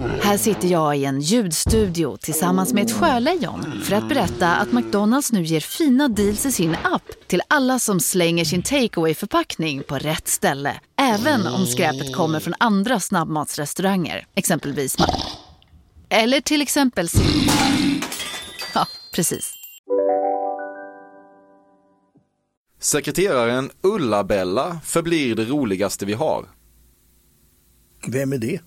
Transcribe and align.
Här 0.00 0.36
sitter 0.36 0.68
jag 0.68 0.96
i 0.96 1.04
en 1.04 1.20
ljudstudio 1.20 2.16
tillsammans 2.16 2.72
med 2.72 2.84
ett 2.84 2.92
sjölejon 2.92 3.82
för 3.84 3.94
att 3.96 4.08
berätta 4.08 4.54
att 4.54 4.72
McDonalds 4.72 5.32
nu 5.32 5.42
ger 5.42 5.60
fina 5.60 6.08
deals 6.08 6.46
i 6.46 6.52
sin 6.52 6.76
app 6.82 7.02
till 7.26 7.42
alla 7.48 7.78
som 7.78 8.00
slänger 8.00 8.44
sin 8.44 8.62
takeaway 8.62 9.14
förpackning 9.14 9.82
på 9.82 9.98
rätt 9.98 10.28
ställe. 10.28 10.80
Även 10.96 11.46
om 11.46 11.66
skräpet 11.66 12.14
kommer 12.14 12.40
från 12.40 12.54
andra 12.58 13.00
snabbmatsrestauranger, 13.00 14.26
exempelvis 14.34 14.96
Eller 16.08 16.40
till 16.40 16.62
exempel 16.62 17.08
Ja, 18.74 18.86
precis. 19.14 19.54
Sekreteraren 22.80 23.70
Ulla-Bella 23.82 24.80
förblir 24.84 25.34
det 25.34 25.44
roligaste 25.44 26.06
vi 26.06 26.12
har. 26.12 26.46
Vem 28.06 28.32
är 28.32 28.38
det? 28.38 28.60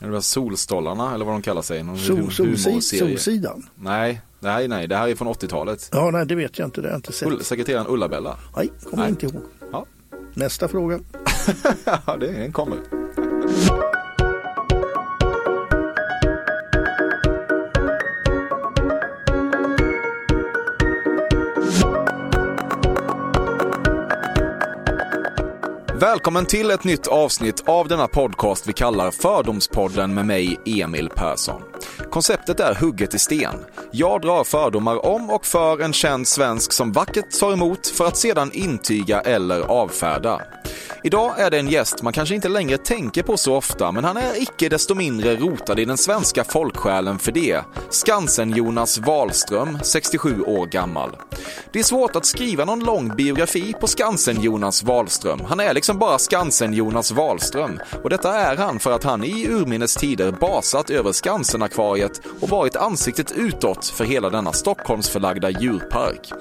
Det 0.00 0.08
var 0.08 0.20
Solstollarna 0.20 1.14
eller 1.14 1.24
vad 1.24 1.34
de 1.34 1.42
kallar 1.42 1.62
sig. 1.62 1.82
Någon 1.82 1.98
Sol, 1.98 2.32
solsid, 2.32 2.98
solsidan? 2.98 3.66
Nej, 3.74 4.20
nej, 4.40 4.68
nej, 4.68 4.86
det 4.88 4.96
här 4.96 5.08
är 5.08 5.14
från 5.14 5.28
80-talet. 5.28 5.88
Ja, 5.92 6.10
nej, 6.10 6.26
det 6.26 6.34
vet 6.34 6.58
jag 6.58 6.66
inte. 6.66 6.80
Det 6.80 6.86
har 6.88 6.92
jag 6.92 6.98
inte 6.98 7.12
sett. 7.12 7.46
sekreteraren 7.46 7.86
Ulla-Bella. 7.88 8.36
Nej, 8.56 8.70
kommer 8.90 9.02
jag 9.02 9.10
inte 9.10 9.26
ihåg. 9.26 9.42
Ja. 9.72 9.86
Nästa 10.34 10.68
fråga. 10.68 11.00
ja, 12.06 12.16
det 12.16 12.52
kommer. 12.52 12.78
Välkommen 26.00 26.46
till 26.46 26.70
ett 26.70 26.84
nytt 26.84 27.06
avsnitt 27.06 27.62
av 27.66 27.88
denna 27.88 28.08
podcast 28.08 28.66
vi 28.66 28.72
kallar 28.72 29.10
Fördomspodden 29.10 30.14
med 30.14 30.26
mig, 30.26 30.60
Emil 30.66 31.08
Persson. 31.08 31.62
Konceptet 32.10 32.60
är 32.60 32.74
hugget 32.74 33.14
i 33.14 33.18
sten. 33.18 33.54
Jag 33.92 34.20
drar 34.20 34.44
fördomar 34.44 35.06
om 35.06 35.30
och 35.30 35.46
för 35.46 35.80
en 35.80 35.92
känd 35.92 36.28
svensk 36.28 36.72
som 36.72 36.92
vackert 36.92 37.40
tar 37.40 37.52
emot 37.52 37.86
för 37.86 38.06
att 38.06 38.16
sedan 38.16 38.50
intyga 38.52 39.20
eller 39.20 39.60
avfärda. 39.60 40.40
Idag 41.02 41.40
är 41.40 41.50
det 41.50 41.58
en 41.58 41.68
gäst 41.68 42.02
man 42.02 42.12
kanske 42.12 42.34
inte 42.34 42.48
längre 42.48 42.78
tänker 42.78 43.22
på 43.22 43.36
så 43.36 43.56
ofta, 43.56 43.92
men 43.92 44.04
han 44.04 44.16
är 44.16 44.42
icke 44.42 44.68
desto 44.68 44.94
mindre 44.94 45.36
rotad 45.36 45.78
i 45.78 45.84
den 45.84 45.98
svenska 45.98 46.44
folksjälen 46.44 47.18
för 47.18 47.32
det. 47.32 47.60
Skansen-Jonas 47.90 48.98
Wahlström, 48.98 49.78
67 49.82 50.42
år 50.42 50.66
gammal. 50.66 51.10
Det 51.72 51.78
är 51.78 51.82
svårt 51.84 52.16
att 52.16 52.26
skriva 52.26 52.64
någon 52.64 52.84
lång 52.84 53.16
biografi 53.16 53.74
på 53.80 53.86
Skansen-Jonas 53.86 54.84
Wahlström. 54.84 55.40
Han 55.48 55.60
är 55.60 55.74
liksom 55.74 55.87
bara 55.94 56.18
Skansen-Jonas 56.18 57.12
Wahlström. 57.12 57.80
Och 58.02 58.10
detta 58.10 58.34
är 58.34 58.56
han 58.56 58.78
för 58.78 58.92
att 58.92 59.04
han 59.04 59.24
i 59.24 59.46
urminnes 59.48 59.94
tider 59.94 60.32
basat 60.32 60.90
över 60.90 61.12
Skansen-akvariet 61.12 62.20
och 62.40 62.48
varit 62.48 62.76
ansiktet 62.76 63.32
utåt 63.32 63.86
för 63.86 64.04
hela 64.04 64.30
denna 64.30 64.52
Stockholmsförlagda 64.52 65.50
djurpark. 65.50 66.32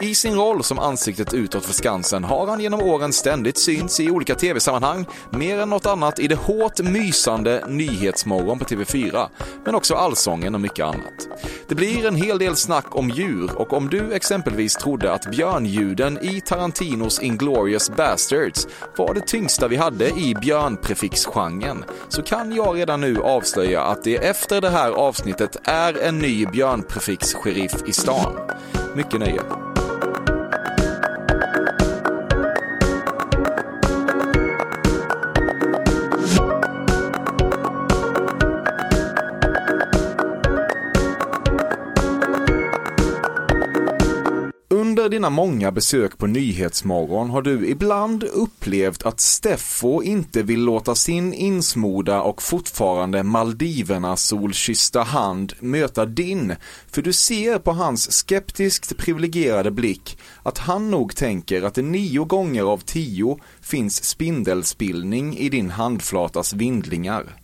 I 0.00 0.14
sin 0.14 0.34
roll 0.34 0.64
som 0.64 0.78
ansiktet 0.78 1.34
utåt 1.34 1.64
för 1.64 1.74
Skansen 1.74 2.24
har 2.24 2.46
han 2.46 2.60
genom 2.60 2.80
åren 2.80 3.12
ständigt 3.12 3.58
synts 3.58 4.00
i 4.00 4.10
olika 4.10 4.34
tv-sammanhang, 4.34 5.06
mer 5.30 5.58
än 5.58 5.70
något 5.70 5.86
annat 5.86 6.18
i 6.18 6.28
det 6.28 6.34
hårt 6.34 6.80
mysande 6.80 7.64
Nyhetsmorgon 7.68 8.58
på 8.58 8.64
TV4, 8.64 9.28
men 9.64 9.74
också 9.74 9.94
Allsången 9.94 10.54
och 10.54 10.60
mycket 10.60 10.84
annat. 10.84 11.28
Det 11.68 11.74
blir 11.74 12.06
en 12.06 12.16
hel 12.16 12.38
del 12.38 12.56
snack 12.56 12.96
om 12.96 13.10
djur 13.10 13.50
och 13.56 13.72
om 13.72 13.88
du 13.88 14.12
exempelvis 14.12 14.74
trodde 14.74 15.12
att 15.12 15.30
björnljuden 15.30 16.18
i 16.22 16.40
Tarantinos 16.40 17.22
Inglourious 17.22 17.90
Bastards 17.90 18.66
var 18.98 19.14
det 19.14 19.26
tyngsta 19.26 19.68
vi 19.68 19.76
hade 19.76 20.08
i 20.08 20.34
björnprefixgenren 20.40 21.84
så 22.08 22.22
kan 22.22 22.54
jag 22.54 22.76
redan 22.76 23.00
nu 23.00 23.22
avslöja 23.22 23.82
att 23.82 24.04
det 24.04 24.16
efter 24.16 24.60
det 24.60 24.70
här 24.70 24.90
avsnittet 24.90 25.56
är 25.64 26.02
en 26.02 26.18
ny 26.18 26.46
björnprefix-sheriff 26.46 27.88
i 27.88 27.92
stan. 27.92 28.32
Mycket 28.94 29.20
nöje. 29.20 29.75
Dina 45.16 45.30
många 45.30 45.72
besök 45.72 46.18
på 46.18 46.26
Nyhetsmorgon 46.26 47.30
har 47.30 47.42
du 47.42 47.68
ibland 47.68 48.24
upplevt 48.24 49.02
att 49.02 49.20
Steffo 49.20 50.02
inte 50.02 50.42
vill 50.42 50.60
låta 50.60 50.94
sin 50.94 51.32
insmorda 51.34 52.20
och 52.20 52.42
fortfarande 52.42 53.22
Maldiverna 53.22 54.16
solkyssta 54.16 55.02
hand 55.02 55.52
möta 55.60 56.06
din, 56.06 56.54
för 56.90 57.02
du 57.02 57.12
ser 57.12 57.58
på 57.58 57.72
hans 57.72 58.12
skeptiskt 58.12 58.96
privilegierade 58.96 59.70
blick 59.70 60.18
att 60.42 60.58
han 60.58 60.90
nog 60.90 61.16
tänker 61.16 61.62
att 61.62 61.74
det 61.74 61.82
nio 61.82 62.24
gånger 62.24 62.62
av 62.62 62.78
tio 62.78 63.38
finns 63.60 64.04
spindelspillning 64.04 65.36
i 65.36 65.48
din 65.48 65.70
handflatas 65.70 66.52
vindlingar. 66.52 67.36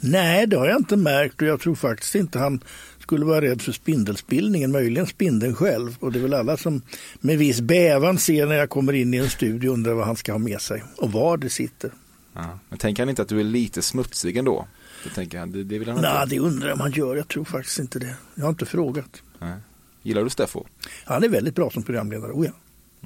Nej, 0.00 0.46
det 0.46 0.56
har 0.56 0.68
jag 0.68 0.78
inte 0.78 0.96
märkt 0.96 1.42
och 1.42 1.48
jag 1.48 1.60
tror 1.60 1.74
faktiskt 1.74 2.14
inte 2.14 2.38
han 2.38 2.60
skulle 3.08 3.24
vara 3.24 3.40
rädd 3.40 3.62
för 3.62 3.72
spindelspillningen, 3.72 4.72
möjligen 4.72 5.06
spindeln 5.06 5.54
själv. 5.54 5.96
Och 6.00 6.12
det 6.12 6.18
är 6.18 6.22
väl 6.22 6.34
alla 6.34 6.56
som 6.56 6.82
med 7.20 7.38
viss 7.38 7.60
bävan 7.60 8.18
ser 8.18 8.46
när 8.46 8.54
jag 8.54 8.70
kommer 8.70 8.92
in 8.92 9.14
i 9.14 9.16
en 9.16 9.30
studio 9.30 9.72
undrar 9.72 9.94
vad 9.94 10.06
han 10.06 10.16
ska 10.16 10.32
ha 10.32 10.38
med 10.38 10.60
sig 10.60 10.82
och 10.96 11.12
var 11.12 11.36
det 11.36 11.50
sitter. 11.50 11.90
Ja, 12.32 12.58
men 12.68 12.78
tänker 12.78 13.02
han 13.02 13.10
inte 13.10 13.22
att 13.22 13.28
du 13.28 13.40
är 13.40 13.44
lite 13.44 13.82
smutsig 13.82 14.36
ändå? 14.36 14.66
Det, 15.04 15.10
tänker 15.10 15.38
han, 15.38 15.52
det, 15.52 15.64
det 15.64 15.78
vill 15.78 15.88
han 15.88 16.00
Nej, 16.00 16.26
det 16.28 16.38
undrar 16.38 16.68
jag 16.68 16.74
om 16.74 16.80
han 16.80 16.92
gör. 16.92 17.16
Jag 17.16 17.28
tror 17.28 17.44
faktiskt 17.44 17.78
inte 17.78 17.98
det. 17.98 18.14
Jag 18.34 18.44
har 18.44 18.50
inte 18.50 18.66
frågat. 18.66 19.22
Nej. 19.38 19.56
Gillar 20.02 20.24
du 20.24 20.30
Steffo? 20.30 20.64
Han 21.04 21.24
är 21.24 21.28
väldigt 21.28 21.54
bra 21.54 21.70
som 21.70 21.82
programledare, 21.82 22.32
oh 22.32 22.46
ja. 22.46 22.52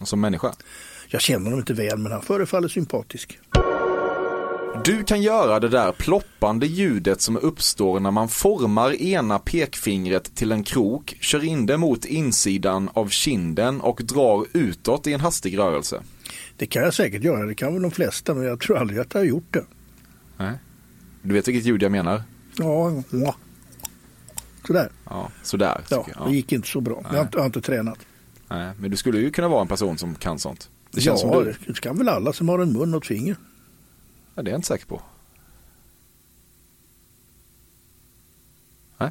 Och 0.01 0.09
som 0.09 0.21
människa? 0.21 0.55
Jag 1.09 1.21
känner 1.21 1.45
honom 1.45 1.59
inte 1.59 1.75
väl, 1.75 1.99
men 1.99 2.13
han 2.13 2.23
förefaller 2.23 2.69
sympatisk. 2.69 3.39
Du 4.81 5.05
kan 5.05 5.23
göra 5.23 5.61
det 5.61 5.69
där 5.69 5.93
ploppande 5.93 6.67
ljudet 6.67 7.21
som 7.21 7.37
uppstår 7.37 8.01
när 8.01 8.11
man 8.11 8.29
formar 8.29 9.03
ena 9.03 9.39
pekfingret 9.39 10.35
till 10.35 10.53
en 10.53 10.65
krok, 10.65 11.17
kör 11.21 11.45
in 11.45 11.67
det 11.67 11.77
mot 11.77 12.05
insidan 12.05 12.91
av 12.93 13.09
kinden 13.09 13.81
och 13.81 14.01
drar 14.05 14.47
utåt 14.53 15.07
i 15.07 15.13
en 15.13 15.21
hastig 15.21 15.59
rörelse. 15.59 16.03
Det 16.57 16.67
kan 16.67 16.83
jag 16.83 16.95
säkert 16.95 17.25
göra, 17.25 17.47
det 17.47 17.55
kan 17.55 17.73
väl 17.73 17.83
de 17.83 17.91
flesta, 17.91 18.35
men 18.35 18.45
jag 18.45 18.61
tror 18.61 18.79
aldrig 18.79 19.01
att 19.01 19.15
jag 19.15 19.21
har 19.21 19.27
gjort 19.27 19.53
det. 19.53 19.65
Nej. 20.37 20.55
Du 21.23 21.35
vet 21.35 21.49
vilket 21.49 21.65
ljud 21.65 21.83
jag 21.83 21.93
menar? 21.93 22.23
Ja, 22.59 23.03
ja. 23.11 23.35
sådär. 24.67 24.89
Ja, 25.05 25.29
sådär. 25.43 25.81
Ja, 25.89 26.07
ja, 26.15 26.25
det 26.27 26.35
gick 26.35 26.53
inte 26.53 26.69
så 26.69 26.81
bra. 26.81 27.01
Jag 27.03 27.17
har, 27.17 27.23
inte, 27.23 27.37
jag 27.37 27.41
har 27.41 27.47
inte 27.47 27.61
tränat. 27.61 27.99
Nej, 28.49 28.73
men 28.79 28.91
du 28.91 28.97
skulle 28.97 29.19
ju 29.19 29.31
kunna 29.31 29.49
vara 29.49 29.61
en 29.61 29.69
person 29.69 29.99
som 29.99 30.15
kan 30.15 30.39
sånt. 30.39 30.71
Det 30.91 31.01
känns 31.01 31.23
ja, 31.23 31.33
som 31.33 31.45
du... 31.45 31.55
det 31.67 31.81
kan 31.81 31.99
väl 31.99 32.09
alla 32.09 32.33
som 32.33 32.49
har 32.49 32.59
en 32.59 32.73
mun 32.73 32.95
och 32.95 33.03
ett 33.03 33.07
finger. 33.07 33.37
Ja, 34.35 34.43
det 34.43 34.51
är 34.51 34.53
jag 34.53 34.59
inte 34.59 34.69
säker 34.69 34.87
på. 34.87 35.03
Nej. 38.99 39.11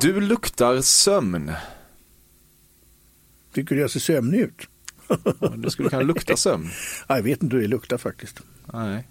Du 0.00 0.20
luktar 0.20 0.80
sömn. 0.80 1.52
Tycker 3.52 3.74
du 3.74 3.80
jag 3.80 3.90
ser 3.90 4.00
sömnig 4.00 4.38
ut? 4.38 4.68
du 5.56 5.70
skulle 5.70 5.88
kunna 5.88 6.02
lukta 6.02 6.36
sömn. 6.36 6.70
Jag 7.08 7.22
vet 7.22 7.42
inte 7.42 7.56
hur 7.56 7.62
det 7.62 7.68
luktar 7.68 7.98
faktiskt. 7.98 8.40
Nej. 8.72 9.08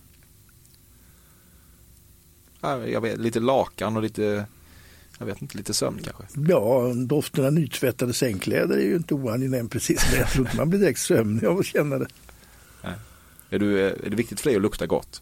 Jag 2.62 3.02
vet, 3.02 3.18
lite 3.20 3.40
lakan 3.40 3.96
och 3.96 4.02
lite, 4.02 4.46
jag 5.18 5.26
vet 5.26 5.42
inte, 5.42 5.58
lite 5.58 5.74
sömn 5.74 6.00
kanske. 6.04 6.24
Ja, 6.48 6.94
doften 6.96 7.46
av 7.46 7.54
nytvättade 7.54 8.14
sängkläder 8.14 8.78
är 8.78 8.86
ju 8.86 8.96
inte 8.96 9.14
oangenäm 9.14 9.70
precis. 9.70 10.08
Men 10.12 10.20
jag 10.20 10.30
tror 10.30 10.46
inte 10.46 10.58
man 10.58 10.70
blir 10.70 10.80
direkt 10.80 11.00
sömnig 11.00 11.46
av 11.46 11.60
att 11.60 11.66
känna 11.66 11.98
det. 11.98 12.08
Är, 13.50 13.60
du, 13.60 13.88
är 13.88 14.10
det 14.10 14.16
viktigt 14.16 14.40
för 14.40 14.50
dig 14.50 14.56
att 14.56 14.62
lukta 14.62 14.86
gott? 14.88 15.22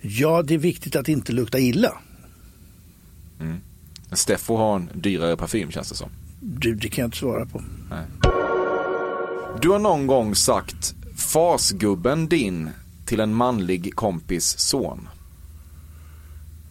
Ja, 0.00 0.42
det 0.42 0.54
är 0.54 0.58
viktigt 0.58 0.96
att 0.96 1.08
inte 1.08 1.32
lukta 1.32 1.58
illa. 1.58 1.98
Mm. 3.40 3.60
Steffo 4.12 4.56
har 4.56 4.76
en 4.76 4.90
dyrare 4.94 5.36
parfym 5.36 5.70
känns 5.70 5.88
det 5.88 5.94
som. 5.94 6.10
Du, 6.40 6.74
det 6.74 6.88
kan 6.88 7.02
jag 7.02 7.06
inte 7.06 7.18
svara 7.18 7.46
på. 7.46 7.62
Nej. 7.90 8.04
Du 9.60 9.68
har 9.68 9.78
någon 9.78 10.06
gång 10.06 10.34
sagt 10.34 10.94
fasgubben 11.16 12.28
din 12.28 12.70
till 13.04 13.20
en 13.20 13.34
manlig 13.34 13.94
kompis 13.94 14.58
son. 14.58 15.08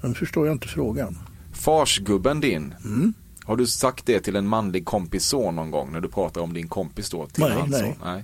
Nu 0.04 0.14
förstår 0.14 0.48
jag 0.48 0.56
inte 0.56 0.68
frågan. 0.68 1.18
Farsgubben 1.54 2.40
din. 2.40 2.74
Mm. 2.84 3.14
Har 3.44 3.56
du 3.58 3.68
sagt 3.68 4.06
det 4.06 4.20
till 4.20 4.36
en 4.36 4.48
manlig 4.48 4.86
kompis 4.86 5.26
son 5.26 5.56
någon 5.56 5.72
gång 5.72 5.92
när 5.92 6.02
du 6.02 6.10
pratar 6.10 6.42
om 6.42 6.54
din 6.54 6.68
kompis 6.68 7.10
då? 7.10 7.28
Till 7.28 7.44
nej, 7.44 7.64
nej. 7.68 7.98
nej. 8.04 8.24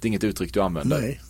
Det 0.00 0.06
är 0.06 0.08
inget 0.08 0.24
uttryck 0.24 0.54
du 0.54 0.62
använder? 0.62 1.00
Nej. 1.00 1.20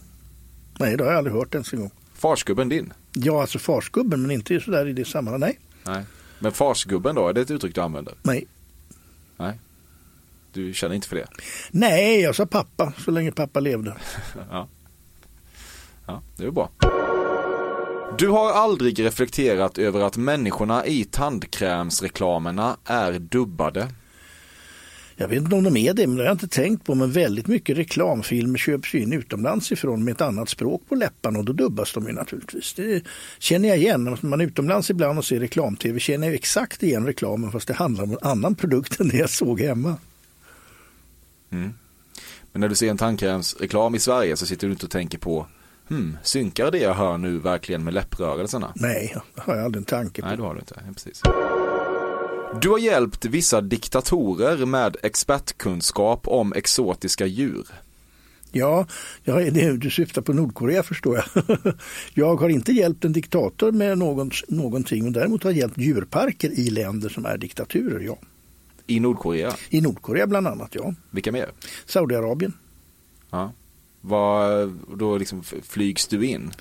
Nej, 0.79 0.97
det 0.97 1.05
har 1.05 1.11
jag 1.11 1.19
aldrig 1.19 1.37
hört 1.37 1.55
ens 1.55 1.73
en 1.73 1.81
gång. 1.81 1.91
Farsgubben 2.15 2.69
din? 2.69 2.93
Ja, 3.13 3.41
alltså 3.41 3.59
farsgubben, 3.59 4.23
men 4.23 4.31
inte 4.31 4.61
sådär 4.61 4.87
i 4.89 4.93
det 4.93 5.05
sammanhanget. 5.05 5.59
Nej. 5.85 5.95
Nej. 5.95 6.05
Men 6.39 6.53
farsgubben 6.53 7.15
då, 7.15 7.29
är 7.29 7.33
det 7.33 7.41
ett 7.41 7.51
uttryck 7.51 7.75
du 7.75 7.81
använder? 7.81 8.15
Nej. 8.23 8.47
Nej. 9.37 9.59
Du 10.53 10.73
känner 10.75 10.95
inte 10.95 11.09
för 11.09 11.17
det? 11.17 11.27
Nej, 11.71 12.21
jag 12.21 12.35
sa 12.35 12.47
pappa 12.47 12.93
så 12.99 13.11
länge 13.11 13.33
pappa 13.33 13.61
levde. 13.61 13.97
ja. 14.51 14.69
ja, 16.07 16.23
det 16.37 16.45
är 16.45 16.51
bra. 16.51 16.71
Du 18.19 18.29
har 18.29 18.53
aldrig 18.53 19.05
reflekterat 19.05 19.79
över 19.79 20.01
att 20.01 20.17
människorna 20.17 20.87
i 20.87 21.05
tandkrämsreklamerna 21.05 22.77
är 22.85 23.13
dubbade? 23.13 23.89
Jag 25.17 25.29
vet 25.29 25.39
inte 25.39 25.57
om 25.57 25.65
de 25.65 25.77
är 25.77 25.95
det, 25.95 26.07
men 26.07 26.17
det 26.17 26.23
har 26.23 26.27
jag 26.27 26.35
inte 26.35 26.49
tänkt 26.49 26.85
på. 26.85 26.95
Men 26.95 27.13
väldigt 27.13 27.47
mycket 27.47 27.79
reklamfilmer 27.79 28.59
köps 28.59 28.95
in 28.95 29.13
utomlands 29.13 29.73
ifrån 29.73 30.05
med 30.05 30.13
ett 30.13 30.21
annat 30.21 30.49
språk 30.49 30.83
på 30.89 30.95
läpparna 30.95 31.39
och 31.39 31.45
då 31.45 31.53
dubbas 31.53 31.93
de 31.93 32.07
ju 32.07 32.13
naturligtvis. 32.13 32.75
Det 32.75 33.05
känner 33.39 33.69
jag 33.69 33.79
igen. 33.79 34.05
När 34.05 34.27
man 34.27 34.41
är 34.41 34.45
utomlands 34.45 34.91
ibland 34.91 35.19
och 35.19 35.25
ser 35.25 35.41
reklam-tv 35.41 36.01
känner 36.01 36.27
jag 36.27 36.35
exakt 36.35 36.83
igen 36.83 37.07
reklamen 37.07 37.53
fast 37.53 37.69
det 37.69 37.75
handlar 37.75 38.05
om 38.05 38.11
en 38.11 38.19
annan 38.23 38.55
produkt 38.55 39.01
än 39.01 39.09
det 39.09 39.17
jag 39.17 39.31
såg 39.31 39.61
hemma. 39.61 39.97
Mm. 41.51 41.73
Men 42.53 42.61
när 42.61 42.69
du 42.69 42.75
ser 42.75 42.91
en 42.91 42.99
tandkrämsreklam 42.99 43.95
i 43.95 43.99
Sverige 43.99 44.37
så 44.37 44.47
sitter 44.47 44.67
du 44.67 44.73
inte 44.73 44.87
och 44.87 44.93
tänker 44.93 45.19
på 45.19 45.47
Hmm, 45.89 46.19
synkar 46.23 46.71
det 46.71 46.79
jag 46.79 46.95
hör 46.95 47.19
nu 47.19 47.39
verkligen 47.39 47.85
med 47.85 47.95
läpprörelserna? 47.95 48.73
Nej, 48.75 49.17
det 49.35 49.41
har 49.41 49.57
jag 49.57 49.65
aldrig 49.65 49.81
en 49.81 49.85
tanke 49.85 50.23
på. 50.23 50.29
Nej, 50.29 50.37
det 50.37 50.43
har 50.43 50.55
du 50.55 50.61
inte. 50.61 50.83
Ja, 50.87 50.93
precis. 50.93 51.23
Du 52.61 52.69
har 52.69 52.79
hjälpt 52.79 53.25
vissa 53.25 53.61
diktatorer 53.61 54.67
med 54.67 54.97
expertkunskap 55.03 56.29
om 56.29 56.53
exotiska 56.53 57.27
djur. 57.27 57.67
Ja, 58.53 58.87
jag, 59.25 59.55
det, 59.55 59.77
du 59.77 59.91
syftar 59.91 60.23
på 60.23 60.33
Nordkorea 60.33 60.83
förstår 60.83 61.17
jag. 61.17 61.45
jag 62.15 62.37
har 62.37 62.49
inte 62.49 62.73
hjälpt 62.73 63.05
en 63.05 63.13
diktator 63.13 63.73
med 63.73 63.99
någon, 63.99 64.31
någonting, 64.49 65.05
men 65.05 65.13
däremot 65.13 65.43
har 65.45 65.51
jag 65.51 65.59
hjälpt 65.59 65.79
djurparker 65.79 66.59
i 66.59 66.71
länder 66.71 67.09
som 67.09 67.27
är 67.27 67.39
diktaturer, 67.39 68.01
ja. 68.01 68.19
I 68.87 69.01
Nordkorea? 69.01 69.53
I 69.71 69.81
Nordkorea 69.81 70.27
bland 70.27 70.47
annat, 70.47 70.75
ja. 70.75 70.95
Vilka 71.11 71.33
mer? 71.33 71.51
Saudiarabien. 71.87 72.53
Ja. 73.31 73.53
Var, 74.01 74.73
då 74.97 75.19
liksom 75.19 75.43
flygs 75.63 76.07
du 76.07 76.27
in? 76.27 76.53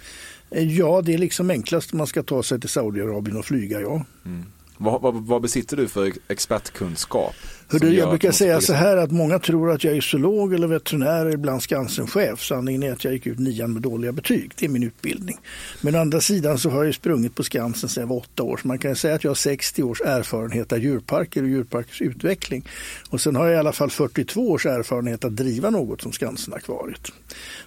Ja, 0.49 1.01
det 1.01 1.13
är 1.13 1.17
liksom 1.17 1.49
enklast 1.49 1.93
man 1.93 2.07
ska 2.07 2.23
ta 2.23 2.43
sig 2.43 2.59
till 2.59 2.69
Saudiarabien 2.69 3.37
och 3.37 3.45
flyga, 3.45 3.81
ja. 3.81 4.05
Mm. 4.25 4.45
Vad, 4.77 5.01
vad, 5.01 5.15
vad, 5.15 5.41
besitter 5.41 5.77
du 5.77 5.87
för 5.87 6.13
expertkunskap? 6.27 7.35
Hördu, 7.67 7.93
jag 7.93 8.09
brukar 8.09 8.31
säga 8.31 8.61
så 8.61 8.73
här 8.73 8.97
att 8.97 9.11
många 9.11 9.39
tror 9.39 9.71
att 9.71 9.83
jag 9.83 9.97
är 9.97 10.01
zoolog 10.01 10.53
eller 10.53 10.67
veterinär 10.67 11.21
eller 11.21 11.33
ibland 11.33 11.61
Skansen-chef. 11.63 12.43
Sanningen 12.43 12.83
är 12.83 12.91
att 12.91 13.03
jag 13.03 13.13
gick 13.13 13.27
ut 13.27 13.39
nian 13.39 13.73
med 13.73 13.81
dåliga 13.81 14.11
betyg. 14.11 14.51
Det 14.55 14.65
är 14.65 14.69
min 14.69 14.83
utbildning. 14.83 15.37
Men 15.81 15.95
å 15.95 15.99
andra 15.99 16.21
sidan 16.21 16.57
så 16.59 16.69
har 16.69 16.83
jag 16.83 16.95
sprungit 16.95 17.35
på 17.35 17.43
Skansen 17.43 17.89
sedan 17.89 18.01
jag 18.01 18.07
var 18.07 18.17
åtta 18.17 18.43
år. 18.43 18.57
Så 18.61 18.67
man 18.67 18.77
kan 18.77 18.95
säga 18.95 19.15
att 19.15 19.23
jag 19.23 19.29
har 19.29 19.35
60 19.35 19.83
års 19.83 20.01
erfarenhet 20.01 20.71
av 20.71 20.79
djurparker 20.79 21.43
och 21.43 21.49
djurparkers 21.49 22.01
utveckling. 22.01 22.67
Och 23.09 23.21
sen 23.21 23.35
har 23.35 23.45
jag 23.45 23.55
i 23.55 23.57
alla 23.57 23.73
fall 23.73 23.89
42 23.89 24.51
års 24.51 24.65
erfarenhet 24.65 25.25
att 25.25 25.35
driva 25.35 25.69
något 25.69 26.01
som 26.01 26.11
Skansen-akvariet. 26.11 27.11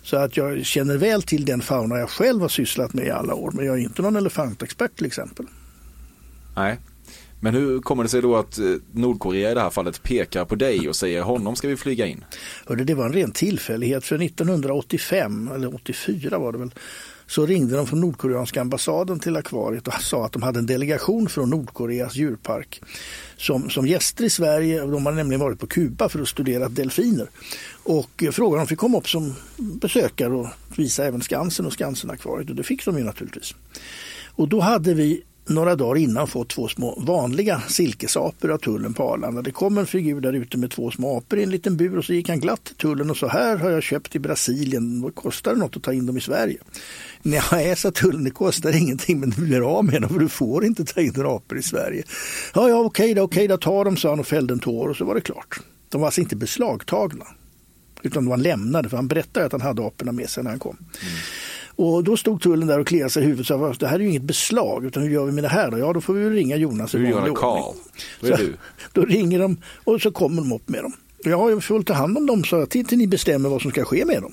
Så 0.02 0.16
att 0.16 0.36
jag 0.36 0.66
känner 0.66 0.96
väl 0.96 1.22
till 1.22 1.44
den 1.44 1.60
fauna 1.60 1.98
jag 1.98 2.10
själv 2.10 2.40
har 2.40 2.48
sysslat 2.48 2.94
med 2.94 3.06
i 3.06 3.10
alla 3.10 3.34
år. 3.34 3.50
Men 3.54 3.66
jag 3.66 3.78
är 3.78 3.82
inte 3.82 4.02
någon 4.02 4.16
elefantexpert 4.16 4.96
till 4.96 5.06
exempel. 5.06 5.46
Nej, 6.56 6.78
men 7.40 7.54
hur 7.54 7.80
kommer 7.80 8.02
det 8.02 8.08
sig 8.08 8.22
då 8.22 8.36
att 8.36 8.58
eh, 8.58 8.64
Nordkorea 8.92 9.50
i 9.50 9.54
det 9.54 9.60
här 9.60 9.70
fallet 9.70 10.02
pekar 10.02 10.44
på 10.44 10.54
dig 10.54 10.88
och 10.88 10.96
säger 10.96 11.22
honom 11.22 11.56
ska 11.56 11.68
vi 11.68 11.76
flyga 11.76 12.06
in? 12.06 12.24
Hörde, 12.66 12.84
det 12.84 12.94
var 12.94 13.06
en 13.06 13.12
ren 13.12 13.32
tillfällighet 13.32 14.04
för 14.04 14.22
1985 14.22 15.50
eller 15.54 15.74
84 15.74 16.38
var 16.38 16.52
det 16.52 16.58
väl 16.58 16.70
så 17.26 17.46
ringde 17.46 17.76
de 17.76 17.86
från 17.86 18.00
Nordkoreanska 18.00 18.60
ambassaden 18.60 19.20
till 19.20 19.36
akvariet 19.36 19.88
och 19.88 19.94
sa 19.94 20.26
att 20.26 20.32
de 20.32 20.42
hade 20.42 20.58
en 20.58 20.66
delegation 20.66 21.28
från 21.28 21.50
Nordkoreas 21.50 22.16
djurpark 22.16 22.82
som, 23.36 23.70
som 23.70 23.86
gäster 23.86 24.24
i 24.24 24.30
Sverige. 24.30 24.80
De 24.80 25.06
hade 25.06 25.16
nämligen 25.16 25.40
varit 25.40 25.60
på 25.60 25.66
Kuba 25.66 26.08
för 26.08 26.22
att 26.22 26.28
studera 26.28 26.68
delfiner. 26.68 27.30
Och 27.82 28.22
eh, 28.22 28.30
frågade 28.30 28.60
om 28.60 28.66
de 28.66 28.68
fick 28.68 28.78
komma 28.78 28.98
upp 28.98 29.08
som 29.08 29.34
besökare 29.56 30.34
och 30.34 30.46
visa 30.76 31.04
även 31.06 31.22
Skansen 31.22 31.66
och 31.66 31.72
Skansen-akvariet 31.72 32.50
och 32.50 32.56
det 32.56 32.62
fick 32.62 32.84
de 32.84 32.98
ju 32.98 33.04
naturligtvis. 33.04 33.54
Och 34.36 34.48
då 34.48 34.60
hade 34.60 34.94
vi 34.94 35.22
några 35.48 35.76
dagar 35.76 35.96
innan 36.00 36.28
fått 36.28 36.48
två 36.48 36.68
små 36.68 37.00
vanliga 37.00 37.62
silkesapor 37.68 38.50
av 38.50 38.58
tullen 38.58 38.94
på 38.94 39.02
Arlanda. 39.02 39.42
Det 39.42 39.50
kom 39.50 39.78
en 39.78 39.86
figur 39.86 40.20
där 40.20 40.32
ute 40.32 40.58
med 40.58 40.70
två 40.70 40.90
små 40.90 41.18
apor 41.18 41.38
i 41.38 41.42
en 41.42 41.50
liten 41.50 41.76
bur 41.76 41.98
och 41.98 42.04
så 42.04 42.12
gick 42.12 42.28
han 42.28 42.40
glatt 42.40 42.64
till 42.64 42.74
tullen 42.74 43.10
och 43.10 43.16
så 43.16 43.28
här 43.28 43.56
har 43.56 43.70
jag 43.70 43.82
köpt 43.82 44.16
i 44.16 44.18
Brasilien. 44.18 45.02
Vad 45.02 45.14
kostar 45.14 45.52
det 45.52 45.58
något 45.58 45.76
att 45.76 45.82
ta 45.82 45.92
in 45.92 46.06
dem 46.06 46.16
i 46.16 46.20
Sverige? 46.20 46.58
Nej, 47.22 47.76
sa 47.76 47.90
tullen, 47.90 48.24
det 48.24 48.30
kostar 48.30 48.76
ingenting 48.76 49.20
men 49.20 49.30
du 49.30 49.42
blir 49.42 49.78
av 49.78 49.84
med 49.84 50.02
dem 50.02 50.10
för 50.10 50.18
du 50.18 50.28
får 50.28 50.64
inte 50.64 50.84
ta 50.84 51.00
in 51.00 51.12
några 51.16 51.36
apor 51.36 51.58
i 51.58 51.62
Sverige. 51.62 52.02
Ja, 52.54 52.68
ja, 52.68 52.78
okej 52.78 53.14
då, 53.14 53.22
okej 53.22 53.48
då, 53.48 53.56
ta 53.56 53.84
dem, 53.84 53.96
sa 53.96 54.10
han 54.10 54.20
och 54.20 54.26
fällde 54.26 54.54
en 54.54 54.60
tår 54.60 54.88
och 54.88 54.96
så 54.96 55.04
var 55.04 55.14
det 55.14 55.20
klart. 55.20 55.60
De 55.88 56.00
var 56.00 56.08
alltså 56.08 56.20
inte 56.20 56.36
beslagtagna 56.36 57.26
utan 58.02 58.24
de 58.24 58.30
var 58.30 58.36
lämnade 58.36 58.88
för 58.88 58.96
han 58.96 59.08
berättade 59.08 59.46
att 59.46 59.52
han 59.52 59.60
hade 59.60 59.86
aporna 59.86 60.12
med 60.12 60.30
sig 60.30 60.42
när 60.44 60.50
han 60.50 60.58
kom. 60.58 60.76
Mm. 60.76 61.14
Och 61.76 62.04
då 62.04 62.16
stod 62.16 62.42
tullen 62.42 62.68
där 62.68 62.78
och 62.78 62.86
kliade 62.86 63.10
sig 63.10 63.22
i 63.22 63.26
huvudet 63.26 63.46
sa 63.46 63.72
det 63.72 63.86
här 63.86 63.94
är 63.94 64.00
ju 64.00 64.08
inget 64.08 64.22
beslag 64.22 64.84
utan 64.84 65.02
hur 65.02 65.10
gör 65.10 65.24
vi 65.24 65.32
med 65.32 65.44
det 65.44 65.48
här 65.48 65.70
då? 65.70 65.78
Ja 65.78 65.92
då 65.92 66.00
får 66.00 66.14
vi 66.14 66.30
ringa 66.30 66.56
Jonas 66.56 66.94
i 66.94 67.12
vanlig 67.12 67.34
Karl. 67.34 67.74
Då, 68.20 68.26
är 68.26 68.36
så, 68.36 68.42
du. 68.42 68.56
då 68.92 69.04
ringer 69.04 69.38
de 69.38 69.56
och 69.84 70.02
så 70.02 70.10
kommer 70.10 70.42
de 70.42 70.52
upp 70.52 70.68
med 70.68 70.82
dem. 70.82 70.92
Ja, 71.24 71.50
jag 71.50 71.64
får 71.64 71.82
ta 71.82 71.94
hand 71.94 72.18
om 72.18 72.26
dem 72.26 72.44
så 72.44 72.66
till, 72.66 72.86
till 72.86 72.98
ni 72.98 73.06
bestämmer 73.06 73.48
vad 73.48 73.62
som 73.62 73.70
ska 73.70 73.84
ske 73.84 74.04
med 74.04 74.22
dem. 74.22 74.32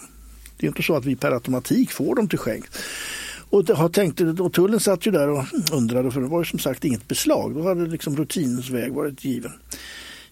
Det 0.57 0.65
är 0.65 0.67
inte 0.67 0.83
så 0.83 0.95
att 0.95 1.05
vi 1.05 1.15
per 1.15 1.31
automatik 1.31 1.91
får 1.91 2.15
dem 2.15 2.27
till 2.27 2.39
skänk. 2.39 2.65
Och, 3.49 3.63
jag 3.67 3.93
tänkte, 3.93 4.23
och 4.23 4.53
tullen 4.53 4.79
satt 4.79 5.07
ju 5.07 5.11
där 5.11 5.29
och 5.29 5.45
undrade 5.71 6.11
för 6.11 6.21
det 6.21 6.27
var 6.27 6.39
ju 6.39 6.45
som 6.45 6.59
sagt 6.59 6.85
inget 6.85 7.07
beslag. 7.07 7.55
Då 7.55 7.63
hade 7.63 7.85
liksom 7.87 8.17
rutinens 8.17 8.69
väg 8.69 8.93
varit 8.93 9.25
given. 9.25 9.51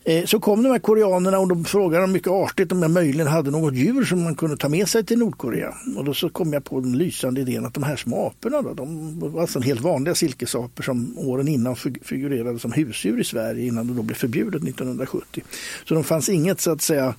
Eh, 0.03 0.25
så 0.25 0.39
kom 0.39 0.63
de 0.63 0.69
här 0.69 0.79
koreanerna 0.79 1.39
och 1.39 1.47
de 1.47 1.65
frågade 1.65 2.07
mycket 2.07 2.27
artigt 2.27 2.71
om 2.71 2.81
jag 2.81 2.91
möjligen 2.91 3.27
hade 3.27 3.51
något 3.51 3.73
djur 3.73 4.05
som 4.05 4.23
man 4.23 4.35
kunde 4.35 4.57
ta 4.57 4.69
med 4.69 4.89
sig 4.89 5.05
till 5.05 5.19
Nordkorea. 5.19 5.73
Och 5.97 6.05
då 6.05 6.13
så 6.13 6.29
kom 6.29 6.53
jag 6.53 6.63
på 6.63 6.79
den 6.79 6.97
lysande 6.97 7.41
idén 7.41 7.65
att 7.65 7.73
de 7.73 7.83
här 7.83 7.95
små 7.95 8.27
aporna 8.27 8.61
då, 8.61 8.73
de 8.73 9.19
var 9.19 9.41
alltså 9.41 9.59
helt 9.59 9.81
vanliga 9.81 10.15
silkesapor 10.15 10.83
som 10.83 11.17
åren 11.17 11.47
innan 11.47 11.75
figurerade 12.01 12.59
som 12.59 12.71
husdjur 12.71 13.19
i 13.19 13.23
Sverige 13.23 13.65
innan 13.65 13.87
det 13.87 13.93
då 13.93 14.01
blev 14.01 14.15
förbjudet 14.15 14.63
1970. 14.63 15.43
Så 15.85 15.93
de 15.93 16.03
fanns 16.03 16.29
inget 16.29 16.61
så 16.61 16.71
att 16.71 16.81
säga 16.81 17.15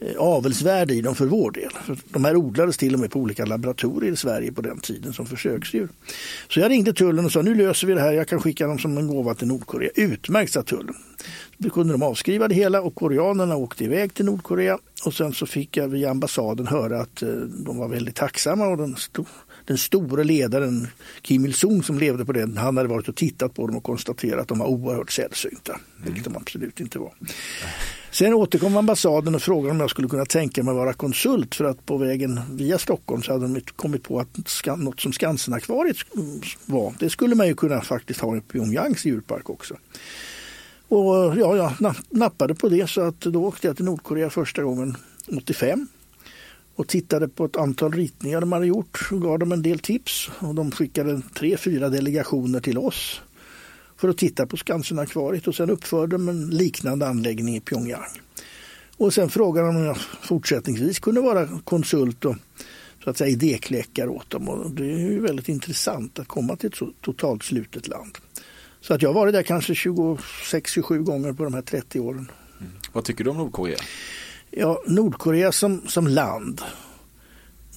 Eh, 0.00 0.16
avelsvärde 0.16 0.94
i 0.94 1.00
dem 1.00 1.14
för 1.14 1.26
vår 1.26 1.50
del. 1.50 1.70
För 1.70 1.96
de 2.10 2.24
här 2.24 2.36
odlades 2.36 2.76
till 2.76 2.94
och 2.94 3.00
med 3.00 3.10
på 3.10 3.18
olika 3.18 3.44
laboratorier 3.44 4.12
i 4.12 4.16
Sverige 4.16 4.52
på 4.52 4.62
den 4.62 4.78
tiden 4.78 5.12
som 5.12 5.26
försöksdjur. 5.26 5.88
Så 6.48 6.60
jag 6.60 6.70
ringde 6.70 6.92
tullen 6.92 7.24
och 7.24 7.32
sa 7.32 7.42
nu 7.42 7.54
löser 7.54 7.86
vi 7.86 7.94
det 7.94 8.00
här, 8.00 8.12
jag 8.12 8.28
kan 8.28 8.40
skicka 8.40 8.66
dem 8.66 8.78
som 8.78 8.98
en 8.98 9.06
gåva 9.06 9.34
till 9.34 9.48
Nordkorea. 9.48 9.90
Utmärkt, 9.94 10.52
sa 10.52 10.62
tullen. 10.62 10.94
Då 11.58 11.70
kunde 11.70 11.94
de 11.94 12.02
avskriva 12.02 12.48
det 12.48 12.54
hela 12.54 12.82
och 12.82 12.94
koreanerna 12.94 13.56
åkte 13.56 13.84
iväg 13.84 14.14
till 14.14 14.24
Nordkorea 14.24 14.78
och 15.04 15.14
sen 15.14 15.32
så 15.32 15.46
fick 15.46 15.76
jag 15.76 15.88
via 15.88 16.10
ambassaden 16.10 16.66
höra 16.66 17.00
att 17.00 17.22
eh, 17.22 17.28
de 17.38 17.78
var 17.78 17.88
väldigt 17.88 18.14
tacksamma 18.14 18.68
och 18.68 18.76
den, 18.76 18.96
den 19.66 19.78
store 19.78 20.24
ledaren 20.24 20.88
Kim 21.22 21.46
Il-Sung 21.46 21.82
som 21.82 21.98
levde 21.98 22.24
på 22.24 22.32
den, 22.32 22.56
han 22.56 22.76
hade 22.76 22.88
varit 22.88 23.08
och 23.08 23.16
tittat 23.16 23.54
på 23.54 23.66
dem 23.66 23.76
och 23.76 23.82
konstaterat 23.82 24.40
att 24.40 24.48
de 24.48 24.58
var 24.58 24.66
oerhört 24.66 25.12
sällsynta, 25.12 25.72
mm. 25.72 26.04
vilket 26.04 26.24
de 26.24 26.36
absolut 26.36 26.80
inte 26.80 26.98
var. 26.98 27.12
Sen 28.10 28.34
återkom 28.34 28.76
ambassaden 28.76 29.34
och 29.34 29.42
frågade 29.42 29.70
om 29.70 29.80
jag 29.80 29.90
skulle 29.90 30.08
kunna 30.08 30.24
tänka 30.24 30.62
mig 30.62 30.70
att 30.70 30.76
vara 30.76 30.92
konsult 30.92 31.54
för 31.54 31.64
att 31.64 31.86
på 31.86 31.96
vägen 31.96 32.40
via 32.50 32.78
Stockholm 32.78 33.22
så 33.22 33.32
hade 33.32 33.48
de 33.48 33.60
kommit 33.60 34.02
på 34.02 34.20
att 34.20 34.78
något 34.78 35.00
som 35.00 35.12
Skansenakvariet 35.12 35.96
var, 36.66 36.94
det 36.98 37.10
skulle 37.10 37.34
man 37.34 37.46
ju 37.46 37.54
kunna 37.54 37.80
faktiskt 37.80 38.20
ha 38.20 38.36
i 38.36 38.40
Pyongyangs 38.40 39.04
djurpark 39.04 39.50
också. 39.50 39.74
Och 40.88 41.36
ja, 41.36 41.56
jag 41.56 41.94
nappade 42.10 42.54
på 42.54 42.68
det 42.68 42.90
så 42.90 43.00
att 43.00 43.20
då 43.20 43.44
åkte 43.44 43.66
jag 43.66 43.76
till 43.76 43.84
Nordkorea 43.84 44.30
första 44.30 44.62
gången 44.62 44.96
85 45.36 45.88
och 46.76 46.88
tittade 46.88 47.28
på 47.28 47.44
ett 47.44 47.56
antal 47.56 47.92
ritningar 47.92 48.40
de 48.40 48.52
hade 48.52 48.66
gjort 48.66 49.08
och 49.12 49.22
gav 49.22 49.38
dem 49.38 49.52
en 49.52 49.62
del 49.62 49.78
tips. 49.78 50.30
Och 50.38 50.54
de 50.54 50.70
skickade 50.70 51.22
tre, 51.34 51.56
fyra 51.56 51.88
delegationer 51.88 52.60
till 52.60 52.78
oss 52.78 53.20
för 53.96 54.08
att 54.08 54.18
titta 54.18 54.46
på 54.46 54.56
Skansen-akvariet 54.56 55.46
och 55.46 55.54
sen 55.54 55.70
uppförde 55.70 56.16
de 56.16 56.28
en 56.28 56.50
liknande 56.50 57.06
anläggning 57.08 57.56
i 57.56 57.60
Pyongyang. 57.60 58.20
Och 58.96 59.14
sen 59.14 59.30
frågade 59.30 59.66
de 59.66 59.76
om 59.76 59.84
jag 59.84 59.96
fortsättningsvis 60.22 60.98
kunde 60.98 61.20
vara 61.20 61.48
konsult 61.64 62.24
och 62.24 62.36
så 63.04 63.10
att 63.10 63.18
säga 63.18 63.30
idékläckare 63.30 64.08
åt 64.08 64.30
dem. 64.30 64.48
Och 64.48 64.70
det 64.70 64.84
är 64.84 64.98
ju 64.98 65.20
väldigt 65.20 65.48
intressant 65.48 66.18
att 66.18 66.28
komma 66.28 66.56
till 66.56 66.68
ett 66.68 66.76
så 66.76 66.92
totalt 67.00 67.42
slutet 67.42 67.88
land. 67.88 68.18
Så 68.80 68.94
att 68.94 69.02
jag 69.02 69.08
har 69.08 69.14
varit 69.14 69.34
där 69.34 69.42
kanske 69.42 69.72
26-27 69.72 70.98
gånger 70.98 71.32
på 71.32 71.44
de 71.44 71.54
här 71.54 71.62
30 71.62 72.00
åren. 72.00 72.30
Mm. 72.60 72.72
Vad 72.92 73.04
tycker 73.04 73.24
du 73.24 73.30
om 73.30 73.36
Nordkorea? 73.36 73.78
Ja, 74.50 74.82
Nordkorea 74.86 75.52
som, 75.52 75.82
som 75.86 76.06
land, 76.06 76.60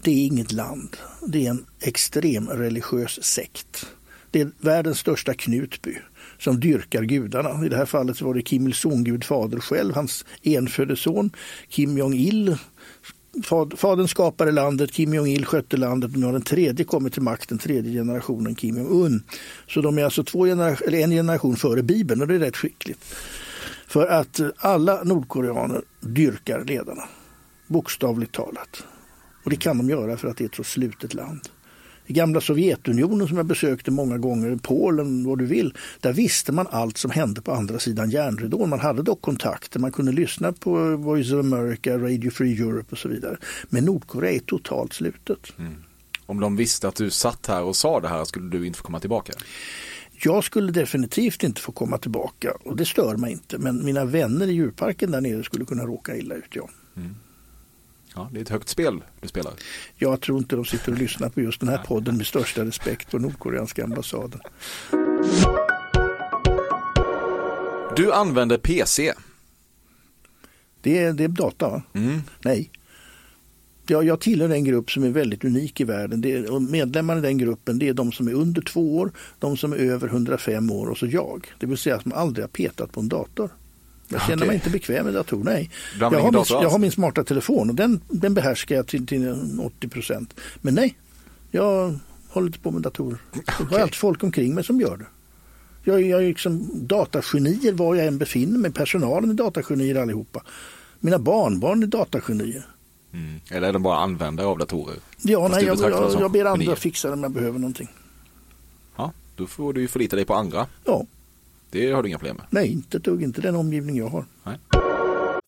det 0.04 0.12
är 0.12 0.26
inget 0.26 0.52
land. 0.52 0.98
Det 1.28 1.46
är 1.46 1.50
en 1.50 1.66
extrem 1.82 2.50
religiös 2.50 3.24
sekt. 3.24 3.86
Det 4.32 4.42
är 4.42 4.52
världens 4.60 5.00
största 5.00 5.34
Knutby 5.34 5.98
som 6.40 6.60
dyrkar 6.60 7.04
gudarna. 7.04 7.66
I 7.66 7.70
det 7.70 7.78
här 7.78 7.86
fallet 7.86 8.22
var 8.22 8.34
det 8.34 8.42
Kim 8.42 8.68
Il-Sung, 8.68 9.04
Gud 9.04 9.24
fader 9.24 9.60
själv, 9.60 9.96
hans 9.96 10.26
enfödde 10.44 10.96
son 10.96 11.32
Kim 11.70 11.98
Jong-Il 11.98 12.58
Fadern 13.76 14.08
skapade 14.08 14.52
landet, 14.52 14.92
Kim 14.92 15.14
Jong-Il 15.14 15.46
skötte 15.46 15.78
landet 15.78 16.12
och 16.12 16.18
nu 16.18 16.26
har 16.26 16.34
den 16.34 16.42
tredje 16.42 16.86
kommit 16.86 17.14
till 17.14 17.22
makten, 17.22 17.58
tredje 17.58 17.92
generationen 17.92 18.56
Kim 18.56 18.78
Jong-Un. 18.78 19.24
Så 19.68 19.82
de 19.82 19.98
är 19.98 20.04
alltså 20.04 20.24
två 20.24 20.46
gener 20.46 20.80
eller 20.88 21.00
en 21.00 21.12
generation 21.12 21.56
före 21.56 21.84
Bibeln 21.84 22.22
och 22.22 22.28
det 22.28 22.36
är 22.36 22.40
rätt 22.40 22.58
skickligt. 22.58 23.16
För 23.90 24.08
att 24.08 24.40
alla 24.58 25.04
nordkoreaner 25.04 25.82
dyrkar 26.00 26.64
ledarna, 26.64 27.04
bokstavligt 27.68 28.32
talat. 28.32 28.84
Och 29.44 29.50
det 29.50 29.56
kan 29.56 29.78
de 29.78 29.90
göra 29.90 30.18
för 30.18 30.28
att 30.28 30.38
det 30.38 30.44
är 30.44 30.46
ett 30.46 30.56
så 30.56 30.64
slutet 30.64 31.14
land. 31.14 31.50
I 32.06 32.14
gamla 32.14 32.42
Sovjetunionen 32.42 33.28
som 33.28 33.38
jag 33.38 33.46
besökte 33.46 33.92
många 33.92 34.18
gånger, 34.18 34.60
Polen, 34.64 35.24
vad 35.24 35.38
du 35.38 35.46
vill, 35.46 35.74
där 36.00 36.14
visste 36.14 36.52
man 36.52 36.68
allt 36.72 36.98
som 36.98 37.12
hände 37.12 37.42
på 37.42 37.52
andra 37.52 37.80
sidan 37.80 38.10
järnridån. 38.10 38.70
Man 38.70 38.80
hade 38.80 39.04
dock 39.04 39.22
kontakter, 39.22 39.80
man 39.80 39.92
kunde 39.92 40.12
lyssna 40.12 40.54
på 40.54 40.96
Voice 40.96 41.32
of 41.32 41.40
America, 41.40 41.98
Radio 41.98 42.32
Free 42.32 42.62
Europe 42.62 42.88
och 42.92 42.98
så 42.98 43.10
vidare. 43.10 43.38
Men 43.70 43.86
Nordkorea 43.86 44.32
är 44.32 44.40
totalt 44.40 44.94
slutet. 44.94 45.60
Mm. 45.60 45.76
Om 46.26 46.40
de 46.40 46.56
visste 46.56 46.88
att 46.88 46.96
du 46.96 47.10
satt 47.10 47.48
här 47.48 47.64
och 47.64 47.76
sa 47.76 48.00
det 48.00 48.08
här, 48.08 48.26
skulle 48.26 48.50
du 48.50 48.68
inte 48.68 48.80
få 48.80 48.86
komma 48.86 49.00
tillbaka? 49.00 49.34
Jag 50.22 50.44
skulle 50.44 50.72
definitivt 50.72 51.44
inte 51.44 51.62
få 51.62 51.72
komma 51.72 51.98
tillbaka 51.98 52.52
och 52.52 52.76
det 52.76 52.86
stör 52.86 53.18
mig 53.18 53.32
inte. 53.32 53.58
Men 53.58 53.86
mina 53.86 54.06
vänner 54.06 54.48
i 54.48 54.52
djurparken 54.52 55.12
där 55.12 55.22
nere 55.22 55.44
skulle 55.44 55.66
kunna 55.66 55.86
råka 55.86 56.16
illa 56.16 56.36
ut, 56.36 56.56
ja. 56.56 56.70
Mm. 56.96 57.16
Ja, 58.16 58.30
det 58.32 58.40
är 58.40 58.42
ett 58.42 58.50
högt 58.50 58.70
spel 58.70 59.04
du 59.22 59.28
spelar. 59.28 59.54
Jag 59.96 60.22
tror 60.22 60.38
inte 60.38 60.56
de 60.56 60.66
sitter 60.66 60.92
och 60.92 60.98
lyssnar 60.98 61.30
på 61.30 61.42
just 61.42 61.60
den 61.60 61.70
här 61.70 61.78
podden 61.78 62.18
med 62.18 62.28
största 62.28 62.66
respekt 62.66 63.12
på 63.12 63.20
Nordkoreanska 63.20 63.84
ambassaden. 63.84 64.42
Du 67.96 68.14
använder 68.14 68.58
PC. 68.58 69.14
Det 70.82 70.98
är, 70.98 71.14
det 71.14 71.24
är 71.24 71.28
data 71.28 71.70
va? 71.70 71.82
Mm. 71.94 72.22
Nej. 72.44 72.72
Jag, 73.90 74.04
jag 74.04 74.20
tillhör 74.20 74.50
en 74.50 74.64
grupp 74.64 74.92
som 74.92 75.04
är 75.04 75.10
väldigt 75.10 75.44
unik 75.46 75.82
i 75.82 75.84
världen. 75.84 76.22
Det 76.22 76.32
är, 76.32 76.52
och 76.52 76.62
medlemmarna 76.62 77.20
i 77.20 77.22
den 77.22 77.38
gruppen 77.38 77.80
det 77.80 77.88
är 77.88 77.94
de 77.94 78.12
som 78.12 78.28
är 78.28 78.34
under 78.34 78.62
två 78.62 78.98
år, 78.98 79.12
de 79.40 79.58
som 79.58 79.74
är 79.74 79.78
över 79.78 80.08
105 80.08 80.72
år 80.72 80.88
och 80.88 80.98
så 80.98 81.06
jag. 81.06 81.48
Det 81.60 81.66
vill 81.66 81.78
säga 81.78 82.00
som 82.00 82.14
aldrig 82.14 82.44
har 82.44 82.50
petat 82.50 82.92
på 82.92 83.00
en 83.00 83.10
dator. 83.10 83.50
Jag 84.08 84.22
känner 84.22 84.36
okay. 84.36 84.48
mig 84.48 84.56
inte 84.56 84.70
bekväm 84.70 85.06
med 85.06 85.14
datorer, 85.14 85.44
nej. 85.44 85.72
Jag 86.00 86.12
har, 86.12 86.32
min, 86.32 86.44
jag 86.50 86.70
har 86.70 86.80
min 86.80 86.92
smarta 86.92 87.24
telefon 87.24 87.70
och 87.70 87.76
den, 87.76 88.02
den 88.08 88.34
behärskar 88.34 88.76
jag 88.76 88.88
till, 88.88 89.08
till 89.08 89.36
80 89.62 89.88
procent. 89.88 90.34
Men 90.62 90.74
nej, 90.74 90.98
jag 91.52 92.00
håller 92.30 92.48
inte 92.48 92.60
på 92.60 92.72
med 92.72 92.82
datorer. 92.82 93.18
Jag 93.60 93.66
har 93.66 93.80
alltid 93.80 93.96
folk 93.96 94.24
omkring 94.24 94.56
mig 94.56 94.64
som 94.64 94.82
gör 94.82 94.98
det. 94.98 95.06
Jag, 95.84 96.02
jag 96.02 96.24
är 96.24 96.28
liksom 96.28 96.70
datagenier 96.74 97.74
var 97.74 97.96
jag 97.96 98.08
än 98.08 98.18
befinner 98.18 98.60
mig. 98.60 98.72
Personalen 98.72 99.30
är 99.30 99.34
datagenier 99.34 99.96
allihopa. 99.96 100.44
Mina 101.00 101.20
barnbarn 101.20 101.84
är 101.84 101.88
datagenier. 101.88 102.66
Mm. 103.14 103.42
Eller 103.52 103.68
är 103.68 103.74
de 103.74 103.84
bara 103.84 103.98
användare 103.98 104.48
av 104.48 104.58
datorer? 104.58 104.96
Ja, 105.22 105.48
nej, 105.48 105.66
jag, 105.66 105.80
jag, 105.80 106.22
jag 106.22 106.32
ber 106.32 106.46
andra 106.46 106.76
fixa 106.76 107.08
det 107.08 107.14
om 107.14 107.24
jag 107.24 107.32
behöver 107.32 107.60
någonting. 107.60 107.90
Ja, 108.96 109.12
då 109.36 109.48
får 109.48 109.74
du 109.74 109.82
ju 109.82 109.88
förlita 109.88 110.16
dig 110.16 110.26
på 110.26 110.34
andra. 110.34 110.68
Ja. 110.86 111.06
Det 111.72 111.92
har 111.92 112.04
du 112.04 112.10
inga 112.10 112.18
problem 112.18 112.36
med? 112.36 112.46
Nej, 112.50 112.72
inte 112.72 113.00
dugg. 113.00 113.24
Inte 113.24 113.42
den 113.42 113.56
omgivning 113.56 113.98
jag 113.98 114.08
har. 114.08 114.26
Nej. 114.44 114.58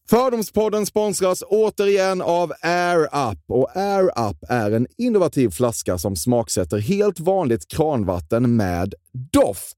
Fördomspodden 0.09 0.85
sponsras 0.85 1.43
återigen 1.47 2.21
av 2.21 2.53
Air 2.61 3.03
Up. 3.31 3.39
Och 3.47 3.77
Air 3.77 4.29
Up 4.29 4.37
är 4.49 4.71
en 4.71 4.87
innovativ 4.97 5.49
flaska 5.49 5.97
som 5.97 6.15
smaksätter 6.15 6.77
helt 6.77 7.19
vanligt 7.19 7.67
kranvatten 7.67 8.55
med 8.55 8.93
doft. 9.11 9.77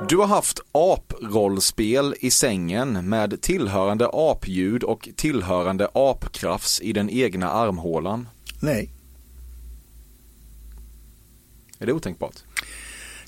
Du 0.00 0.16
har 0.16 0.26
haft 0.26 0.60
aprollspel 0.72 2.14
i 2.20 2.30
sängen 2.30 3.08
med 3.08 3.40
tillhörande 3.40 4.08
apljud 4.12 4.82
och 4.82 5.08
tillhörande 5.16 5.88
apkrafs 5.94 6.80
i 6.80 6.92
den 6.92 7.10
egna 7.10 7.50
armhålan. 7.50 8.28
Nej, 8.60 8.90
Är 11.78 11.86
det 11.86 11.92
otänkbart? 11.92 12.34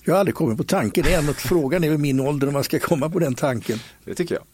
jag 0.04 0.14
har 0.14 0.20
aldrig 0.20 0.34
kommit 0.34 0.58
på 0.58 0.64
tanken 0.64 1.04
än. 1.06 1.28
Och 1.28 1.36
frågan 1.36 1.84
är 1.84 1.90
väl 1.90 1.98
min 1.98 2.20
ålder 2.20 2.46
när 2.46 2.52
man 2.52 2.64
ska 2.64 2.78
komma 2.78 3.10
på 3.10 3.18
den 3.18 3.34
tanken. 3.34 3.78
Det 4.04 4.14
tycker 4.14 4.34
jag. 4.34 4.44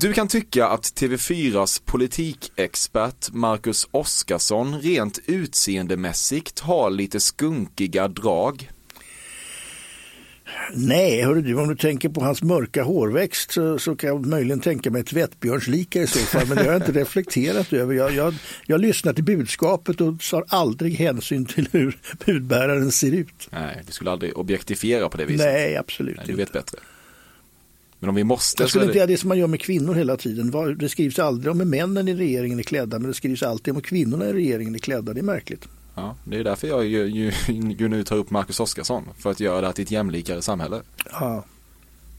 Du 0.00 0.12
kan 0.12 0.28
tycka 0.28 0.66
att 0.68 0.82
TV4s 0.82 1.82
politikexpert 1.84 3.30
Marcus 3.32 3.88
Oskarsson 3.90 4.80
rent 4.80 5.18
utseendemässigt 5.26 6.60
har 6.60 6.90
lite 6.90 7.20
skunkiga 7.20 8.08
drag. 8.08 8.70
Nej, 10.74 11.22
hörru 11.22 11.42
du, 11.42 11.54
om 11.54 11.68
du 11.68 11.76
tänker 11.76 12.08
på 12.08 12.20
hans 12.20 12.42
mörka 12.42 12.82
hårväxt 12.82 13.50
så, 13.50 13.78
så 13.78 13.96
kan 13.96 14.08
jag 14.08 14.26
möjligen 14.26 14.60
tänka 14.60 14.90
mig 14.90 15.04
tvättbjörnslika 15.04 16.02
i 16.02 16.06
så 16.06 16.18
fall. 16.18 16.46
Men 16.48 16.56
det 16.56 16.62
har 16.62 16.72
jag 16.72 16.82
inte 16.82 16.92
reflekterat 16.92 17.72
över. 17.72 17.94
Jag, 17.94 18.12
jag, 18.12 18.34
jag 18.66 18.80
lyssnar 18.80 19.12
till 19.12 19.24
budskapet 19.24 20.00
och 20.00 20.20
tar 20.30 20.44
aldrig 20.48 20.94
hänsyn 20.94 21.46
till 21.46 21.68
hur 21.72 21.98
budbäraren 22.26 22.92
ser 22.92 23.12
ut. 23.12 23.48
Nej, 23.50 23.82
du 23.86 23.92
skulle 23.92 24.10
aldrig 24.10 24.38
objektifiera 24.38 25.08
på 25.08 25.16
det 25.16 25.24
viset. 25.24 25.46
Nej, 25.46 25.76
absolut 25.76 26.16
Nej, 26.16 26.26
du 26.26 26.32
inte. 26.32 26.42
vet 26.42 26.52
bättre. 26.52 26.78
Men 27.98 28.08
om 28.08 28.14
vi 28.14 28.24
måste 28.24 28.62
Jag 28.62 28.70
skulle 28.70 28.84
inte 28.84 28.92
det... 28.94 28.98
göra 28.98 29.06
det 29.06 29.16
som 29.16 29.28
man 29.28 29.38
gör 29.38 29.46
med 29.46 29.60
kvinnor 29.60 29.94
hela 29.94 30.16
tiden. 30.16 30.76
Det 30.78 30.88
skrivs 30.88 31.18
aldrig 31.18 31.52
om 31.52 31.60
hur 31.60 31.66
männen 31.66 32.08
i 32.08 32.14
regeringen 32.14 32.58
är 32.58 32.62
klädda, 32.62 32.98
men 32.98 33.08
det 33.08 33.14
skrivs 33.14 33.42
alltid 33.42 33.72
om 33.72 33.76
hur 33.76 33.82
kvinnorna 33.82 34.28
i 34.28 34.32
regeringen 34.32 34.74
är 34.74 34.78
klädda. 34.78 35.12
Det 35.12 35.20
är 35.20 35.24
märkligt. 35.24 35.68
Ja, 36.00 36.16
det 36.24 36.36
är 36.38 36.44
därför 36.44 36.68
jag 36.68 36.84
ju, 36.84 37.04
ju, 37.06 37.32
ju 37.78 37.88
nu 37.88 38.04
tar 38.04 38.16
upp 38.16 38.30
Marcus 38.30 38.60
Oskarsson. 38.60 39.08
För 39.18 39.30
att 39.30 39.40
göra 39.40 39.60
det 39.60 39.66
här 39.66 39.74
till 39.74 39.84
ett 39.84 39.90
jämlikare 39.90 40.42
samhälle. 40.42 40.82
Ja, 41.10 41.44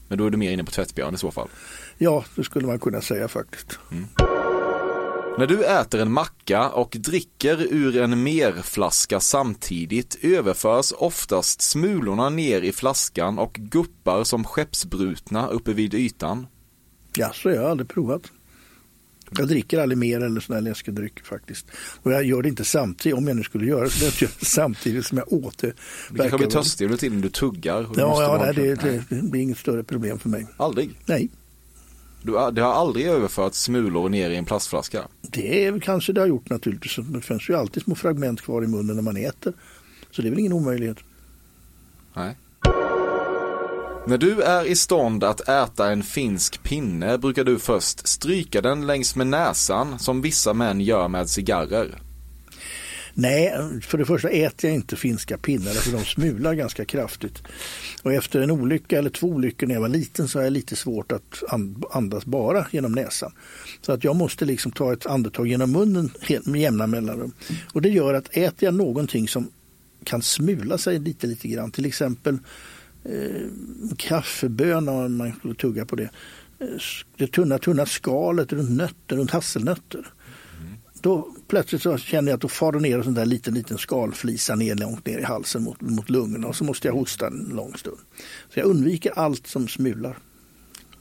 Men 0.08 0.18
då 0.18 0.26
är 0.26 0.30
du 0.30 0.36
mer 0.36 0.52
inne 0.52 0.64
på 0.64 0.70
tvättbjörn 0.70 1.14
i 1.14 1.18
så 1.18 1.30
fall. 1.30 1.48
ja 1.98 2.24
det 2.36 2.44
skulle 2.44 2.66
man 2.66 2.78
kunna 2.78 3.00
säga 3.00 3.28
faktiskt. 3.28 3.78
När 5.38 5.46
du 5.46 5.64
äter 5.64 6.00
en 6.00 6.12
macka 6.12 6.68
och 6.68 6.96
dricker 7.00 7.66
ur 7.70 7.96
en 7.96 8.22
merflaska 8.22 9.20
samtidigt 9.20 10.18
överförs 10.22 10.92
oftast 10.98 11.62
smulorna 11.62 12.28
ner 12.28 12.62
i 12.62 12.72
flaskan 12.72 13.38
och 13.38 13.52
guppar 13.52 14.24
som 14.24 14.44
skeppsbrutna 14.44 15.48
uppe 15.48 15.72
vid 15.72 15.94
ytan. 15.94 16.46
Ja, 17.16 17.30
så 17.34 17.50
jag 17.50 17.62
har 17.62 17.68
aldrig 17.70 17.88
provat. 17.88 18.22
Jag 19.38 19.48
dricker 19.48 19.78
aldrig 19.78 19.98
mer 19.98 20.20
eller 20.20 20.40
sån 20.40 20.54
här 20.54 20.60
läskedryck 20.62 21.24
faktiskt. 21.24 21.66
Och 22.02 22.12
jag 22.12 22.24
gör 22.24 22.42
det 22.42 22.48
inte 22.48 22.64
samtidigt, 22.64 23.18
om 23.18 23.26
jag 23.28 23.36
nu 23.36 23.42
skulle 23.42 23.66
göra 23.66 23.84
det, 23.84 23.90
så 23.90 24.04
jag 24.04 24.12
gör 24.22 24.30
det 24.40 24.46
samtidigt 24.46 25.06
som 25.06 25.18
jag 25.18 25.32
åt 25.32 25.58
det. 25.58 25.72
Du 26.10 26.18
kanske 26.18 26.38
blir 26.38 26.46
törstig 26.46 26.84
under 26.84 26.98
tiden 26.98 27.20
du 27.20 27.28
tuggar. 27.28 27.82
du 27.94 28.00
Ja, 28.00 28.38
nej, 28.44 28.54
det, 28.54 28.74
det, 28.74 29.04
det 29.08 29.22
blir 29.22 29.40
inget 29.42 29.58
större 29.58 29.82
problem 29.84 30.18
för 30.18 30.28
mig. 30.28 30.46
Aldrig. 30.56 30.90
Nej, 31.06 31.28
Du, 32.22 32.32
har- 32.32 32.52
det 32.52 32.62
har 32.62 32.72
aldrig 32.72 33.06
överfört 33.06 33.54
smulor 33.54 34.08
ner 34.08 34.30
i 34.30 34.36
en 34.36 34.44
plastflaska. 34.44 35.02
det 35.22 35.64
är, 35.66 35.80
kanske 35.80 36.12
det 36.12 36.20
har 36.20 36.28
gjort 36.28 36.50
naturligtvis. 36.50 36.96
Det 37.06 37.20
finns 37.20 37.48
ju 37.50 37.54
alltid 37.56 37.82
små 37.82 37.94
fragment 37.94 38.40
kvar 38.40 38.64
i 38.64 38.66
munnen 38.66 38.96
när 38.96 39.02
man 39.02 39.16
äter. 39.16 39.52
Så 40.10 40.22
det 40.22 40.28
är 40.28 40.30
väl 40.30 40.38
ingen 40.38 40.52
omöjlighet. 40.52 40.96
Nej. 42.14 42.36
När 44.06 44.18
du 44.18 44.42
är 44.42 44.64
i 44.64 44.76
stånd 44.76 45.24
att 45.24 45.48
äta 45.48 45.92
en 45.92 46.02
finsk 46.02 46.62
pinne 46.62 47.18
brukar 47.18 47.44
du 47.44 47.58
först 47.58 48.08
stryka 48.08 48.60
den 48.60 48.86
längs 48.86 49.16
med 49.16 49.26
näsan 49.26 49.98
som 49.98 50.22
vissa 50.22 50.54
män 50.54 50.80
gör 50.80 51.08
med 51.08 51.28
cigarrer. 51.28 51.98
Nej, 53.14 53.52
för 53.82 53.98
det 53.98 54.04
första 54.04 54.28
äter 54.28 54.70
jag 54.70 54.74
inte 54.74 54.96
finska 54.96 55.38
pinnar 55.38 55.72
för 55.72 55.92
de 55.92 56.04
smular 56.04 56.54
ganska 56.54 56.84
kraftigt. 56.84 57.42
Och 58.02 58.12
efter 58.12 58.40
en 58.40 58.50
olycka 58.50 58.98
eller 58.98 59.10
två 59.10 59.26
olyckor 59.26 59.66
när 59.66 59.74
jag 59.74 59.80
var 59.80 59.88
liten 59.88 60.28
så 60.28 60.38
har 60.38 60.44
jag 60.44 60.52
lite 60.52 60.76
svårt 60.76 61.12
att 61.12 61.42
andas 61.90 62.24
bara 62.24 62.66
genom 62.70 62.92
näsan. 62.92 63.32
Så 63.80 63.92
att 63.92 64.04
jag 64.04 64.16
måste 64.16 64.44
liksom 64.44 64.72
ta 64.72 64.92
ett 64.92 65.06
andetag 65.06 65.48
genom 65.48 65.72
munnen 65.72 66.10
med 66.44 66.60
jämna 66.60 66.86
mellanrum. 66.86 67.32
Och 67.72 67.82
det 67.82 67.88
gör 67.88 68.14
att 68.14 68.36
äter 68.36 68.64
jag 68.64 68.74
någonting 68.74 69.28
som 69.28 69.50
kan 70.04 70.22
smula 70.22 70.78
sig 70.78 70.98
lite, 70.98 71.26
lite 71.26 71.48
grann, 71.48 71.70
till 71.70 71.86
exempel 71.86 72.38
eh, 73.04 74.88
om 74.88 75.16
man 75.16 75.32
skulle 75.38 75.54
tugga 75.54 75.86
på 75.86 75.96
det. 75.96 76.10
Eh, 76.58 76.66
det 77.16 77.26
tunna, 77.26 77.58
tunna 77.58 77.86
skalet 77.86 78.52
runt 78.52 78.70
nötter, 78.70 79.16
runt 79.16 79.30
hasselnötter 79.30 80.12
då 81.02 81.28
plötsligt 81.48 81.82
så 81.82 81.98
känner 81.98 82.30
jag 82.30 82.36
att 82.36 82.40
då 82.40 82.48
far 82.48 82.72
det 82.72 82.80
ner 82.80 82.98
en 82.98 83.04
sån 83.04 83.14
där 83.14 83.26
liten, 83.26 83.54
liten 83.54 83.78
skalflisa 83.78 84.54
ner 84.54 84.74
långt 84.74 85.06
ner 85.06 85.18
i 85.18 85.22
halsen 85.22 85.62
mot, 85.62 85.80
mot 85.80 86.10
lungorna 86.10 86.46
och 86.46 86.56
så 86.56 86.64
måste 86.64 86.88
jag 86.88 86.94
hosta 86.94 87.26
en 87.26 87.50
lång 87.54 87.74
stund. 87.74 87.98
Så 88.54 88.60
jag 88.60 88.66
undviker 88.66 89.12
allt 89.16 89.46
som 89.46 89.68
smular. 89.68 90.18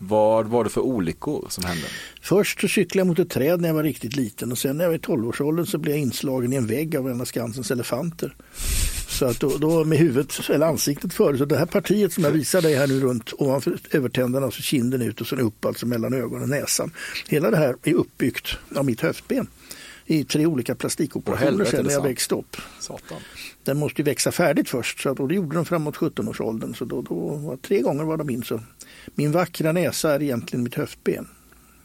Vad 0.03 0.47
var 0.47 0.63
det 0.63 0.69
för 0.69 0.81
olyckor 0.81 1.45
som 1.49 1.63
hände? 1.63 1.87
Först 2.21 2.61
så 2.61 2.67
cyklade 2.67 2.99
jag 2.99 3.07
mot 3.07 3.19
ett 3.19 3.29
träd 3.29 3.61
när 3.61 3.69
jag 3.69 3.75
var 3.75 3.83
riktigt 3.83 4.15
liten 4.15 4.51
och 4.51 4.57
sen 4.57 4.77
när 4.77 4.83
jag 4.83 4.89
var 4.89 4.95
i 4.95 4.99
12-årsåldern 4.99 5.65
så 5.65 5.77
blev 5.77 5.95
jag 5.95 6.01
inslagen 6.01 6.53
i 6.53 6.55
en 6.55 6.67
vägg 6.67 6.95
av 6.95 7.09
en 7.09 7.21
av 7.21 7.25
Skansens 7.25 7.71
elefanter. 7.71 8.35
Så 9.07 9.25
att 9.25 9.39
då, 9.39 9.57
då 9.57 9.85
med 9.85 9.97
huvudet 9.97 10.49
eller 10.49 10.65
ansiktet 10.65 11.13
före. 11.13 11.37
Så 11.37 11.45
det 11.45 11.57
här 11.57 11.65
partiet 11.65 12.13
som 12.13 12.23
jag 12.23 12.31
visar 12.31 12.61
dig 12.61 12.75
här 12.75 12.87
nu 12.87 12.99
runt 12.99 13.33
ovanför 13.37 13.77
övertänderna 13.91 14.45
och 14.45 14.53
så 14.53 14.61
kinden 14.61 15.01
ut 15.01 15.21
och 15.21 15.27
sen 15.27 15.39
upp 15.39 15.65
alltså 15.65 15.85
mellan 15.85 16.13
ögonen 16.13 16.43
och 16.43 16.49
näsan. 16.49 16.91
Hela 17.27 17.51
det 17.51 17.57
här 17.57 17.75
är 17.83 17.93
uppbyggt 17.93 18.57
av 18.75 18.85
mitt 18.85 19.01
höftben 19.01 19.47
i 20.05 20.23
tre 20.23 20.45
olika 20.45 20.75
plastikoperationer 20.75 21.65
sen 21.65 21.85
när 21.85 21.91
jag 21.91 22.03
växte 22.03 22.35
upp. 22.35 22.57
Satan. 22.79 23.17
Den 23.63 23.77
måste 23.77 24.01
ju 24.01 24.05
växa 24.05 24.31
färdigt 24.31 24.69
först 24.69 25.01
så 25.01 25.09
att, 25.09 25.19
och 25.19 25.27
det 25.27 25.35
gjorde 25.35 25.55
den 25.55 25.65
framåt 25.65 25.95
17-årsåldern. 25.95 26.75
Så 26.75 26.85
då, 26.85 27.01
då 27.01 27.15
var 27.35 27.57
tre 27.57 27.81
gånger 27.81 28.03
var 28.03 28.17
de 28.17 28.29
in 28.29 28.43
så. 28.43 28.59
Min 29.15 29.31
vackra 29.31 29.71
näsa 29.71 30.15
är 30.15 30.21
egentligen 30.21 30.63
mitt 30.63 30.75
höftben. 30.75 31.27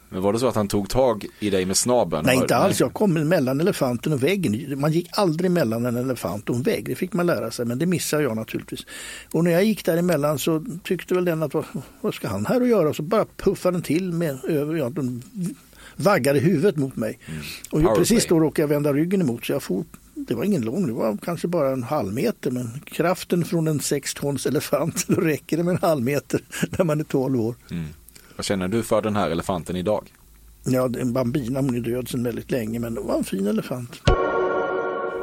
Men 0.09 0.21
var 0.21 0.33
det 0.33 0.39
så 0.39 0.47
att 0.47 0.55
han 0.55 0.67
tog 0.67 0.89
tag 0.89 1.25
i 1.39 1.49
dig 1.49 1.65
med 1.65 1.77
snabeln? 1.77 2.25
Nej, 2.25 2.37
inte 2.37 2.55
alls. 2.55 2.79
Jag 2.79 2.93
kom 2.93 3.13
mellan 3.13 3.59
elefanten 3.59 4.13
och 4.13 4.23
väggen. 4.23 4.79
Man 4.79 4.91
gick 4.91 5.09
aldrig 5.11 5.51
mellan 5.51 5.85
en 5.85 5.95
elefant 5.95 6.49
och 6.49 6.55
en 6.55 6.61
vägg. 6.61 6.85
Det 6.85 6.95
fick 6.95 7.13
man 7.13 7.25
lära 7.25 7.51
sig, 7.51 7.65
men 7.65 7.79
det 7.79 7.85
missade 7.85 8.23
jag 8.23 8.35
naturligtvis. 8.35 8.85
Och 9.33 9.43
när 9.43 9.51
jag 9.51 9.63
gick 9.63 9.85
däremellan 9.85 10.39
så 10.39 10.65
tyckte 10.83 11.13
väl 11.13 11.25
den 11.25 11.43
att 11.43 11.53
vad, 11.53 11.65
vad 12.01 12.13
ska 12.13 12.27
han 12.27 12.45
här 12.45 12.61
att 12.61 12.67
göra? 12.67 12.93
Så 12.93 13.03
bara 13.03 13.25
puffade 13.37 13.75
den 13.75 13.81
till 13.81 14.13
med 14.13 14.45
över, 14.45 14.75
ja, 14.75 14.89
den 14.89 15.23
vaggade 15.95 16.39
huvudet 16.39 16.75
mot 16.75 16.95
mig. 16.95 17.19
Mm. 17.71 17.87
Och 17.87 17.97
precis 17.97 18.25
då 18.25 18.39
råkade 18.39 18.61
jag 18.61 18.67
vända 18.67 18.93
ryggen 18.93 19.21
emot 19.21 19.45
så 19.45 19.51
jag 19.53 19.63
for 19.63 19.85
det 20.27 20.35
var 20.35 20.43
ingen 20.43 20.61
lång, 20.61 20.87
det 20.87 20.93
var 20.93 21.17
kanske 21.17 21.47
bara 21.47 21.71
en 21.71 21.83
halv 21.83 22.13
meter 22.13 22.51
men 22.51 22.79
kraften 22.85 23.45
från 23.45 23.67
en 23.67 23.79
sex 23.79 24.13
tons 24.13 24.45
elefant, 24.45 25.05
då 25.07 25.15
räcker 25.15 25.57
det 25.57 25.63
med 25.63 25.71
en 25.71 25.81
halv 25.81 26.03
meter 26.03 26.41
när 26.77 26.85
man 26.85 26.99
är 26.99 27.03
12 27.03 27.41
år. 27.41 27.55
Mm. 27.71 27.85
Vad 28.35 28.45
känner 28.45 28.67
du 28.67 28.83
för 28.83 29.01
den 29.01 29.15
här 29.15 29.29
elefanten 29.29 29.75
idag? 29.75 30.13
Ja, 30.63 30.89
en 30.99 31.13
bambina, 31.13 31.61
hon 31.61 31.75
är 31.75 31.79
död 31.79 32.09
sedan 32.09 32.23
väldigt 32.23 32.51
länge 32.51 32.79
men 32.79 32.93
det 32.93 33.01
var 33.01 33.17
en 33.17 33.23
fin 33.23 33.47
elefant. 33.47 34.01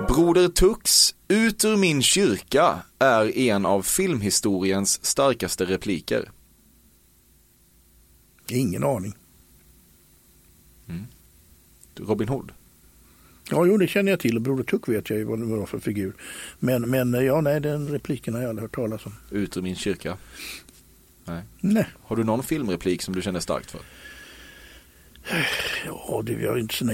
Broder 0.08 0.48
Tux, 0.48 1.14
ut 1.28 1.64
ur 1.64 1.76
min 1.76 2.02
kyrka 2.02 2.82
är 2.98 3.38
en 3.38 3.66
av 3.66 3.82
filmhistoriens 3.82 5.04
starkaste 5.04 5.64
repliker. 5.64 6.30
Ingen 8.48 8.84
aning. 8.84 9.14
Mm. 10.88 11.06
Robin 11.96 12.28
Hood? 12.28 12.52
Ja, 13.50 13.66
jo, 13.66 13.76
det 13.76 13.86
känner 13.86 14.10
jag 14.10 14.20
till. 14.20 14.40
Broder 14.40 14.64
Tuck 14.64 14.88
vet 14.88 15.10
jag 15.10 15.18
ju 15.18 15.24
vad 15.24 15.38
det 15.38 15.44
var 15.44 15.66
för 15.66 15.78
figur. 15.78 16.12
Men, 16.58 16.90
men 16.90 17.12
ja, 17.12 17.40
nej, 17.40 17.60
den 17.60 17.88
repliken 17.88 18.34
har 18.34 18.40
jag 18.40 18.48
aldrig 18.48 18.62
hört 18.62 18.74
talas 18.74 19.06
om. 19.06 19.14
Ut 19.30 19.56
ur 19.56 19.62
min 19.62 19.76
kyrka? 19.76 20.16
Nej. 21.24 21.42
nej. 21.60 21.86
Har 22.02 22.16
du 22.16 22.24
någon 22.24 22.42
filmreplik 22.42 23.02
som 23.02 23.14
du 23.14 23.22
känner 23.22 23.40
starkt 23.40 23.70
för? 23.70 23.80
Ja, 25.86 26.22
det, 26.24 26.32
är 26.32 26.58
inte 26.58 26.74
sån 26.74 26.90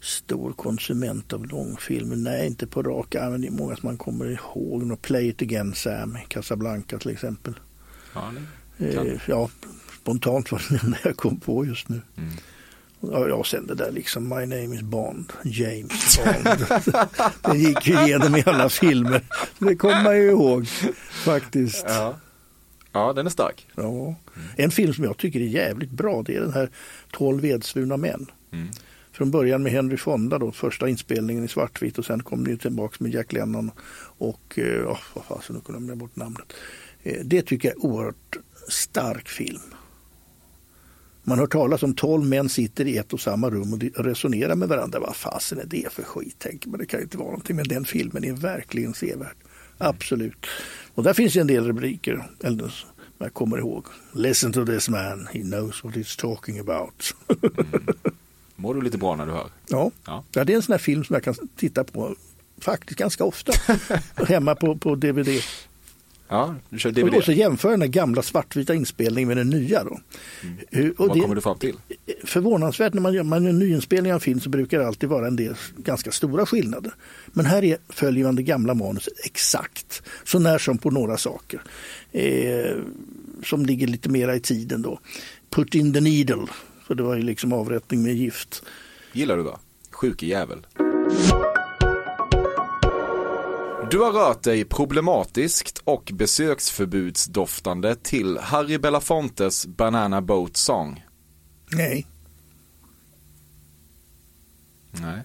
stor 0.00 0.52
konsument 0.52 1.32
av 1.32 1.46
långfilmer. 1.46 2.16
Nej, 2.16 2.46
inte 2.46 2.66
på 2.66 2.82
rak 2.82 3.14
arm. 3.14 3.40
Det 3.40 3.46
är 3.46 3.50
många 3.50 3.76
som 3.76 3.86
man 3.86 3.96
kommer 3.96 4.30
ihåg. 4.30 5.02
Play 5.02 5.28
it 5.28 5.42
again 5.42 5.74
Sam, 5.74 6.18
Casablanca 6.28 6.98
till 6.98 7.10
exempel. 7.10 7.54
Ja, 8.14 8.32
eh, 8.78 9.20
ja 9.26 9.50
spontant 10.00 10.52
var 10.52 10.62
det 10.70 10.82
enda 10.84 10.98
jag 11.04 11.16
kom 11.16 11.40
på 11.40 11.66
just 11.66 11.88
nu. 11.88 12.00
Mm. 12.16 12.30
Ja, 13.10 13.44
sen 13.44 13.66
det 13.66 13.74
där 13.74 13.90
liksom 13.90 14.28
My 14.28 14.46
name 14.46 14.74
is 14.74 14.82
Bond, 14.82 15.32
James 15.44 16.18
Bond. 16.18 16.66
det 17.52 17.58
gick 17.58 17.86
ju 17.86 17.94
igenom 17.94 18.36
i 18.36 18.42
alla 18.46 18.68
filmer. 18.68 19.20
Det 19.58 19.76
kommer 19.76 20.02
man 20.02 20.16
ju 20.16 20.30
ihåg 20.30 20.66
faktiskt. 21.24 21.84
Ja, 21.88 22.16
ja 22.92 23.12
den 23.12 23.26
är 23.26 23.30
stark. 23.30 23.66
Ja. 23.74 24.14
En 24.56 24.70
film 24.70 24.94
som 24.94 25.04
jag 25.04 25.16
tycker 25.16 25.40
är 25.40 25.44
jävligt 25.44 25.90
bra 25.90 26.22
det 26.22 26.36
är 26.36 26.40
den 26.40 26.52
här 26.52 26.70
12 27.10 27.40
vedsvurna 27.40 27.96
män. 27.96 28.26
Mm. 28.52 28.68
Från 29.12 29.30
början 29.30 29.62
med 29.62 29.72
Henry 29.72 29.96
Fonda 29.96 30.38
då, 30.38 30.52
första 30.52 30.88
inspelningen 30.88 31.44
i 31.44 31.48
svartvitt 31.48 31.98
och 31.98 32.04
sen 32.04 32.22
kom 32.22 32.44
det 32.44 32.56
tillbaka 32.56 32.96
med 32.98 33.14
Jack 33.14 33.32
Lennon 33.32 33.70
och, 34.18 34.58
oh, 34.58 34.98
vad 35.14 35.24
fasen, 35.24 35.56
nu 35.56 35.60
kunde 35.60 35.90
jag 35.90 35.98
bort 35.98 36.16
namnet. 36.16 36.52
Eh, 37.02 37.20
det 37.24 37.42
tycker 37.42 37.68
jag 37.68 37.76
är 37.76 37.84
oerhört 37.84 38.36
stark 38.68 39.28
film. 39.28 39.74
Man 41.24 41.38
har 41.38 41.46
talas 41.46 41.82
om 41.82 41.94
tolv 41.94 42.24
män 42.24 42.48
sitter 42.48 42.84
i 42.84 42.96
ett 42.96 43.12
och 43.12 43.20
samma 43.20 43.50
rum 43.50 43.72
och 43.72 44.04
resonerar 44.04 44.54
med 44.54 44.68
varandra. 44.68 45.00
Vad 45.00 45.16
fasen 45.16 45.58
är 45.58 45.64
det 45.66 45.92
för 45.92 46.02
skit? 46.02 46.38
Tänker 46.38 46.68
man. 46.68 46.78
Det 46.78 46.86
kan 46.86 47.00
inte 47.00 47.18
vara 47.18 47.28
någonting. 47.28 47.56
Men 47.56 47.68
den 47.68 47.84
filmen 47.84 48.24
är 48.24 48.32
verkligen 48.32 48.94
sevärd. 48.94 49.36
Absolut. 49.78 50.46
Och 50.94 51.02
där 51.02 51.14
finns 51.14 51.36
en 51.36 51.46
del 51.46 51.66
rubriker. 51.66 52.26
Eller 52.44 52.74
jag 53.18 53.34
kommer 53.34 53.58
ihåg. 53.58 53.86
Listen 54.12 54.52
to 54.52 54.66
this 54.66 54.88
man. 54.88 55.28
He 55.32 55.40
knows 55.40 55.84
what 55.84 55.94
he's 55.94 56.20
talking 56.20 56.58
about. 56.58 57.14
mm. 57.28 57.84
Mår 58.56 58.74
du 58.74 58.80
lite 58.80 58.98
bra 58.98 59.16
när 59.16 59.26
du 59.26 59.32
hör? 59.32 59.46
Ja. 59.68 59.90
ja. 60.06 60.24
ja 60.32 60.44
det 60.44 60.52
är 60.52 60.56
en 60.56 60.62
sån 60.62 60.72
här 60.72 60.78
film 60.78 61.04
som 61.04 61.14
jag 61.14 61.22
kan 61.22 61.34
titta 61.56 61.84
på 61.84 62.14
faktiskt 62.60 62.98
ganska 62.98 63.24
ofta. 63.24 63.52
hemma 64.28 64.54
på, 64.54 64.76
på 64.76 64.94
DVD. 64.94 65.28
Ja, 66.32 66.54
du 66.70 66.78
kör 66.78 66.90
DVD. 66.90 67.14
Och 67.14 67.24
så 67.24 67.32
jämför 67.32 67.76
den 67.76 67.90
gamla 67.90 68.22
svartvita 68.22 68.74
inspelningen 68.74 69.28
med 69.28 69.36
den 69.36 69.50
nya. 69.50 69.84
Då. 69.84 70.00
Mm. 70.70 70.94
Vad 70.98 71.14
det, 71.14 71.20
kommer 71.20 71.34
du 71.34 71.40
fram 71.40 71.58
till? 71.58 71.76
Förvånansvärt, 72.24 72.94
när 72.94 73.00
man 73.00 73.14
gör 73.14 73.22
man 73.22 73.46
en 73.46 73.58
nyinspelning 73.58 74.14
av 74.14 74.20
film 74.20 74.40
så 74.40 74.48
brukar 74.48 74.78
det 74.78 74.86
alltid 74.86 75.08
vara 75.08 75.26
en 75.26 75.36
del 75.36 75.54
ganska 75.76 76.12
stora 76.12 76.46
skillnader. 76.46 76.92
Men 77.26 77.46
här 77.46 77.64
är, 77.64 77.76
följer 77.88 78.24
man 78.24 78.36
det 78.36 78.42
gamla 78.42 78.74
manuset 78.74 79.12
exakt, 79.24 80.02
så 80.24 80.38
när 80.38 80.58
som 80.58 80.78
på 80.78 80.90
några 80.90 81.16
saker. 81.16 81.62
Eh, 82.12 82.76
som 83.44 83.66
ligger 83.66 83.86
lite 83.86 84.08
mera 84.08 84.36
i 84.36 84.40
tiden 84.40 84.82
då. 84.82 85.00
Put 85.50 85.74
in 85.74 85.92
the 85.92 86.00
needle, 86.00 86.46
för 86.86 86.94
det 86.94 87.02
var 87.02 87.16
ju 87.16 87.22
liksom 87.22 87.52
avrättning 87.52 88.02
med 88.02 88.14
gift. 88.14 88.62
Gillar 89.12 89.36
du 89.36 89.42
va? 89.42 89.58
Sjuke 89.90 90.26
jävel. 90.26 90.58
Du 93.92 93.98
har 93.98 94.12
rört 94.12 94.42
dig 94.42 94.64
problematiskt 94.64 95.78
och 95.84 96.10
besöksförbudsdoftande 96.14 97.94
till 97.94 98.38
Harry 98.38 98.78
Belafontes 98.78 99.66
Banana 99.66 100.22
Boat 100.22 100.56
Song. 100.56 101.04
Nej. 101.72 102.06
Nej. 104.90 105.22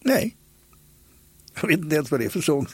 Nej. 0.00 0.36
Jag 1.60 1.68
vet 1.68 1.78
inte 1.78 1.94
ens 1.94 2.10
vad 2.10 2.20
det 2.20 2.26
är 2.26 2.30
för 2.30 2.40
sång. 2.40 2.66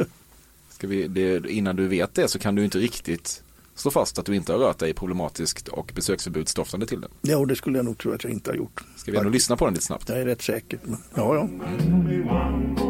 Ska 0.70 0.86
vi, 0.86 1.08
det, 1.08 1.50
innan 1.50 1.76
du 1.76 1.88
vet 1.88 2.14
det 2.14 2.28
så 2.28 2.38
kan 2.38 2.54
du 2.54 2.64
inte 2.64 2.78
riktigt 2.78 3.42
slå 3.74 3.90
fast 3.90 4.18
att 4.18 4.26
du 4.26 4.36
inte 4.36 4.52
har 4.52 4.58
rört 4.58 4.78
dig 4.78 4.94
problematiskt 4.94 5.68
och 5.68 5.92
besöksförbudsdoftande 5.94 6.86
till 6.86 7.00
den. 7.00 7.10
Ja, 7.20 7.44
det 7.44 7.56
skulle 7.56 7.78
jag 7.78 7.84
nog 7.84 7.98
tro 7.98 8.12
att 8.12 8.24
jag 8.24 8.32
inte 8.32 8.50
har 8.50 8.56
gjort. 8.56 8.84
Ska 8.96 9.12
vi 9.12 9.18
ändå 9.18 9.30
lyssna 9.30 9.56
på 9.56 9.64
den 9.64 9.74
lite 9.74 9.86
snabbt? 9.86 10.08
Jag 10.08 10.20
är 10.20 10.24
rätt 10.24 10.42
säker. 10.42 10.78
Ja, 11.14 11.34
ja. 11.34 11.42
Mm. 11.42 12.87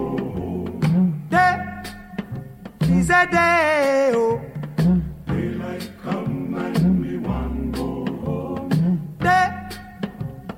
Is 2.90 3.10
a 3.10 3.26
day. 3.30 4.12
Oh. 4.14 4.40
Daylight 5.26 5.90
come 6.02 6.54
and 6.54 7.00
me 7.00 7.18
one 7.28 7.72
go 7.72 8.06
home. 8.24 8.70
Day 9.18 9.50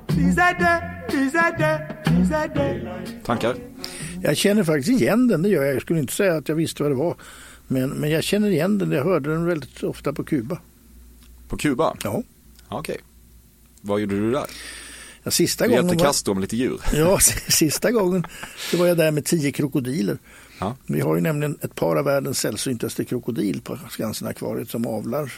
is 0.09 0.39
a 0.39 0.55
day, 0.59 0.81
is 1.13 1.35
a 1.35 1.51
day, 1.59 1.79
is 2.21 2.31
a 2.31 2.49
day. 2.49 2.83
Tankar? 3.25 3.57
Jag 4.23 4.37
känner 4.37 4.65
faktiskt 4.65 5.01
igen 5.01 5.29
den, 5.29 5.43
det 5.43 5.49
gör 5.49 5.65
jag. 5.65 5.75
Jag 5.75 5.83
skulle 5.83 6.01
inte 6.01 6.13
säga 6.13 6.37
att 6.37 6.49
jag 6.49 6.57
visste 6.57 6.83
vad 6.83 6.93
det 6.93 6.97
var. 6.97 7.17
Men, 7.67 7.91
men 7.91 8.11
jag 8.11 8.25
känner 8.25 8.51
igen 8.51 8.79
den, 8.79 8.93
jag 8.93 9.05
hörde 9.05 9.31
den 9.31 9.45
väldigt 9.45 9.83
ofta 9.83 10.13
på 10.13 10.25
Kuba. 10.25 10.59
På 11.49 11.57
Kuba? 11.57 11.97
Ja. 12.05 12.23
Okej. 12.69 12.79
Okay. 12.79 12.97
Vad 13.81 14.01
gjorde 14.01 14.21
du 14.21 14.31
där? 14.31 14.45
Ja, 15.23 15.31
sista 15.31 15.67
du 15.67 15.73
hjälpte 15.73 15.97
Castro 15.97 16.35
med 16.35 16.41
lite 16.41 16.57
djur? 16.57 16.81
Ja, 16.95 17.19
sista 17.49 17.91
gången 17.91 18.27
så 18.71 18.77
var 18.77 18.87
jag 18.87 18.97
där 18.97 19.11
med 19.11 19.25
tio 19.25 19.53
krokodiler. 19.53 20.19
Ja. 20.59 20.77
Vi 20.87 21.01
har 21.01 21.15
ju 21.15 21.21
nämligen 21.21 21.59
ett 21.61 21.75
par 21.75 21.97
av 21.97 22.05
världens 22.05 22.39
sällsyntaste 22.39 23.05
krokodil 23.05 23.61
på 23.61 23.79
Skansen-akvariet 23.91 24.71
som 24.71 24.87
avlar 24.87 25.33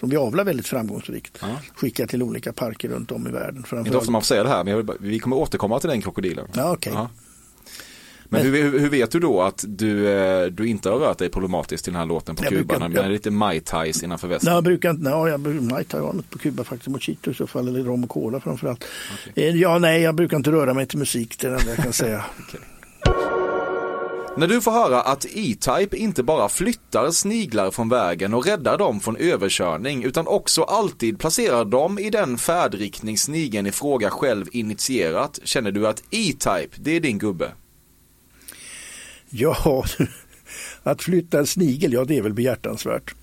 som 0.00 0.08
vi 0.08 0.16
avlar 0.16 0.44
väldigt 0.44 0.66
framgångsrikt. 0.66 1.38
Ja. 1.40 1.48
Skickar 1.74 2.06
till 2.06 2.22
olika 2.22 2.52
parker 2.52 2.88
runt 2.88 3.12
om 3.12 3.26
i 3.26 3.30
världen. 3.30 3.64
Inte 3.72 3.96
ofta 3.96 4.10
man 4.10 4.20
får 4.20 4.26
säga 4.26 4.42
det 4.42 4.48
här, 4.48 4.64
men 4.64 4.88
vi 5.00 5.18
kommer 5.18 5.36
återkomma 5.36 5.80
till 5.80 5.90
den 5.90 6.02
krokodilen. 6.02 6.48
Ja, 6.52 6.72
okay. 6.72 6.92
Ja. 6.92 7.10
Men, 8.28 8.42
men 8.42 8.52
hur, 8.52 8.78
hur, 8.78 8.88
vet 8.88 9.10
du 9.10 9.20
då 9.20 9.42
att 9.42 9.64
du, 9.68 10.08
eh, 10.08 10.46
du 10.46 10.68
inte 10.68 10.90
har 10.90 10.98
rört 10.98 11.18
dig 11.18 11.28
problematiskt 11.28 11.84
till 11.84 11.92
den 11.92 12.00
här 12.00 12.06
låten 12.06 12.36
på 12.36 12.44
jag 12.44 12.50
Kuba? 12.50 12.78
Brukar, 12.78 13.02
med 13.02 13.10
lite 13.10 13.30
Mai 13.30 13.60
Tais 13.60 14.02
innanför 14.02 14.28
västen? 14.28 14.46
Nej, 14.46 14.54
jag 14.54 14.64
brukar 14.64 14.90
inte, 14.90 15.10
nej, 15.10 15.30
jag, 15.30 15.62
Mai 15.62 15.84
Tai 15.84 16.00
på 16.30 16.38
Kuba 16.38 16.64
faktiskt, 16.64 16.88
Mojito 16.88 17.30
i 17.30 17.34
så 17.34 17.46
fall, 17.46 17.68
eller 17.68 17.84
rom 17.84 18.04
och 18.04 18.10
cola 18.10 18.40
framförallt. 18.40 18.84
Okay. 19.30 19.44
Eh, 19.44 19.56
ja, 19.56 19.78
nej, 19.78 20.02
jag 20.02 20.14
brukar 20.14 20.36
inte 20.36 20.50
röra 20.50 20.74
mig 20.74 20.86
till 20.86 20.98
musik, 20.98 21.38
det 21.40 21.46
är 21.46 21.50
det 21.50 21.56
enda 21.56 21.70
jag 21.70 21.78
kan 21.78 21.92
säga. 21.92 22.24
okay. 22.48 22.60
När 24.38 24.46
du 24.46 24.60
får 24.60 24.72
höra 24.72 25.02
att 25.02 25.24
E-Type 25.24 25.96
inte 25.96 26.22
bara 26.22 26.48
flyttar 26.48 27.10
sniglar 27.10 27.70
från 27.70 27.88
vägen 27.88 28.34
och 28.34 28.46
räddar 28.46 28.78
dem 28.78 29.00
från 29.00 29.16
överkörning 29.16 30.04
utan 30.04 30.26
också 30.26 30.62
alltid 30.62 31.18
placerar 31.18 31.64
dem 31.64 31.98
i 31.98 32.10
den 32.10 32.38
färdriktning 32.38 33.18
snigeln 33.18 33.66
i 33.66 33.72
fråga 33.72 34.10
själv 34.10 34.46
initierat 34.52 35.40
känner 35.44 35.72
du 35.72 35.86
att 35.86 36.02
E-Type, 36.10 36.68
det 36.76 36.90
är 36.90 37.00
din 37.00 37.18
gubbe? 37.18 37.52
Ja, 39.30 39.84
att 40.82 41.02
flytta 41.02 41.38
en 41.38 41.46
snigel, 41.46 41.92
ja 41.92 42.04
det 42.04 42.16
är 42.18 42.22
väl 42.22 42.34
behjärtansvärt. 42.34 43.14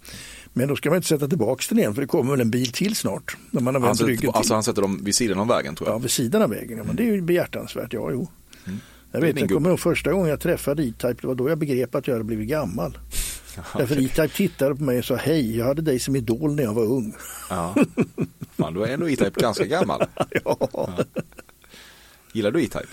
Men 0.53 0.67
då 0.67 0.75
ska 0.75 0.89
man 0.89 0.95
inte 0.95 1.07
sätta 1.07 1.27
tillbaka 1.27 1.63
den 1.69 1.79
igen 1.79 1.93
för 1.93 2.01
det 2.01 2.07
kommer 2.07 2.31
väl 2.31 2.41
en 2.41 2.51
bil 2.51 2.71
till 2.71 2.95
snart. 2.95 3.37
När 3.51 3.61
man 3.61 3.75
har 3.75 3.81
vänt 3.81 3.89
Alltså, 3.89 4.05
ryggen 4.05 4.19
till. 4.21 4.29
alltså 4.33 4.53
han 4.53 4.63
sätter 4.63 4.81
dem 4.81 5.03
vid 5.03 5.15
sidan 5.15 5.39
av 5.39 5.47
vägen 5.47 5.75
tror 5.75 5.89
jag. 5.89 5.95
Ja, 5.95 5.99
vid 5.99 6.11
sidan 6.11 6.41
av 6.41 6.49
vägen. 6.49 6.77
Ja, 6.77 6.83
men 6.83 6.95
det 6.95 7.03
är 7.03 7.07
ju 7.13 7.21
behjärtansvärt. 7.21 7.93
Ja, 7.93 8.09
jo. 8.11 8.27
Mm. 8.65 8.79
Jag 9.11 9.21
vet, 9.21 9.39
jag 9.39 9.49
kommer 9.49 9.69
ihåg 9.69 9.79
första 9.79 10.11
gången 10.11 10.29
jag 10.29 10.39
träffade 10.39 10.83
E-Type, 10.83 11.15
det 11.21 11.27
var 11.27 11.35
då 11.35 11.49
jag 11.49 11.57
begrep 11.57 11.95
att 11.95 12.07
jag 12.07 12.13
hade 12.15 12.23
blivit 12.23 12.47
gammal. 12.49 12.97
Därför 13.77 13.95
E-Type 14.05 14.27
tittade 14.27 14.75
på 14.75 14.83
mig 14.83 14.99
och 14.99 15.05
sa 15.05 15.15
hej, 15.15 15.57
jag 15.57 15.65
hade 15.65 15.81
dig 15.81 15.99
som 15.99 16.15
idol 16.15 16.55
när 16.55 16.63
jag 16.63 16.73
var 16.73 16.83
ung. 16.85 17.15
Ja. 17.49 17.75
Fan, 18.57 18.73
du 18.73 18.83
är 18.83 18.87
ändå 18.87 19.09
E-Type 19.09 19.41
ganska 19.41 19.65
gammal. 19.65 20.05
Ja, 20.45 20.89
Gillar 22.33 22.51
du 22.51 22.59
E-Type? 22.63 22.87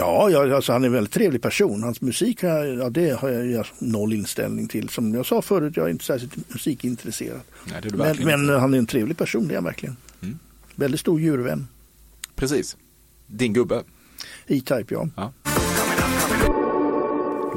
Ja 0.00 0.30
jag, 0.30 0.52
alltså, 0.52 0.72
han 0.72 0.82
är 0.82 0.86
en 0.86 0.92
väldigt 0.92 1.12
trevlig 1.12 1.42
person. 1.42 1.82
Hans 1.82 2.00
musik 2.00 2.42
har 2.42 2.48
jag, 2.48 2.78
ja, 2.78 2.90
det 2.90 3.10
har 3.10 3.28
jag, 3.28 3.46
jag 3.46 3.66
noll 3.78 4.12
inställning 4.12 4.68
till. 4.68 4.88
Som 4.88 5.14
jag 5.14 5.26
sa 5.26 5.42
förut, 5.42 5.76
jag 5.76 5.86
är 5.86 5.90
inte 5.90 6.04
särskilt 6.04 6.52
musikintresserad. 6.52 7.40
Nej, 7.64 7.82
Men, 7.94 8.16
men 8.24 8.48
han 8.60 8.74
är 8.74 8.78
en 8.78 8.86
trevlig 8.86 9.16
person, 9.16 9.48
det 9.48 9.54
är 9.54 9.56
han 9.56 9.64
verkligen. 9.64 9.96
Mm. 10.22 10.38
Väldigt 10.74 11.00
stor 11.00 11.20
djurvän. 11.20 11.68
Precis. 12.34 12.76
Din 13.26 13.52
gubbe. 13.52 13.82
E-Type, 14.46 14.86
ja. 14.88 15.08
Ja. 15.16 15.32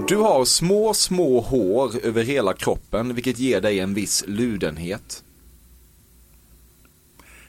Du 0.08 0.16
har 0.16 0.46
små, 0.46 0.94
små 0.94 1.42
hår 1.42 1.92
över 2.04 2.24
hela 2.24 2.54
kroppen, 2.54 3.16
vilket 3.16 3.40
ger 3.40 3.62
dig 3.62 3.80
en 3.80 3.94
viss 3.94 4.24
ludenhet. 4.28 5.24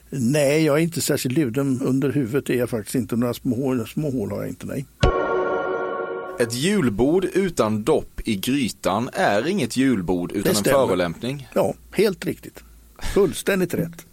Nej, 0.09 0.63
jag 0.65 0.77
är 0.77 0.81
inte 0.83 1.01
särskilt 1.01 1.37
luden. 1.37 1.81
Under 1.81 2.09
huvudet 2.11 2.49
är 2.49 2.53
jag 2.55 2.69
faktiskt 2.69 2.95
inte. 2.95 3.15
Några 3.15 3.33
små 3.33 3.55
hål, 3.55 3.87
små 3.87 4.11
hål 4.11 4.31
har 4.31 4.39
jag 4.39 4.47
inte, 4.49 4.65
nej. 4.65 4.85
Ett 6.39 6.53
julbord 6.53 7.25
utan 7.25 7.83
dopp 7.83 8.21
i 8.25 8.35
grytan 8.35 9.09
är 9.13 9.47
inget 9.47 9.77
julbord 9.77 10.31
utan 10.31 10.55
en 10.55 10.63
förolämpning. 10.63 11.47
Ja, 11.53 11.73
helt 11.91 12.25
riktigt. 12.25 12.63
Fullständigt 13.13 13.73
rätt. 13.73 14.05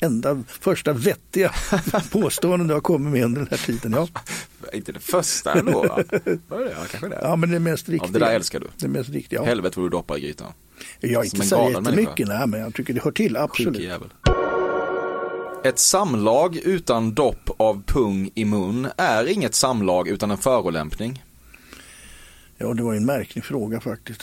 Enda 0.00 0.42
första 0.48 0.92
vettiga 0.92 1.52
påståenden 2.12 2.68
du 2.68 2.74
har 2.74 2.80
kommit 2.80 3.12
med 3.12 3.24
under 3.24 3.40
den 3.40 3.48
här 3.50 3.56
tiden. 3.66 3.92
Ja, 3.92 4.08
Inte 4.72 4.92
det 4.92 5.00
första 5.00 5.52
ändå 5.58 5.72
va? 5.82 6.02
Var 6.48 6.58
det? 6.60 6.70
Ja, 6.70 6.84
kanske 6.90 7.08
det. 7.08 7.18
ja 7.22 7.36
men 7.36 7.50
det 7.50 7.58
mest 7.60 7.88
Ja, 7.88 7.92
riktiga. 7.94 8.12
det 8.12 8.18
där 8.18 8.34
älskar 8.34 8.60
du. 8.60 8.66
Det 8.78 8.88
mest 8.88 9.10
riktiga, 9.10 9.40
ja. 9.40 9.44
Helvete 9.46 9.80
vad 9.80 9.86
du 9.86 9.90
doppar 9.90 10.16
i 10.16 10.20
grytan. 10.20 10.52
Jag 11.00 11.20
är 11.20 11.24
inte 11.24 11.46
så 11.46 11.70
jättemycket, 11.70 12.28
nej, 12.28 12.46
men 12.46 12.60
jag 12.60 12.74
tycker 12.74 12.94
det 12.94 13.00
hör 13.04 13.10
till, 13.10 13.32
Sjuk 13.34 13.42
absolut. 13.50 13.80
jävel. 13.80 14.08
Ett 15.64 15.78
samlag 15.78 16.56
utan 16.56 17.14
dopp 17.14 17.50
av 17.56 17.82
pung 17.86 18.30
i 18.34 18.44
mun 18.44 18.88
är 18.96 19.26
inget 19.26 19.54
samlag 19.54 20.08
utan 20.08 20.30
en 20.30 20.38
förolämpning. 20.38 21.24
Ja, 22.56 22.74
det 22.74 22.82
var 22.82 22.94
en 22.94 23.06
märklig 23.06 23.44
fråga 23.44 23.80
faktiskt. 23.80 24.22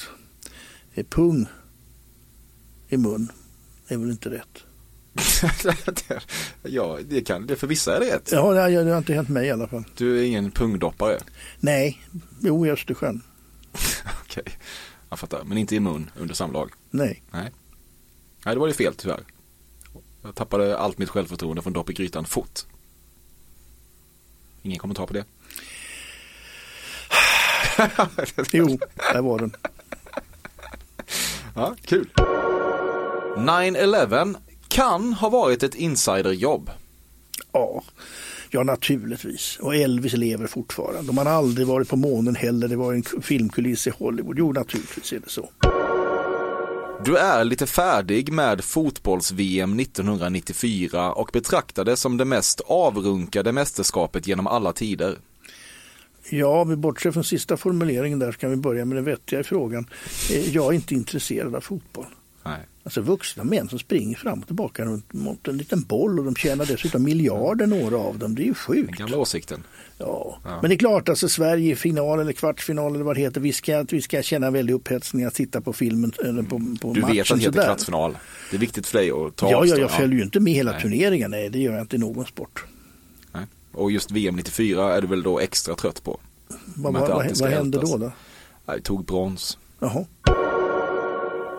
Är 0.93 1.03
pung 1.03 1.45
i 2.89 2.97
mun 2.97 3.31
är 3.87 3.97
väl 3.97 4.09
inte 4.09 4.29
rätt? 4.29 4.63
ja, 6.63 6.99
det 7.05 7.21
kan 7.21 7.47
det 7.47 7.55
för 7.55 7.67
vissa 7.67 7.95
är 7.95 7.99
det 7.99 8.15
rätt. 8.15 8.31
Ja, 8.31 8.53
det 8.53 8.83
det 8.83 8.91
har 8.91 8.97
inte 8.97 9.13
hänt 9.13 9.29
mig 9.29 9.47
i 9.47 9.51
alla 9.51 9.67
fall. 9.67 9.83
Du 9.97 10.19
är 10.19 10.23
ingen 10.23 10.51
pungdoppare. 10.51 11.17
Nej, 11.59 12.01
jo 12.41 12.65
i 12.65 12.71
Östersjön. 12.71 13.21
Okej, 14.23 14.43
jag 15.09 15.19
fattar. 15.19 15.43
Men 15.43 15.57
inte 15.57 15.75
i 15.75 15.79
mun 15.79 16.11
under 16.19 16.35
samlag. 16.35 16.71
Nej. 16.89 17.23
Nej. 17.31 17.51
Nej, 18.45 18.55
det 18.55 18.59
var 18.59 18.67
det 18.67 18.73
fel 18.73 18.95
tyvärr. 18.95 19.23
Jag 20.23 20.35
tappade 20.35 20.77
allt 20.77 20.97
mitt 20.97 21.09
självförtroende 21.09 21.61
från 21.61 21.73
dopp 21.73 21.89
i 21.89 21.93
grytan 21.93 22.25
fort. 22.25 22.59
Ingen 24.61 24.79
kommentar 24.79 25.05
på 25.05 25.13
det. 25.13 25.25
Jo, 28.51 28.79
där 29.13 29.21
var 29.21 29.39
den. 29.39 29.55
Ja, 31.55 31.75
kul. 31.85 32.09
9-11 33.37 34.35
kan 34.67 35.13
ha 35.13 35.29
varit 35.29 35.63
ett 35.63 35.75
insiderjobb. 35.75 36.69
Ja, 37.51 37.83
ja 38.49 38.63
naturligtvis. 38.63 39.57
Och 39.61 39.75
Elvis 39.75 40.13
lever 40.13 40.47
fortfarande. 40.47 41.01
De 41.07 41.17
har 41.17 41.25
aldrig 41.25 41.67
varit 41.67 41.89
på 41.89 41.95
månen 41.95 42.35
heller. 42.35 42.67
Det 42.67 42.75
var 42.75 42.93
en 42.93 43.03
filmkuliss 43.21 43.87
i 43.87 43.89
Hollywood. 43.89 44.37
Jo, 44.39 44.51
naturligtvis 44.51 45.13
är 45.13 45.19
det 45.19 45.29
så. 45.29 45.49
Du 47.05 47.17
är 47.17 47.43
lite 47.43 47.67
färdig 47.67 48.31
med 48.31 48.63
fotbolls-VM 48.63 49.79
1994 49.79 51.13
och 51.13 51.29
betraktar 51.33 51.85
det 51.85 51.97
som 51.97 52.17
det 52.17 52.25
mest 52.25 52.61
avrunkade 52.65 53.51
mästerskapet 53.51 54.27
genom 54.27 54.47
alla 54.47 54.73
tider. 54.73 55.17
Ja, 56.29 56.63
vi 56.63 56.75
bortser 56.75 57.11
från 57.11 57.23
sista 57.23 57.57
formuleringen 57.57 58.19
där 58.19 58.31
så 58.31 58.37
kan 58.37 58.49
vi 58.49 58.55
börja 58.55 58.85
med 58.85 58.97
den 58.97 59.03
vettiga 59.03 59.39
i 59.39 59.43
frågan. 59.43 59.87
Eh, 60.31 60.49
jag 60.49 60.65
är 60.65 60.73
inte 60.73 60.93
intresserad 60.93 61.55
av 61.55 61.61
fotboll. 61.61 62.05
Nej. 62.45 62.59
Alltså 62.83 63.01
vuxna 63.01 63.43
män 63.43 63.69
som 63.69 63.79
springer 63.79 64.15
fram 64.17 64.39
och 64.39 64.45
tillbaka 64.45 64.85
runt 64.85 65.13
mot 65.13 65.47
en 65.47 65.57
liten 65.57 65.81
boll 65.81 66.19
och 66.19 66.25
de 66.25 66.35
tjänar 66.35 66.65
dessutom 66.65 67.03
miljarder 67.03 67.67
några 67.67 67.97
av 67.97 68.17
dem. 68.19 68.35
Det 68.35 68.41
är 68.41 68.43
ju 68.43 68.47
Den 68.47 68.55
sjukt. 68.55 68.97
gamla 68.99 69.17
åsikten. 69.17 69.63
Ja. 69.97 70.39
Ja. 70.43 70.59
Men 70.61 70.69
det 70.69 70.75
är 70.75 70.77
klart, 70.77 71.09
alltså 71.09 71.29
Sverige 71.29 71.71
i 71.71 71.75
final 71.75 72.19
eller 72.19 72.33
kvartsfinal 72.33 72.95
eller 72.95 73.03
vad 73.05 73.15
det 73.15 73.21
heter. 73.21 73.41
Vi 73.41 73.53
ska, 73.53 73.85
vi 73.89 74.01
ska 74.01 74.21
känna 74.21 74.51
väldig 74.51 74.73
upphetsning 74.73 75.25
att 75.25 75.33
titta 75.33 75.61
på 75.61 75.73
filmen 75.73 76.11
eller 76.25 76.43
på, 76.43 76.49
på 76.81 76.93
Du 76.93 77.01
matchen. 77.01 77.15
vet 77.15 77.31
att 77.31 77.37
det 77.37 77.43
heter 77.43 77.51
sådär. 77.51 77.65
kvartsfinal. 77.65 78.17
Det 78.51 78.57
är 78.57 78.59
viktigt 78.59 78.87
för 78.87 78.97
dig 78.97 79.11
att 79.11 79.35
ta 79.35 79.45
Ja, 79.45 79.51
ja, 79.51 79.57
avstånd. 79.57 79.81
jag 79.81 79.91
följer 79.91 80.17
ju 80.17 80.23
inte 80.23 80.39
med 80.39 80.53
hela 80.53 80.71
Nej. 80.71 80.81
turneringen. 80.81 81.31
Nej, 81.31 81.49
det 81.49 81.59
gör 81.59 81.73
jag 81.73 81.81
inte 81.81 81.95
i 81.95 81.99
någon 81.99 82.25
sport. 82.25 82.65
Nej. 83.31 83.43
Och 83.71 83.91
just 83.91 84.11
VM 84.11 84.35
94 84.35 84.95
är 84.97 85.01
du 85.01 85.07
väl 85.07 85.23
då 85.23 85.39
extra 85.39 85.75
trött 85.75 86.03
på? 86.03 86.13
Att 86.13 86.57
vad, 86.75 86.93
vad, 87.39 87.49
hände 87.49 87.79
då? 87.79 87.97
då? 87.97 88.11
Nej, 88.65 88.81
tog 88.81 89.05
brons. 89.05 89.57
Jaha. 89.79 90.05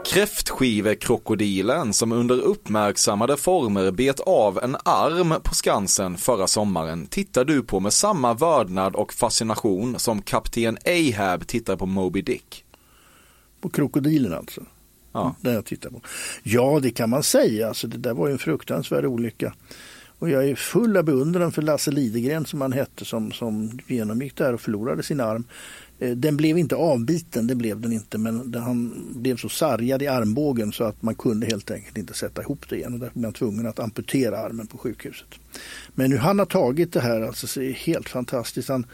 Kräftskivekrokodilen 0.06 1.92
som 1.92 2.12
under 2.12 2.40
uppmärksammade 2.40 3.36
former 3.36 3.90
bet 3.90 4.20
av 4.20 4.58
en 4.62 4.76
arm 4.84 5.34
på 5.42 5.54
Skansen 5.54 6.16
förra 6.16 6.46
sommaren 6.46 7.06
tittar 7.06 7.44
du 7.44 7.62
på 7.62 7.80
med 7.80 7.92
samma 7.92 8.34
vördnad 8.34 8.96
och 8.96 9.12
fascination 9.12 9.98
som 9.98 10.22
kapten 10.22 10.78
Ahab 10.86 11.46
tittar 11.46 11.76
på 11.76 11.86
Moby 11.86 12.22
Dick. 12.22 12.64
På 13.60 13.68
krokodilen 13.68 14.34
alltså? 14.34 14.60
Ja. 15.12 15.34
Den 15.40 15.54
jag 15.54 15.64
tittar 15.64 15.90
på. 15.90 16.00
Ja, 16.42 16.78
det 16.82 16.90
kan 16.90 17.10
man 17.10 17.22
säga. 17.22 17.68
Alltså, 17.68 17.86
det 17.86 17.98
där 17.98 18.14
var 18.14 18.26
ju 18.26 18.32
en 18.32 18.38
fruktansvärd 18.38 19.04
olycka. 19.04 19.54
Och 20.18 20.30
jag 20.30 20.48
är 20.48 20.54
full 20.54 20.96
av 20.96 21.04
beundran 21.04 21.52
för 21.52 21.62
Lasse 21.62 21.90
Lidegren 21.90 22.46
som 22.46 22.60
han 22.60 22.72
hette 22.72 23.04
som, 23.04 23.32
som 23.32 23.78
genomgick 23.86 24.36
det 24.36 24.44
här 24.44 24.52
och 24.52 24.60
förlorade 24.60 25.02
sin 25.02 25.20
arm. 25.20 25.44
Eh, 26.04 26.10
den 26.10 26.36
blev 26.36 26.58
inte 26.58 26.76
avbiten, 26.76 27.46
det 27.46 27.54
blev 27.54 27.80
den 27.80 27.92
inte, 27.92 28.18
men 28.18 28.54
han 28.54 28.92
blev 29.14 29.36
så 29.36 29.48
sargad 29.48 30.02
i 30.02 30.06
armbågen 30.06 30.72
så 30.72 30.84
att 30.84 31.02
man 31.02 31.14
kunde 31.14 31.46
helt 31.46 31.70
enkelt 31.70 31.98
inte 31.98 32.14
sätta 32.14 32.42
ihop 32.42 32.68
det 32.68 32.76
igen. 32.76 32.94
Och 32.94 33.00
därför 33.00 33.18
blev 33.18 33.24
han 33.24 33.32
tvungen 33.32 33.66
att 33.66 33.78
amputera 33.78 34.38
armen 34.38 34.66
på 34.66 34.78
sjukhuset. 34.78 35.28
Men 35.94 36.12
hur 36.12 36.18
han 36.18 36.38
har 36.38 36.46
tagit 36.46 36.92
det 36.92 37.00
här, 37.00 37.20
alltså, 37.20 37.46
så 37.46 37.60
är 37.60 37.64
det 37.64 37.72
helt 37.72 38.08
fantastiskt. 38.08 38.68
Han, 38.68 38.86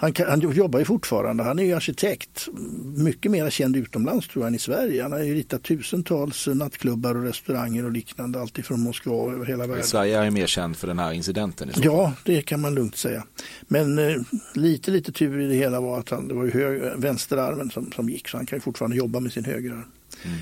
han, 0.00 0.12
kan, 0.12 0.26
han 0.28 0.52
jobbar 0.52 0.78
ju 0.78 0.84
fortfarande, 0.84 1.42
han 1.42 1.58
är 1.58 1.62
ju 1.62 1.72
arkitekt. 1.72 2.48
Mycket 2.96 3.30
mer 3.30 3.50
känd 3.50 3.76
utomlands 3.76 4.28
tror 4.28 4.42
jag 4.42 4.48
än 4.48 4.54
i 4.54 4.58
Sverige. 4.58 5.02
Han 5.02 5.12
har 5.12 5.18
ju 5.18 5.34
ritat 5.34 5.62
tusentals 5.62 6.46
nattklubbar 6.46 7.14
och 7.14 7.22
restauranger 7.22 7.84
och 7.84 7.92
liknande, 7.92 8.40
alltifrån 8.40 8.80
Moskva 8.80 9.32
över 9.32 9.46
hela 9.46 9.66
världen. 9.66 9.84
Sverige 9.84 10.18
är 10.18 10.24
ju 10.24 10.30
mer 10.30 10.46
känd 10.46 10.76
för 10.76 10.86
den 10.86 10.98
här 10.98 11.12
incidenten. 11.12 11.68
I. 11.68 11.72
Ja, 11.76 12.12
det 12.24 12.42
kan 12.42 12.60
man 12.60 12.74
lugnt 12.74 12.96
säga. 12.96 13.24
Men 13.68 13.98
eh, 13.98 14.16
lite, 14.54 14.90
lite 14.90 15.12
tur 15.12 15.40
i 15.40 15.46
det 15.46 15.54
hela 15.54 15.80
var 15.80 15.98
att 15.98 16.10
han, 16.10 16.28
det 16.28 16.34
var 16.34 16.44
ju 16.44 16.50
hög, 16.50 17.00
vänsterarmen 17.00 17.70
som, 17.70 17.92
som 17.92 18.08
gick, 18.08 18.28
så 18.28 18.36
han 18.36 18.46
kan 18.46 18.56
ju 18.56 18.60
fortfarande 18.60 18.96
jobba 18.96 19.20
med 19.20 19.32
sin 19.32 19.44
högerarm. 19.44 19.84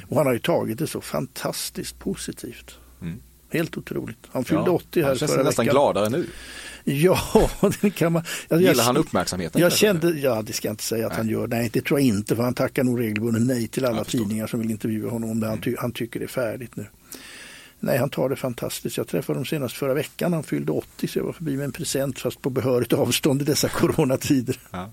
Och 0.09 0.16
han 0.16 0.27
har 0.27 0.33
ju 0.33 0.38
tagit 0.38 0.79
det 0.79 0.87
så 0.87 1.01
fantastiskt 1.01 1.99
positivt. 1.99 2.79
Mm. 3.03 3.21
Helt 3.50 3.76
otroligt. 3.76 4.18
Han 4.32 4.44
fyllde 4.44 4.64
Ja, 4.66 4.70
80 4.72 5.00
här 5.00 5.08
han 5.08 5.18
känns 5.18 5.32
förra 5.32 5.42
nästan 5.42 5.64
veckan. 5.64 5.74
gladare 5.74 6.08
nu. 6.08 6.26
Ja, 6.84 7.18
det 7.80 7.90
kan 7.90 8.12
man. 8.12 8.22
Jag, 8.48 8.61
Gillar 8.61 8.74
jag, 8.74 8.82
han 8.84 8.96
uppmärksamheten? 8.96 9.61
jag 9.61 9.72
kände, 9.72 10.11
ja 10.11 10.42
det 10.42 10.52
ska 10.52 10.68
jag 10.68 10.72
inte 10.72 10.82
säga 10.84 11.06
att 11.06 11.16
han 11.16 11.28
gör. 11.28 11.46
Nej, 11.46 11.70
det 11.72 11.80
tror 11.84 12.00
jag 12.00 12.06
inte. 12.06 12.37
För 12.37 12.42
han 12.42 12.54
tackar 12.54 12.84
nog 12.84 13.00
regelbundet 13.00 13.42
nej 13.42 13.68
till 13.68 13.84
alla. 13.84 13.94
Mm. 13.94 14.04
tidningar 14.04 14.46
som 14.46 14.61
vill 14.61 14.70
intervjua 14.70 15.11
honom 15.11 15.30
om 15.30 15.40
det. 15.40 15.46
Han, 15.46 15.61
ty, 15.61 15.74
han 15.78 15.92
tycker 15.92 16.20
det 16.20 16.26
är 16.26 16.28
färdigt 16.28 16.76
nu. 16.76 16.87
Nej, 17.80 17.98
han 17.98 18.11
tar 18.11 18.28
det 18.28 18.37
fantastiskt. 18.37 18.96
Jag 18.96 19.08
träffade 19.08 19.37
honom 19.37 19.46
senast 19.46 19.76
förra 19.76 19.94
veckan. 19.94 20.32
Han 20.32 20.42
fyllde 20.42 20.72
80 20.72 21.08
så 21.08 21.18
jag 21.18 21.24
var 21.24 21.32
förbi 21.32 21.56
med 21.56 21.64
en 21.64 21.72
present 21.72 22.18
fast 22.18 22.42
på 22.42 22.50
behörigt 22.50 22.92
avstånd 22.92 23.42
i 23.42 23.44
dessa 23.44 23.68
coronatider. 23.72 24.58
Ja. 24.70 24.90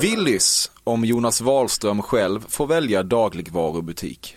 Willys, 0.00 0.70
om 0.84 1.04
Jonas 1.04 1.40
Wahlström 1.40 2.02
själv 2.02 2.44
får 2.48 2.66
välja 2.66 3.02
dagligvarubutik. 3.02 4.36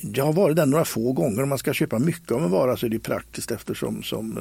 Jag 0.00 0.24
har 0.24 0.32
varit 0.32 0.56
där 0.56 0.66
några 0.66 0.84
få 0.84 1.12
gånger. 1.12 1.42
Om 1.42 1.48
man 1.48 1.58
ska 1.58 1.72
köpa 1.72 1.98
mycket 1.98 2.30
av 2.30 2.44
en 2.44 2.50
vara 2.50 2.76
så 2.76 2.86
är 2.86 2.90
det 2.90 2.98
praktiskt 2.98 3.50
eftersom 3.50 4.02
som 4.02 4.38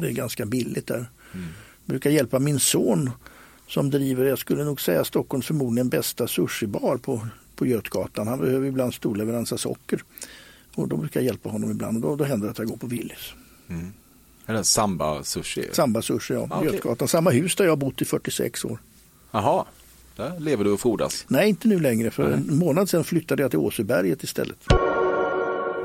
det 0.00 0.06
är 0.06 0.12
ganska 0.12 0.46
billigt 0.46 0.86
där. 0.86 1.10
Mm. 1.34 1.46
brukar 1.84 2.10
hjälpa 2.10 2.38
min 2.38 2.60
son 2.60 3.10
som 3.68 3.90
driver, 3.90 4.24
jag 4.24 4.38
skulle 4.38 4.64
nog 4.64 4.80
säga 4.80 5.04
Stockholms 5.04 5.46
förmodligen 5.46 5.88
bästa 5.88 6.28
sushibar 6.28 6.96
på, 6.96 7.26
på 7.56 7.66
Götgatan. 7.66 8.28
Han 8.28 8.38
behöver 8.38 8.66
ibland 8.66 8.94
storleverans 8.94 9.52
av 9.52 9.56
socker. 9.56 10.02
Och 10.74 10.88
då 10.88 10.96
brukar 10.96 11.20
jag 11.20 11.24
hjälpa 11.24 11.48
honom 11.48 11.70
ibland 11.70 11.96
och 11.96 12.02
då, 12.02 12.16
då 12.16 12.24
händer 12.24 12.46
det 12.46 12.50
att 12.50 12.58
jag 12.58 12.68
går 12.68 12.76
på 12.76 12.86
Willys. 12.86 13.32
Eller 14.46 14.62
Samba 14.62 15.24
Sushi. 15.24 15.68
Samba 15.72 16.02
sushi, 16.02 16.34
ja. 16.34 16.46
Ah, 16.50 16.58
okej. 16.58 16.72
Götgatan. 16.72 17.08
Samma 17.08 17.30
hus 17.30 17.56
där 17.56 17.64
jag 17.64 17.72
har 17.72 17.76
bott 17.76 18.02
i 18.02 18.04
46 18.04 18.64
år. 18.64 18.78
Jaha, 19.30 19.64
Där 20.16 20.40
lever 20.40 20.64
du 20.64 20.70
och 20.70 20.80
frodas. 20.80 21.24
Nej, 21.28 21.48
inte 21.48 21.68
nu 21.68 21.80
längre. 21.80 22.10
För 22.10 22.30
en 22.30 22.58
månad 22.58 22.88
sedan 22.88 23.04
flyttade 23.04 23.42
jag 23.42 23.50
till 23.50 23.60
Åseberget 23.60 24.22
istället. 24.22 24.58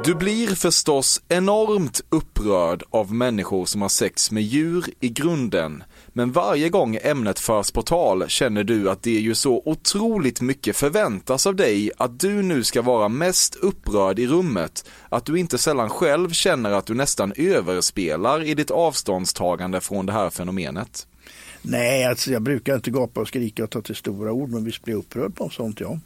Du 0.06 0.15
blir 0.15 0.48
förstås 0.48 1.22
enormt 1.28 2.02
upprörd 2.10 2.84
av 2.89 3.13
människor 3.13 3.65
som 3.65 3.82
har 3.82 3.89
sex 3.89 4.32
med 4.32 4.44
djur 4.44 4.86
i 5.00 5.10
grunden. 5.10 5.84
Men 6.08 6.32
varje 6.32 6.70
gång 6.70 6.98
ämnet 7.02 7.39
förs 7.39 7.72
på 7.72 7.82
tal 7.82 8.28
känner 8.28 8.63
du 8.63 8.89
att 8.89 9.04
det 9.04 9.18
är 9.18 9.20
ju 9.20 9.36
så 9.36 9.62
otroligt 9.65 10.41
mycket 10.41 10.76
förväntas 10.76 11.48
av 11.48 11.56
dig 11.56 11.91
att 11.98 12.20
du 12.20 12.41
nu 12.41 12.63
ska 12.63 12.82
vara 12.82 13.10
mest 13.10 13.56
upprörd 13.56 14.20
i 14.20 14.28
rummet. 14.28 14.89
Att 15.10 15.26
du 15.26 15.39
inte 15.39 15.58
sällan 15.58 15.89
själv 15.89 16.30
känner 16.30 16.72
att 16.72 16.86
du 16.86 16.94
nästan 16.94 17.34
överspelar 17.36 18.44
i 18.44 18.54
ditt 18.54 18.72
avståndstagande 18.72 19.82
från 19.82 20.06
det 20.06 20.13
här 20.13 20.30
fenomenet. 20.30 21.08
Nej, 21.62 22.06
alltså 22.06 22.32
jag 22.32 22.41
brukar 22.41 22.76
inte 22.76 22.91
gapa 22.91 23.22
och 23.22 23.28
skrika 23.28 23.63
och 23.63 23.70
ta 23.70 23.82
till 23.82 23.96
stora 23.96 24.32
ord, 24.32 24.50
men 24.50 24.65
visst 24.65 24.84
blir 24.84 24.94
jag 24.94 25.00
upprörd 25.00 25.36
på 25.36 25.50
sånt, 25.50 25.80
ja. 25.80 26.00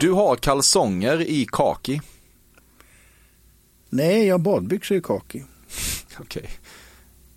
Du 0.00 0.10
har 0.10 0.36
kalsonger 0.36 1.20
i 1.20 1.46
kaki. 1.52 2.00
Nej, 3.94 4.26
jag 4.26 4.34
har 4.34 4.38
badbyxor 4.38 4.96
i 4.96 5.00
kaki. 5.00 5.44
Okej. 6.18 6.50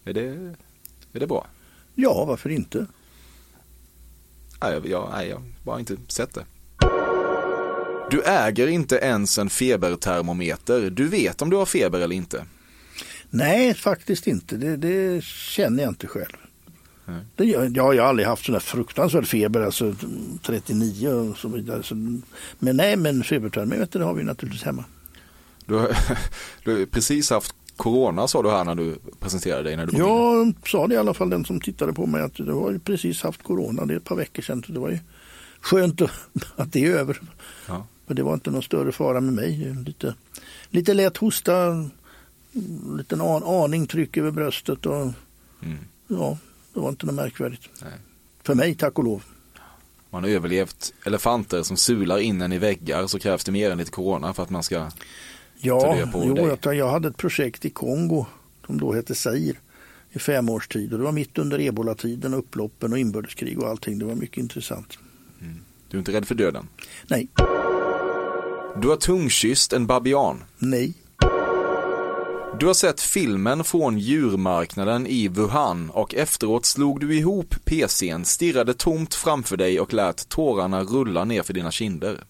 Är, 0.06 0.14
det, 0.14 0.56
är 1.14 1.20
det 1.20 1.28
bra? 1.28 1.48
Ja, 1.96 2.26
varför 2.26 2.50
inte? 2.50 2.86
Nej, 4.62 4.74
jag, 4.74 4.88
jag, 4.88 5.10
nej, 5.12 5.28
jag 5.28 5.36
har 5.36 5.44
bara 5.64 5.80
inte 5.80 5.98
sett 6.08 6.34
det. 6.34 6.46
Du 8.12 8.22
äger 8.22 8.68
inte 8.68 8.96
ens 8.96 9.38
en 9.38 9.50
febertermometer. 9.50 10.90
Du 10.90 11.08
vet 11.08 11.42
om 11.42 11.50
du 11.50 11.56
har 11.56 11.66
feber 11.66 12.00
eller 12.00 12.16
inte. 12.16 12.46
Nej, 13.30 13.74
faktiskt 13.74 14.28
inte. 14.28 14.58
Det, 14.58 14.78
det 14.78 15.24
känner 15.24 15.84
jag 15.84 15.92
inte 15.92 16.08
själv. 16.08 16.38
Nej. 17.06 17.22
Det, 17.36 17.46
jag, 17.46 17.78
jag 17.78 17.84
har 17.84 17.98
aldrig 17.98 18.28
haft 18.28 18.46
sån 18.46 18.54
där 18.54 18.60
fruktansvärd 18.60 19.28
feber, 19.28 19.62
alltså 19.62 19.96
39 20.46 21.10
och 21.10 21.38
så 21.38 21.48
vidare. 21.48 21.84
Så, 21.84 21.96
men 22.60 22.78
nej, 22.78 22.96
men 22.96 23.24
febertermometer 23.24 24.00
har 24.00 24.14
vi 24.14 24.24
naturligtvis 24.24 24.64
hemma. 24.64 24.86
Du 25.66 25.74
har, 25.74 25.98
du 26.64 26.80
har 26.80 26.86
precis 26.86 27.30
haft 27.30 27.56
corona 27.76 28.28
sa 28.28 28.42
du 28.42 28.50
här 28.50 28.64
när 28.64 28.76
du 28.76 28.98
presenterade 29.20 29.64
dig. 29.64 29.78
När 29.78 29.86
du. 29.86 29.98
Jag 29.98 30.54
sa 30.66 30.88
det 30.88 30.96
i 30.96 30.98
alla 30.98 31.14
fall 31.14 31.30
den 31.30 31.46
som 31.46 31.62
tittade 31.62 31.94
på 31.94 32.06
mig 32.06 32.22
att 32.22 32.34
du 32.36 32.52
har 32.52 32.72
ju 32.72 32.80
precis 32.80 33.22
haft 33.22 33.44
corona. 33.44 33.86
Det 33.86 33.94
är 33.94 33.98
ett 33.98 34.04
par 34.04 34.16
veckor 34.16 34.42
sedan. 34.44 34.64
Så 34.68 34.72
det 34.72 34.80
var 34.80 34.90
ju 34.90 35.00
skönt 35.62 36.02
att, 36.02 36.12
att 36.56 36.74
det 36.74 36.86
är 36.86 36.92
över. 36.92 37.22
Ja. 37.68 37.88
För 38.08 38.14
det 38.14 38.24
var 38.24 38.34
inte 38.34 38.52
någon 38.52 38.64
större 38.64 38.92
fara 38.92 39.22
med 39.22 39.34
mig. 39.34 39.76
Lite, 39.86 40.16
lite 40.70 40.94
lätt 40.94 41.18
hosta, 41.18 41.90
liten 42.98 43.22
an, 43.22 43.44
aning 43.44 43.88
tryck 43.88 44.18
över 44.18 44.32
bröstet 44.32 44.86
och 44.86 45.12
Mm. 45.62 45.78
ja, 46.08 46.38
det 46.74 46.80
var 46.80 46.90
inte 46.90 47.06
något 47.06 47.16
märkvärdigt. 47.16 47.70
Nej. 47.82 47.92
För 48.44 48.56
mig, 48.56 48.76
tack 48.76 48.98
och 48.98 49.04
lov. 49.04 49.24
Man 50.10 50.24
har 50.24 50.30
överlevt 50.30 50.94
elefanter 51.06 51.64
som 51.64 51.78
sular 51.78 52.18
in 52.20 52.42
en 52.42 52.54
i 52.54 52.58
väggar 52.58 53.08
så 53.08 53.20
krävs 53.20 53.44
det 53.44 53.52
mer 53.52 53.72
än 53.72 53.78
lite 53.78 53.92
corona 53.92 54.34
för 54.34 54.44
att 54.44 54.50
man 54.50 54.64
ska 54.64 54.92
Ja, 55.66 55.96
det 55.96 56.08
på 56.12 56.24
jo, 56.26 56.34
dig. 56.34 56.58
jag, 56.64 56.76
jag 56.76 56.90
hade 56.90 57.08
ett 57.08 57.18
projekt 57.18 57.66
i 57.66 57.70
Kongo 57.70 58.26
som 58.66 58.80
då 58.80 58.94
hette 58.94 59.16
Zaire 59.16 59.58
i 60.12 60.20
fem 60.20 60.50
års 60.50 60.68
tid. 60.68 60.94
Och 60.94 61.00
det 61.00 61.06
var 61.06 61.12
mitt 61.12 61.38
under 61.38 61.60
ebolatiden, 61.62 62.34
upploppen 62.34 62.92
och 62.94 63.00
inbördeskrig 63.00 63.60
och 63.60 63.68
allting. 63.70 64.00
Det 64.00 64.06
var 64.06 64.16
mycket 64.16 64.38
intressant. 64.38 64.98
Du 65.90 65.98
är 65.98 66.00
inte 66.00 66.12
rädd 66.12 66.26
för 66.26 66.36
döden. 66.36 66.68
Nej, 67.08 67.28
Du 68.82 68.88
har 68.88 68.96
tungkysst 68.98 69.74
en 69.74 69.88
babian. 69.88 70.44
nej, 70.58 70.94
du 72.60 72.66
har 72.66 72.74
sett 72.74 73.02
filmen 73.02 73.64
från 73.64 74.00
djurmarknaden 74.00 75.08
i 75.08 75.28
Wuhan 75.28 75.90
och 75.90 76.16
efteråt 76.16 76.66
slog 76.66 77.00
du 77.00 77.18
ihop 77.18 77.56
PCn, 77.66 78.26
stirrade 78.26 78.74
tomt 78.74 79.14
framför 79.14 79.58
dig 79.58 79.80
och 79.80 79.94
lät 79.94 80.30
tårarna 80.30 80.84
rulla 80.84 81.26
ner 81.26 81.44
för 81.44 81.54
dina 81.54 81.72
kinder. 81.72 82.24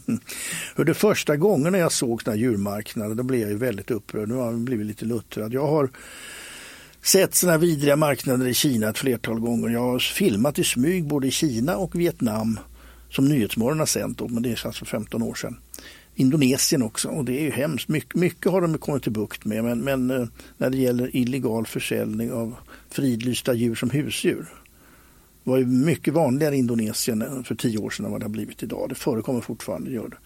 För 0.76 0.84
det 0.84 0.94
första 0.94 1.36
gången 1.36 1.72
när 1.72 1.78
jag 1.78 1.92
såg 1.92 2.22
den 2.24 2.34
här 2.34 2.40
djurmarknaden 2.40 3.16
då 3.16 3.22
blev 3.22 3.40
jag 3.40 3.50
ju 3.50 3.56
väldigt 3.56 3.90
upprörd. 3.90 4.28
Nu 4.28 4.34
har 4.34 4.44
jag 4.44 4.58
blivit 4.60 4.86
lite 4.86 5.04
luttrad. 5.04 5.52
Jag 5.52 5.66
har 5.66 5.90
sett 7.02 7.34
sådana 7.34 7.52
här 7.52 7.60
vidriga 7.60 7.96
marknader 7.96 8.46
i 8.46 8.54
Kina 8.54 8.88
ett 8.88 8.98
flertal 8.98 9.40
gånger. 9.40 9.68
Jag 9.68 9.80
har 9.80 9.98
filmat 9.98 10.58
i 10.58 10.64
smyg 10.64 11.06
både 11.06 11.26
i 11.26 11.30
Kina 11.30 11.76
och 11.76 11.94
Vietnam 11.94 12.58
som 13.10 13.28
Nyhetsmorgon 13.28 13.78
har 13.78 13.86
sänt 13.86 14.30
men 14.30 14.42
det 14.42 14.52
är 14.52 14.66
alltså 14.66 14.84
15 14.84 15.22
år 15.22 15.34
sedan. 15.34 15.56
Indonesien 16.14 16.82
också 16.82 17.08
och 17.08 17.24
det 17.24 17.40
är 17.40 17.42
ju 17.42 17.50
hemskt. 17.50 17.88
Mycket, 17.88 18.14
mycket 18.14 18.52
har 18.52 18.60
de 18.60 18.78
kommit 18.78 19.02
till 19.02 19.12
bukt 19.12 19.44
med 19.44 19.64
men, 19.64 19.80
men 19.80 20.10
eh, 20.10 20.26
när 20.56 20.70
det 20.70 20.76
gäller 20.76 21.16
illegal 21.16 21.66
försäljning 21.66 22.32
av 22.32 22.54
fridlysta 22.90 23.54
djur 23.54 23.74
som 23.74 23.90
husdjur 23.90 24.46
det 25.44 25.50
var 25.50 25.58
ju 25.58 25.66
mycket 25.66 26.14
vanligare 26.14 26.56
i 26.56 26.58
Indonesien 26.58 27.22
eh, 27.22 27.42
för 27.42 27.54
tio 27.54 27.78
år 27.78 27.90
sedan 27.90 28.04
än 28.06 28.12
vad 28.12 28.20
det 28.20 28.24
har 28.24 28.30
blivit 28.30 28.62
idag. 28.62 28.88
Det 28.88 28.94
förekommer 28.94 29.40
fortfarande, 29.40 29.90
gör 29.90 30.08
det. 30.08 30.16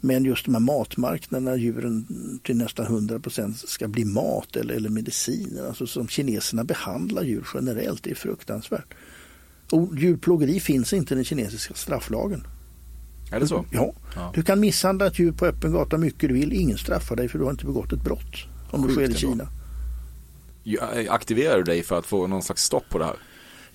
Men 0.00 0.24
just 0.24 0.44
de 0.44 0.54
här 0.54 0.60
matmarknaderna, 0.60 1.56
djuren 1.56 2.06
till 2.42 2.56
nästan 2.56 2.86
100 2.86 3.18
% 3.18 3.58
ska 3.58 3.88
bli 3.88 4.04
mat 4.04 4.56
eller, 4.56 4.74
eller 4.74 4.88
mediciner. 4.88 5.66
Alltså 5.66 5.86
som 5.86 6.08
kineserna 6.08 6.64
behandlar 6.64 7.22
djur 7.22 7.46
generellt, 7.54 8.02
det 8.02 8.10
är 8.10 8.14
fruktansvärt. 8.14 8.94
Och 9.70 9.96
djurplågeri 9.98 10.60
finns 10.60 10.92
inte 10.92 11.14
i 11.14 11.16
den 11.16 11.24
kinesiska 11.24 11.74
strafflagen. 11.74 12.46
Är 13.30 13.40
det 13.40 13.48
så? 13.48 13.64
Ja. 13.70 13.92
Ja. 14.16 14.32
Du 14.34 14.42
kan 14.42 14.60
misshandla 14.60 15.06
ett 15.06 15.18
djur 15.18 15.32
på 15.32 15.46
öppen 15.46 15.72
gata 15.72 15.98
mycket 15.98 16.28
du 16.28 16.34
vill. 16.34 16.52
Ingen 16.52 16.78
straffar 16.78 17.16
dig 17.16 17.28
för 17.28 17.38
du 17.38 17.44
har 17.44 17.50
inte 17.50 17.66
begått 17.66 17.92
ett 17.92 18.02
brott. 18.04 18.36
Om 18.70 18.82
det 18.82 18.94
Sjukt 18.94 19.16
sker 19.16 19.28
i. 19.28 19.30
Kina. 19.30 19.48
Ja, 20.62 20.88
Aktiverar 21.08 21.56
du 21.56 21.62
dig 21.62 21.82
för 21.82 21.98
att 21.98 22.06
få 22.06 22.26
någon 22.26 22.42
slags 22.42 22.62
stopp 22.62 22.88
på 22.88 22.98
det 22.98 23.04
här? 23.04 23.16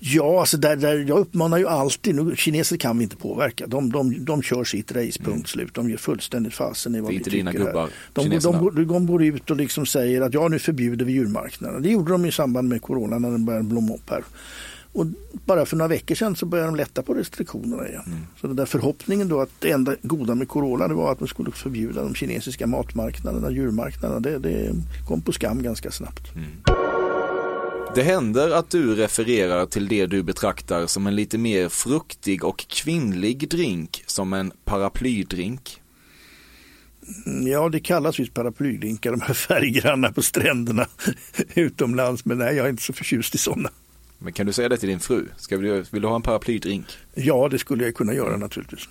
Ja, 0.04 0.40
alltså 0.40 0.56
där, 0.56 0.76
där, 0.76 1.04
jag 1.08 1.18
uppmanar 1.18 1.58
ju 1.58 1.68
alltid, 1.68 2.14
nu, 2.14 2.36
kineser 2.36 2.76
kan 2.76 2.98
vi 2.98 3.04
inte 3.04 3.16
påverka, 3.16 3.66
de, 3.66 3.92
de, 3.92 4.24
de 4.24 4.42
kör 4.42 4.64
sitt 4.64 4.92
race, 4.92 5.22
punkt 5.22 5.48
slut. 5.48 5.74
De 5.74 5.90
gör 5.90 5.96
fullständigt 5.96 6.54
fasen 6.54 6.94
i 6.94 7.00
vad 7.00 7.10
Det 7.10 7.10
är 7.10 7.12
vi 7.12 7.16
inte 7.16 7.30
tycker 7.30 7.36
dina 7.36 7.52
gubbar, 7.52 7.88
De, 8.12 8.22
kineserna. 8.24 8.58
de, 8.58 8.74
de, 8.74 8.86
de 8.86 9.06
går 9.06 9.24
ut 9.24 9.50
och 9.50 9.56
liksom 9.56 9.86
säger 9.86 10.20
att 10.20 10.34
ja, 10.34 10.48
nu 10.48 10.58
förbjuder 10.58 11.04
vi 11.04 11.12
djurmarknaderna. 11.12 11.80
Det 11.80 11.88
gjorde 11.90 12.12
de 12.12 12.24
i 12.24 12.32
samband 12.32 12.68
med 12.68 12.82
corona 12.82 13.18
när 13.18 13.30
den 13.30 13.44
började 13.44 13.64
blomma 13.64 13.94
upp 13.94 14.10
här. 14.10 14.24
Och 14.92 15.06
bara 15.46 15.66
för 15.66 15.76
några 15.76 15.88
veckor 15.88 16.14
sedan 16.14 16.36
så 16.36 16.46
började 16.46 16.68
de 16.68 16.76
lätta 16.76 17.02
på 17.02 17.14
restriktionerna 17.14 17.88
igen. 17.88 18.02
Mm. 18.06 18.18
Så 18.40 18.46
den 18.46 18.56
där 18.56 18.66
förhoppningen 18.66 19.28
då 19.28 19.40
att 19.40 19.50
det 19.58 19.70
enda 19.70 19.96
goda 20.02 20.34
med 20.34 20.48
corona 20.48 20.88
det 20.88 20.94
var 20.94 21.12
att 21.12 21.20
man 21.20 21.28
skulle 21.28 21.50
förbjuda 21.50 22.02
de 22.02 22.14
kinesiska 22.14 22.66
matmarknaderna, 22.66 23.50
djurmarknaderna, 23.50 24.20
det, 24.20 24.38
det 24.38 24.74
kom 25.08 25.22
på 25.22 25.32
skam 25.32 25.62
ganska 25.62 25.90
snabbt. 25.90 26.32
Det 27.94 28.02
händer 28.02 28.50
att 28.50 28.70
du 28.70 28.94
refererar 28.94 29.66
till 29.66 29.88
det 29.88 30.06
du 30.06 30.22
betraktar 30.22 30.86
som 30.86 31.06
en 31.06 31.16
lite 31.16 31.38
mer 31.38 31.68
fruktig 31.68 32.44
och 32.44 32.66
kvinnlig 32.68 33.48
drink 33.48 34.04
som 34.06 34.32
en 34.32 34.52
paraplydrink. 34.64 35.80
Mm, 37.26 37.46
Ja, 37.46 37.68
det 37.68 37.80
kallas 37.80 38.20
visst 38.20 38.34
paraplydrinkar, 38.34 39.10
de 39.10 39.20
här 39.20 39.34
färggranna 39.34 40.12
på 40.12 40.22
stränderna 40.22 40.86
utomlands. 41.54 42.24
Men 42.24 42.38
nej, 42.38 42.56
jag 42.56 42.66
är 42.66 42.70
inte 42.70 42.82
så 42.82 42.92
förtjust 42.92 43.34
i 43.34 43.38
sådana. 43.38 43.70
Men 44.22 44.32
kan 44.32 44.46
du 44.46 44.52
säga 44.52 44.68
det 44.68 44.76
till 44.76 44.88
din 44.88 45.00
fru? 45.00 45.28
Ska 45.36 45.56
vi, 45.56 45.84
vill 45.90 46.02
du 46.02 46.08
ha 46.08 46.16
en 46.16 46.22
paraplydrink? 46.22 46.86
Ja, 47.14 47.48
det 47.48 47.58
skulle 47.58 47.84
jag 47.84 47.94
kunna 47.94 48.14
göra 48.14 48.36
naturligtvis. 48.36 48.88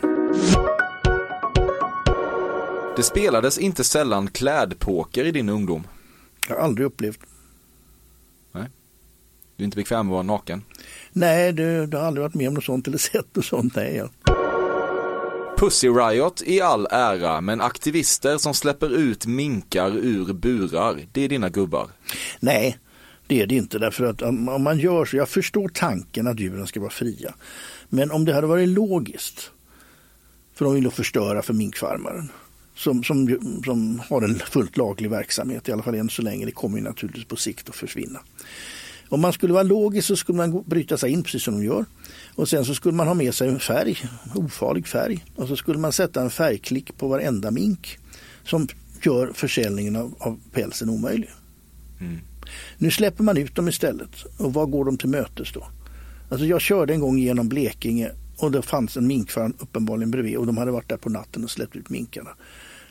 Det 2.95 3.03
spelades 3.03 3.57
inte 3.57 3.83
sällan 3.83 4.27
klädpoker 4.27 5.25
i 5.25 5.31
din 5.31 5.49
ungdom. 5.49 5.87
Jag 6.47 6.55
har 6.55 6.63
aldrig 6.63 6.87
upplevt. 6.87 7.19
Du 9.61 9.63
är 9.63 9.65
inte 9.65 9.77
bekväm 9.77 10.05
med 10.05 10.11
att 10.11 10.13
vara 10.13 10.23
naken. 10.23 10.63
Nej, 11.11 11.53
det, 11.53 11.85
det 11.85 11.97
har 11.97 12.05
aldrig 12.05 12.21
varit 12.21 12.33
med 12.33 12.47
om 12.47 12.53
något 12.53 12.63
sånt 12.63 12.87
eller 12.87 12.97
sett 13.11 13.35
något 13.35 13.45
sånt. 13.45 13.75
Nej, 13.75 13.95
ja. 13.95 14.35
Pussy 15.57 15.87
Riot 15.87 16.41
i 16.45 16.61
all 16.61 16.87
ära, 16.91 17.41
men 17.41 17.61
aktivister 17.61 18.37
som 18.37 18.53
släpper 18.53 18.95
ut 18.95 19.25
minkar 19.25 19.97
ur 19.97 20.33
burar, 20.33 20.99
det 21.11 21.21
är 21.21 21.29
dina 21.29 21.49
gubbar. 21.49 21.87
nej 22.39 22.77
det 23.31 23.41
är 23.41 23.47
det 23.47 23.55
inte. 23.55 23.79
Därför 23.79 24.03
att 24.03 24.21
om 24.21 24.63
man 24.63 24.79
gör 24.79 25.05
så, 25.05 25.17
jag 25.17 25.29
förstår 25.29 25.69
tanken 25.69 26.27
att 26.27 26.39
djuren 26.39 26.67
ska 26.67 26.79
vara 26.79 26.89
fria. 26.89 27.33
Men 27.89 28.11
om 28.11 28.25
det 28.25 28.33
hade 28.33 28.47
varit 28.47 28.69
logiskt, 28.69 29.51
för 30.53 30.65
de 30.65 30.73
vill 30.73 30.91
förstöra 30.91 31.41
för 31.41 31.53
minkfarmaren. 31.53 32.29
Som, 32.75 33.03
som, 33.03 33.37
som 33.65 34.01
har 34.09 34.21
en 34.21 34.39
fullt 34.39 34.77
laglig 34.77 35.09
verksamhet, 35.09 35.69
i 35.69 35.71
alla 35.71 35.83
fall 35.83 35.95
än 35.95 36.09
så 36.09 36.21
länge. 36.21 36.45
Det 36.45 36.51
kommer 36.51 36.77
ju 36.77 36.83
naturligtvis 36.83 37.25
på 37.25 37.35
sikt 37.35 37.69
att 37.69 37.75
försvinna. 37.75 38.19
Om 39.09 39.21
man 39.21 39.33
skulle 39.33 39.53
vara 39.53 39.63
logisk 39.63 40.07
så 40.07 40.15
skulle 40.15 40.37
man 40.37 40.63
bryta 40.65 40.97
sig 40.97 41.11
in 41.11 41.23
precis 41.23 41.43
som 41.43 41.53
de 41.53 41.65
gör. 41.65 41.85
Och 42.35 42.49
sen 42.49 42.65
så 42.65 42.75
skulle 42.75 42.95
man 42.95 43.07
ha 43.07 43.13
med 43.13 43.33
sig 43.35 43.49
en 43.49 43.59
färg, 43.59 43.97
ofarlig 44.35 44.87
färg. 44.87 45.25
Och 45.35 45.47
så 45.47 45.55
skulle 45.55 45.79
man 45.79 45.91
sätta 45.91 46.21
en 46.21 46.29
färgklick 46.29 46.97
på 46.97 47.07
varenda 47.07 47.51
mink 47.51 47.97
som 48.43 48.67
gör 49.01 49.31
försäljningen 49.33 49.95
av, 49.95 50.15
av 50.19 50.39
pälsen 50.51 50.89
omöjlig. 50.89 51.29
Mm. 51.99 52.19
Nu 52.77 52.91
släpper 52.91 53.23
man 53.23 53.37
ut 53.37 53.55
dem 53.55 53.67
istället. 53.67 54.09
Och 54.37 54.53
vad 54.53 54.71
går 54.71 54.85
de 54.85 54.97
till 54.97 55.09
mötes 55.09 55.51
då? 55.53 55.67
Alltså 56.29 56.45
jag 56.45 56.61
körde 56.61 56.93
en 56.93 56.99
gång 56.99 57.17
genom 57.17 57.49
Blekinge 57.49 58.11
och 58.37 58.51
det 58.51 58.61
fanns 58.61 58.97
en 58.97 59.07
minkfarm 59.07 59.53
uppenbarligen 59.59 60.11
bredvid 60.11 60.37
och 60.37 60.45
de 60.45 60.57
hade 60.57 60.71
varit 60.71 60.89
där 60.89 60.97
på 60.97 61.09
natten 61.09 61.43
och 61.43 61.51
släppt 61.51 61.75
ut 61.75 61.89
minkarna. 61.89 62.29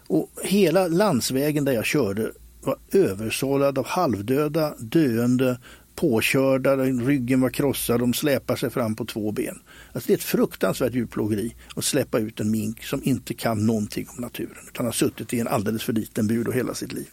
Och 0.07 0.31
hela 0.45 0.89
landsvägen 0.89 1.65
där 1.65 1.73
jag 1.73 1.85
körde 1.85 2.33
var 2.63 2.77
översållad 2.93 3.79
av 3.79 3.87
halvdöda, 3.87 4.75
döende 4.79 5.59
påkörda, 6.01 6.77
ryggen 6.77 7.41
var 7.41 7.51
krossad, 7.51 8.01
de 8.01 8.15
släpar 8.15 8.57
sig 8.57 8.71
fram 8.71 8.95
på 8.95 9.05
två 9.05 9.33
ben. 9.33 9.59
Alltså 9.93 10.07
det 10.07 10.13
är 10.13 10.17
ett 10.17 10.23
fruktansvärt 10.23 10.95
djurplågeri 10.95 11.55
att 11.77 11.85
släppa 11.85 12.19
ut 12.19 12.41
en 12.41 12.51
mink 12.51 12.85
som 12.85 13.01
inte 13.05 13.35
kan 13.35 13.67
någonting 13.67 14.07
om 14.17 14.23
naturen 14.23 14.65
utan 14.69 14.87
har 14.87 14.93
suttit 14.93 15.35
i 15.35 15.41
en 15.41 15.49
alldeles 15.49 15.83
för 15.83 15.93
liten 15.93 16.27
bur 16.27 16.53
hela 16.53 16.75
sitt 16.75 16.93
liv. 16.93 17.07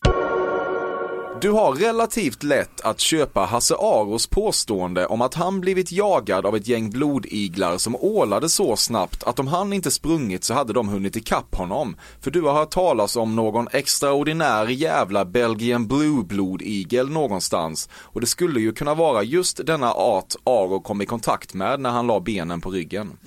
Du 1.42 1.50
har 1.50 1.76
relativt 1.76 2.44
lätt 2.44 2.82
att 2.82 3.00
köpa 3.00 3.46
Hasse 3.46 3.76
Aros 3.76 4.28
påstående 4.28 5.06
om 5.06 5.22
att 5.22 5.34
han 5.34 5.62
blivit 5.62 5.92
jagad 5.92 6.46
av 6.46 6.56
ett 6.56 6.68
gäng 6.68 6.90
blodiglar 6.90 7.78
som 7.78 7.96
ålade 7.96 8.50
så 8.50 8.76
snabbt 8.76 9.24
att 9.24 9.40
om 9.40 9.48
han 9.48 9.74
inte 9.74 9.92
sprungit 9.92 10.44
så 10.44 10.54
hade 10.54 10.74
de 10.74 10.90
hunnit 10.90 11.16
ikapp 11.16 11.56
honom. 11.56 11.96
För 12.22 12.32
du 12.32 12.42
har 12.42 12.54
hört 12.54 12.72
talas 12.72 13.16
om 13.16 13.36
någon 13.36 13.68
extraordinär 13.72 14.68
jävla 14.68 15.26
Belgian 15.26 15.88
Blue 15.88 16.24
blodigel 16.24 17.10
någonstans. 17.10 17.90
Och 17.94 18.22
det 18.22 18.28
skulle 18.28 18.60
ju 18.60 18.74
kunna 18.74 18.96
vara 18.96 19.24
just 19.24 19.66
denna 19.66 19.94
art 19.94 20.36
Aro 20.44 20.80
kom 20.80 21.02
i 21.02 21.06
kontakt 21.06 21.54
med 21.54 21.80
när 21.80 21.90
han 21.90 22.08
la 22.08 22.20
benen 22.20 22.62
på 22.62 22.70
ryggen. 22.70 23.18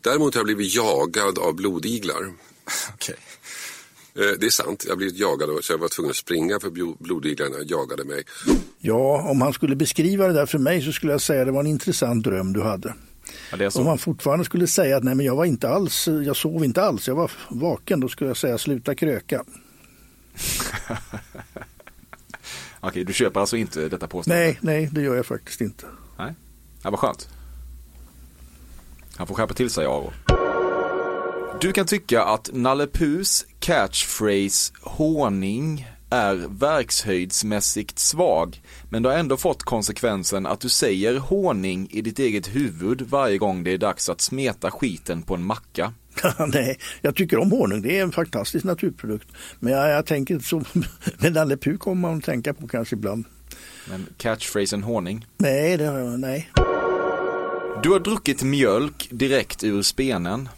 Däremot 0.00 0.34
har 0.34 0.40
jag 0.40 0.46
blivit 0.46 0.74
jagad 0.74 1.38
av 1.38 1.54
blodiglar. 1.54 2.32
Okej. 2.94 3.14
Eh, 3.14 3.41
Det 4.14 4.46
är 4.46 4.50
sant, 4.50 4.84
jag 4.88 4.96
blivit 4.98 5.16
jagad 5.18 5.50
och- 5.50 5.64
så 5.64 5.72
jag 5.72 5.78
var 5.78 5.88
tvungen 5.88 6.10
att 6.10 6.16
springa 6.16 6.60
för 6.60 6.70
blo- 6.70 6.96
blodiglarna 6.98 7.56
jagade 7.66 8.04
mig. 8.04 8.22
Ja, 8.78 9.28
om 9.30 9.40
han 9.40 9.52
skulle 9.52 9.76
beskriva 9.76 10.26
det 10.26 10.32
där 10.32 10.46
för 10.46 10.58
mig 10.58 10.82
så 10.82 10.92
skulle 10.92 11.12
jag 11.12 11.20
säga 11.20 11.40
att 11.40 11.46
det 11.46 11.52
var 11.52 11.60
en 11.60 11.66
intressant 11.66 12.24
dröm 12.24 12.52
du 12.52 12.62
hade. 12.62 12.94
Ja, 13.50 13.56
det 13.56 13.64
är 13.64 13.66
Om 13.66 13.70
så. 13.70 13.82
han 13.88 13.98
fortfarande 13.98 14.44
skulle 14.44 14.66
säga 14.66 14.96
att 14.96 15.04
nej 15.04 15.14
men 15.14 15.26
jag 15.26 15.36
var 15.36 15.44
inte 15.44 15.68
alls, 15.68 16.08
jag 16.26 16.36
sov 16.36 16.64
inte 16.64 16.82
alls, 16.82 17.08
jag 17.08 17.14
var 17.14 17.30
vaken, 17.50 18.00
då 18.00 18.08
skulle 18.08 18.30
jag 18.30 18.36
säga 18.36 18.58
sluta 18.58 18.94
kröka. 18.94 19.44
Okej, 22.80 23.04
du 23.04 23.12
köper 23.12 23.40
alltså 23.40 23.56
inte 23.56 23.88
detta 23.88 24.06
påstående? 24.08 24.44
Nej, 24.44 24.58
nej 24.60 24.88
det 24.92 25.02
gör 25.02 25.16
jag 25.16 25.26
faktiskt 25.26 25.60
inte. 25.60 25.86
Nej. 26.18 26.34
Ja, 26.82 26.90
vad 26.90 26.98
skönt. 27.00 27.28
Han 29.16 29.26
får 29.26 29.34
skärpa 29.34 29.54
till 29.54 29.70
sig, 29.70 29.86
Aro. 29.86 30.12
Du 31.62 31.72
kan 31.72 31.86
tycka 31.86 32.22
att 32.22 32.50
Nalle 32.52 32.86
Puhs 32.86 33.46
catchphrase 33.60 34.72
honung 34.80 35.86
är 36.10 36.34
verkshöjdsmässigt 36.48 37.98
svag, 37.98 38.62
men 38.90 39.02
det 39.02 39.08
har 39.08 39.16
ändå 39.16 39.36
fått 39.36 39.62
konsekvensen 39.62 40.46
att 40.46 40.60
du 40.60 40.68
säger 40.68 41.16
honung 41.16 41.88
i 41.90 42.02
ditt 42.02 42.18
eget 42.18 42.54
huvud 42.54 43.02
varje 43.02 43.38
gång 43.38 43.64
det 43.64 43.70
är 43.70 43.78
dags 43.78 44.08
att 44.08 44.20
smeta 44.20 44.70
skiten 44.70 45.22
på 45.22 45.34
en 45.34 45.44
macka. 45.44 45.92
nej, 46.46 46.78
jag 47.00 47.16
tycker 47.16 47.38
om 47.38 47.52
honung, 47.52 47.82
det 47.82 47.98
är 47.98 48.02
en 48.02 48.12
fantastisk 48.12 48.64
naturprodukt. 48.64 49.28
Men 49.60 49.72
jag, 49.72 49.90
jag 49.90 50.06
tänker 50.06 50.34
inte 50.34 50.46
så, 50.46 50.62
men 51.18 51.32
Nalle 51.32 51.56
Puh 51.56 51.76
kommer 51.76 52.00
man 52.08 52.18
att 52.18 52.24
tänka 52.24 52.54
på 52.54 52.68
kanske 52.68 52.96
ibland. 52.96 53.24
Men 53.90 54.06
catchphrasen 54.16 54.82
honung. 54.82 55.26
Nej, 55.36 55.76
det 55.76 55.86
har 55.86 55.98
jag, 55.98 56.20
nej. 56.20 56.50
Du 57.82 57.90
har 57.90 58.00
druckit 58.00 58.42
mjölk 58.42 59.08
direkt 59.10 59.64
ur 59.64 59.82
spenen. 59.82 60.48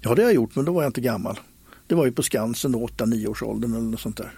Ja, 0.00 0.14
det 0.14 0.22
har 0.22 0.28
jag 0.28 0.34
gjort, 0.34 0.56
men 0.56 0.64
då 0.64 0.72
var 0.72 0.82
jag 0.82 0.88
inte 0.88 1.00
gammal. 1.00 1.40
Det 1.86 1.94
var 1.94 2.06
ju 2.06 2.12
på 2.12 2.22
Skansen, 2.22 2.74
8-9 2.76 3.26
års 3.26 3.42
åldern 3.42 3.74
eller 3.74 3.82
något 3.82 4.00
sånt 4.00 4.16
där. 4.16 4.32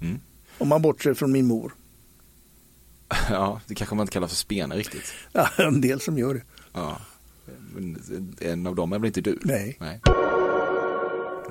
Mm. 0.00 0.20
Om 0.58 0.68
man 0.68 0.82
bortser 0.82 1.14
från 1.14 1.32
min 1.32 1.46
mor. 1.46 1.74
Ja, 3.30 3.60
det 3.66 3.74
kanske 3.74 3.94
man 3.94 4.02
inte 4.04 4.12
kallar 4.12 4.28
för 4.28 4.36
spene 4.36 4.76
riktigt. 4.76 5.14
Ja, 5.32 5.48
en 5.58 5.80
del 5.80 6.00
som 6.00 6.18
gör 6.18 6.34
det. 6.34 6.42
Ja. 6.72 6.98
En 8.40 8.66
av 8.66 8.74
dem 8.74 8.92
är 8.92 8.98
väl 8.98 9.06
inte 9.06 9.20
du? 9.20 9.38
Nej. 9.42 9.78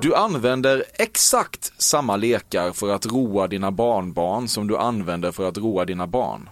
Du 0.02 0.16
använder 0.16 0.84
exakt 0.94 1.82
samma 1.82 2.16
lekar 2.16 2.72
för 2.72 2.90
att 2.90 3.06
roa 3.06 3.48
dina 3.48 3.72
barnbarn 3.72 4.48
som 4.48 4.68
du 4.68 4.78
använder 4.78 5.32
för 5.32 5.48
att 5.48 5.58
roa 5.58 5.86
dina 5.86 6.08
barn. 6.08 6.50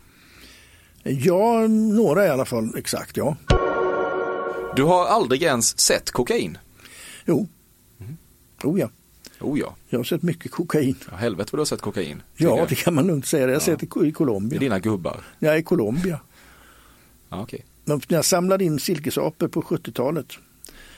Ja, 1.04 1.68
några 1.68 2.26
i 2.26 2.30
alla 2.30 2.46
fall, 2.46 2.74
exakt 2.78 3.18
ja. 3.18 3.36
Du 4.76 4.84
har 4.84 5.06
aldrig 5.06 5.44
ens 5.44 5.80
sett 5.80 6.12
kokain. 6.12 6.58
Jo. 7.26 7.48
Oh 8.64 8.80
ja, 8.80 8.90
Oh 9.40 9.60
ja, 9.60 9.76
jag 9.90 10.00
har 10.00 10.04
sett 10.04 10.24
mycket 10.24 10.52
kokain. 10.52 10.96
ja 11.12 11.18
helvete 11.18 11.50
vad 11.52 11.58
du 11.58 11.62
har 11.62 11.66
sett 11.66 11.82
kokain. 11.82 12.22
Ja, 12.38 12.66
det 12.70 12.76
kan 12.76 12.94
man 12.94 13.08
lugnt 13.08 13.26
säga. 13.28 13.42
Jag 13.42 13.48
har 13.48 13.54
Ja. 13.54 13.60
sett 13.60 13.80
det 13.80 14.08
i 14.08 14.12
Colombia. 14.12 14.60
dina 14.60 14.80
gubbar. 14.80 15.24
Är 15.40 15.56
i 15.56 15.64
Colombia. 15.64 16.20
Ja, 17.30 17.48
När 17.86 18.02
jag 18.08 18.26
samlade 18.26 18.64
in 18.64 18.80
silkesapor 18.80 19.48
på 19.48 19.62
70-talet, 19.62 20.26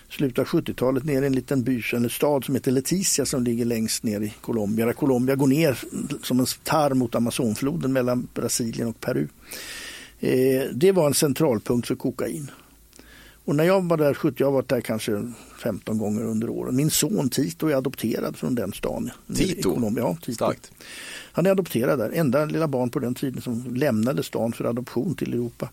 slutet 0.09 0.39
av 0.39 0.45
70-talet, 0.45 1.03
ner 1.03 1.21
i 1.21 1.26
en 1.26 1.34
liten 1.36 1.63
by, 1.63 1.84
en 1.93 2.09
stad 2.09 2.45
som 2.45 2.55
heter 2.55 2.71
Leticia 2.71 3.26
som 3.26 3.43
ligger 3.43 3.65
längst 3.65 4.03
ner 4.03 4.21
i 4.21 4.34
Colombia. 4.41 4.86
Där 4.86 4.93
Colombia 4.93 5.36
går 5.36 5.47
ner 5.47 5.80
som 6.23 6.39
en 6.39 6.45
tarm 6.63 6.97
mot 6.97 7.15
Amazonfloden 7.15 7.93
mellan 7.93 8.28
Brasilien 8.34 8.88
och 8.88 8.99
Peru. 8.99 9.28
Eh, 10.19 10.63
det 10.73 10.91
var 10.91 11.07
en 11.07 11.13
centralpunkt 11.13 11.88
för 11.88 11.95
kokain. 11.95 12.51
Och 13.45 13.55
när 13.55 13.63
jag 13.63 13.83
var 13.83 13.97
där 13.97 14.13
70, 14.13 14.35
jag 14.39 14.47
har 14.47 14.51
varit 14.51 14.69
där 14.69 14.81
kanske 14.81 15.31
15 15.63 15.97
gånger 15.97 16.23
under 16.23 16.49
åren. 16.49 16.75
Min 16.75 16.89
son 16.89 17.29
Tito 17.29 17.67
är 17.67 17.75
adopterad 17.75 18.37
från 18.37 18.55
den 18.55 18.73
stan. 18.73 19.11
Tito? 19.35 19.93
Ja, 19.97 20.17
Tito. 20.21 20.33
Starkt. 20.33 20.71
Han 21.31 21.45
är 21.45 21.51
adopterad 21.51 21.99
där, 21.99 22.11
enda 22.13 22.45
lilla 22.45 22.67
barn 22.67 22.89
på 22.89 22.99
den 22.99 23.15
tiden 23.15 23.41
som 23.41 23.75
lämnade 23.75 24.23
stan 24.23 24.51
för 24.51 24.65
adoption 24.65 25.15
till 25.15 25.33
Europa. 25.33 25.69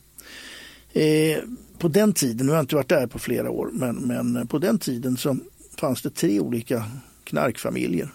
Eh, 0.92 1.38
på 1.78 1.88
den 1.88 2.12
tiden, 2.12 2.46
nu 2.46 2.52
har 2.52 2.56
jag 2.56 2.62
inte 2.62 2.74
varit 2.74 2.88
där 2.88 3.06
på 3.06 3.18
flera 3.18 3.50
år, 3.50 3.70
men, 3.72 3.96
men 3.96 4.46
på 4.46 4.58
den 4.58 4.78
tiden 4.78 5.16
så 5.16 5.36
fanns 5.78 6.02
det 6.02 6.10
tre 6.10 6.40
olika 6.40 6.84
knarkfamiljer 7.24 8.08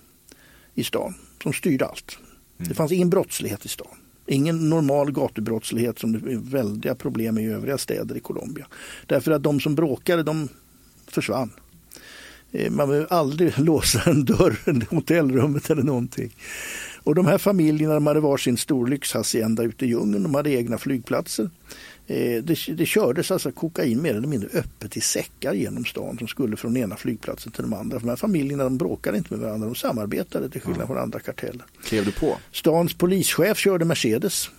i 0.73 0.83
stan 0.83 1.13
som 1.43 1.53
styrde 1.53 1.85
allt. 1.85 2.17
Det 2.57 2.73
fanns 2.73 2.91
ingen 2.91 3.09
brottslighet 3.09 3.65
i 3.65 3.67
stan. 3.67 3.97
Ingen 4.28 4.69
normal 4.69 5.11
gatubrottslighet 5.11 5.99
som 5.99 6.11
det 6.11 6.32
är 6.32 6.38
väldiga 6.38 6.95
problem 6.95 7.36
med 7.36 7.43
i 7.43 7.47
övriga 7.47 7.78
städer 7.78 8.17
i 8.17 8.19
Colombia. 8.19 8.67
Därför 9.05 9.32
att 9.32 9.43
de 9.43 9.59
som 9.59 9.75
bråkade, 9.75 10.23
de 10.23 10.49
försvann. 11.07 11.51
Eh, 12.51 12.71
man 12.71 12.89
behöver 12.89 13.13
aldrig 13.13 13.59
låsa 13.59 14.09
en 14.09 14.25
dörr 14.25 14.57
i 14.65 14.95
hotellrummet 14.95 15.69
eller 15.69 15.84
någonting. 15.84 16.36
Och 17.03 17.15
de 17.15 17.25
här 17.25 17.38
familjerna 17.38 17.93
de 17.93 18.07
hade 18.07 18.19
varsin 18.19 18.57
stor 18.57 18.88
lyxhacienda 18.88 19.63
ute 19.63 19.86
i 19.86 19.88
djungeln. 19.88 20.23
De 20.23 20.36
hade 20.36 20.51
egna 20.51 20.78
flygplatser. 20.78 21.49
Eh, 22.07 22.43
Det, 22.43 22.57
det 22.77 22.85
kördes 22.85 23.31
alltså 23.31 23.51
kokain 23.51 24.01
mer 24.01 24.15
eller 24.15 24.27
mindre 24.27 24.49
öppet 24.53 24.97
i 24.97 25.01
säckar 25.01 25.53
genom 25.53 25.85
stan 25.85 26.17
som 26.17 26.27
skulle 26.27 26.57
från 26.57 26.73
den 26.73 26.83
ena 26.83 26.95
flygplatsen 26.95 27.51
till 27.51 27.61
de 27.61 27.73
andra. 27.73 27.99
För 27.99 28.05
de 28.05 28.09
här 28.09 28.15
familjerna 28.15 28.63
de 28.63 28.77
bråkade 28.77 29.17
inte 29.17 29.33
med 29.33 29.39
varandra, 29.45 29.67
de 29.67 29.75
samarbetade 29.75 30.49
till 30.49 30.61
skillnad 30.61 30.87
från 30.87 30.97
andra 30.97 31.19
karteller. 31.19 31.65
Klev 31.83 32.05
du 32.05 32.11
på? 32.11 32.37
Stans 32.51 32.93
polischef 32.93 33.57
körde 33.57 33.85
Mercedes. 33.85 34.49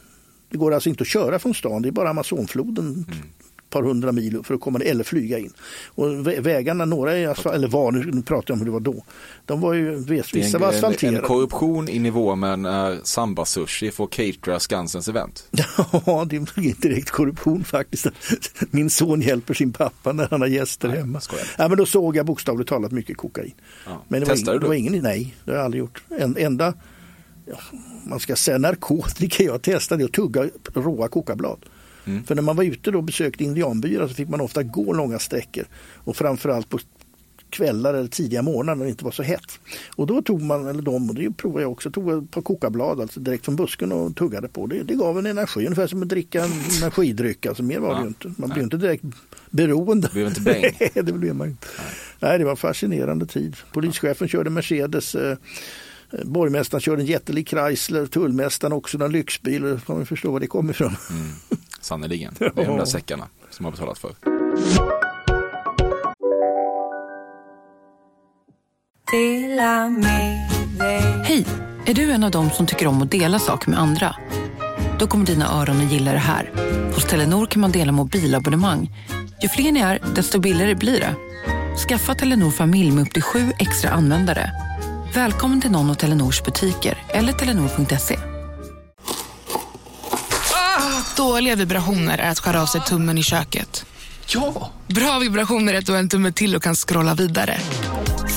Det 0.50 0.58
går 0.58 0.74
alltså 0.74 0.88
inte 0.88 1.02
att 1.02 1.08
köra 1.08 1.38
från 1.38 1.54
stan, 1.54 1.82
det 1.82 1.88
är 1.88 1.92
bara 1.92 2.10
Amazonfloden 2.10 3.06
ett 3.08 3.47
par 3.70 3.82
hundra 3.82 4.12
mil 4.12 4.40
för 4.44 4.54
att 4.54 4.60
komma 4.60 4.78
eller 4.78 5.04
flyga 5.04 5.38
in. 5.38 5.52
Och 5.86 6.06
vä- 6.08 6.40
vägarna, 6.40 6.84
några 6.84 7.16
är 7.16 7.28
asfalt, 7.28 7.54
eller 7.56 7.68
var, 7.68 7.92
nu 7.92 8.22
pratar 8.22 8.54
jag 8.54 8.54
om 8.54 8.58
hur 8.58 8.66
det 8.66 8.72
var 8.72 8.80
då. 8.80 9.04
De 9.46 9.60
var 9.60 9.74
ju, 9.74 9.98
Det 9.98 10.34
vissa 10.34 10.58
var 10.58 10.68
en, 10.68 10.74
en, 10.74 10.78
en 10.78 10.84
asfalterade. 10.84 11.26
korruption 11.26 11.88
i 11.88 11.98
nivå 11.98 12.34
med 12.34 12.58
när 12.58 12.98
Samba 13.04 13.44
Sushi 13.44 13.90
får 13.90 14.06
catera 14.06 14.60
Skansens 14.60 15.08
event. 15.08 15.48
Ja, 16.06 16.26
det 16.30 16.36
är 16.36 16.40
inte 16.58 16.88
direkt 16.88 17.10
korruption 17.10 17.64
faktiskt. 17.64 18.06
Min 18.70 18.90
son 18.90 19.20
hjälper 19.20 19.54
sin 19.54 19.72
pappa 19.72 20.12
när 20.12 20.28
han 20.30 20.40
har 20.40 20.48
gäster 20.48 20.88
Nej, 20.88 20.96
hemma. 20.98 21.20
Ja, 21.58 21.68
men 21.68 21.78
då 21.78 21.86
såg 21.86 22.16
jag 22.16 22.26
bokstavligt 22.26 22.68
talat 22.68 22.92
mycket 22.92 23.16
kokain. 23.16 23.54
Ja. 23.86 24.02
Men 24.08 24.20
det 24.20 24.26
var, 24.26 24.34
Testade 24.34 24.52
ingen, 24.56 24.60
det 24.60 24.64
du? 24.64 24.68
var 24.68 24.74
ingen, 24.74 25.02
nej, 25.02 25.34
det 25.44 25.50
har 25.50 25.56
jag 25.56 25.64
aldrig 25.64 25.78
gjort. 25.80 26.02
En, 26.18 26.36
enda, 26.36 26.74
ja, 27.46 27.56
man 28.06 28.20
ska 28.20 28.36
säga 28.36 28.58
narkotika 28.58 29.42
jag 29.42 29.62
testade 29.62 30.04
att 30.04 30.12
tugga 30.12 30.48
råa 30.74 31.08
kokablad. 31.08 31.58
Mm. 32.08 32.24
För 32.24 32.34
när 32.34 32.42
man 32.42 32.56
var 32.56 32.64
ute 32.64 32.90
då 32.90 32.98
och 32.98 33.04
besökte 33.04 33.44
indianbyar 33.44 34.08
så 34.08 34.14
fick 34.14 34.28
man 34.28 34.40
ofta 34.40 34.62
gå 34.62 34.92
långa 34.92 35.18
sträckor. 35.18 35.64
Och 35.94 36.16
framförallt 36.16 36.68
på 36.68 36.78
kvällar 37.50 37.94
eller 37.94 38.08
tidiga 38.08 38.42
morgnar 38.42 38.74
när 38.74 38.84
det 38.84 38.90
inte 38.90 39.04
var 39.04 39.10
så 39.12 39.22
hett. 39.22 39.60
Och 39.96 40.06
då 40.06 40.22
tog 40.22 40.42
man, 40.42 40.66
eller 40.66 40.82
de, 40.82 41.08
och 41.08 41.14
det 41.14 41.30
provade 41.36 41.62
jag 41.62 41.72
också, 41.72 41.90
tog 41.90 42.10
ett 42.24 42.30
par 42.30 42.42
kokablad 42.42 43.00
alltså 43.00 43.20
direkt 43.20 43.44
från 43.44 43.56
busken 43.56 43.92
och 43.92 44.16
tuggade 44.16 44.48
på. 44.48 44.66
Det, 44.66 44.82
det 44.82 44.94
gav 44.94 45.18
en 45.18 45.26
energi, 45.26 45.60
ungefär 45.66 45.86
som 45.86 46.02
att 46.02 46.08
dricka 46.08 46.44
en 46.44 46.50
energidryck. 46.82 47.46
Alltså 47.46 47.62
mer 47.62 47.78
var 47.78 47.88
det 47.88 47.94
Ja. 47.94 48.02
ju 48.02 48.08
inte. 48.08 48.32
Man 48.36 48.50
blir 48.50 48.62
inte 48.62 48.76
direkt 48.76 49.04
beroende. 49.50 50.08
Blev 50.12 50.26
inte 50.26 50.40
bäng. 50.40 50.62
Nej, 50.80 50.90
det 50.94 51.12
blev 51.12 51.34
man 51.34 51.48
inte. 51.48 51.66
Nej, 52.20 52.38
det 52.38 52.44
var 52.44 52.56
fascinerande 52.56 53.26
tid. 53.26 53.56
Polischefen 53.72 54.28
körde 54.28 54.50
Mercedes. 54.50 55.14
Eh, 55.14 55.36
borgmästaren 56.24 56.80
körde 56.80 57.02
en 57.02 57.06
jättelik 57.06 57.48
Chrysler. 57.48 58.06
Tullmästaren 58.06 58.72
också 58.72 59.02
en 59.02 59.12
lyxbil. 59.12 59.62
Då 59.62 59.78
kan 59.78 59.96
man 59.96 60.06
förstå 60.06 60.32
var 60.32 60.40
det 60.40 60.46
kom 60.46 60.70
ifrån. 60.70 60.96
Sannerligen. 61.80 62.34
Det 62.38 62.44
är 62.56 62.66
de 62.66 62.78
där 62.78 62.84
säckarna 62.84 63.28
som 63.50 63.64
har 63.64 63.72
betalat 63.72 63.98
för. 63.98 64.14
Hej! 71.24 71.46
Är 71.86 71.94
du 71.94 72.10
en 72.10 72.24
av 72.24 72.30
dem 72.30 72.50
som 72.50 72.66
tycker 72.66 72.86
om 72.86 73.02
att 73.02 73.10
dela 73.10 73.38
saker 73.38 73.70
med 73.70 73.80
andra? 73.80 74.16
Då 74.98 75.06
kommer 75.06 75.26
dina 75.26 75.60
öron 75.60 75.76
att 75.76 75.92
gilla 75.92 76.12
det 76.12 76.18
här. 76.18 76.50
Hos 76.94 77.04
Telenor 77.04 77.46
kan 77.46 77.60
man 77.60 77.72
dela 77.72 77.92
mobilabonnemang. 77.92 78.90
Ju 79.42 79.48
fler 79.48 79.72
ni 79.72 79.80
är, 79.80 79.98
desto 80.14 80.40
billigare 80.40 80.74
blir 80.74 81.00
det. 81.00 81.14
Skaffa 81.88 82.14
Telenor 82.14 82.50
familj 82.50 82.90
med 82.90 83.02
upp 83.02 83.12
till 83.12 83.22
sju 83.22 83.52
extra 83.58 83.90
användare. 83.90 84.50
Välkommen 85.18 85.60
till 85.60 85.70
någon 85.70 85.90
av 85.90 85.94
Telenors 85.94 86.42
butiker 86.42 86.98
eller 87.08 87.32
telenor.se. 87.32 88.18
Dåliga 91.16 91.56
vibrationer 91.56 92.18
är 92.18 92.30
att 92.30 92.38
skära 92.38 92.62
av 92.62 92.66
sig 92.66 92.80
tummen 92.80 93.18
i 93.18 93.22
köket. 93.22 93.86
Ja! 94.26 94.70
Bra 94.86 95.18
vibrationer 95.18 95.74
är 95.74 95.78
att 95.78 95.86
du 95.86 95.92
har 95.92 95.98
en 95.98 96.08
tumme 96.08 96.32
till 96.32 96.56
och 96.56 96.62
kan 96.62 96.74
scrolla 96.74 97.14
vidare. 97.14 97.58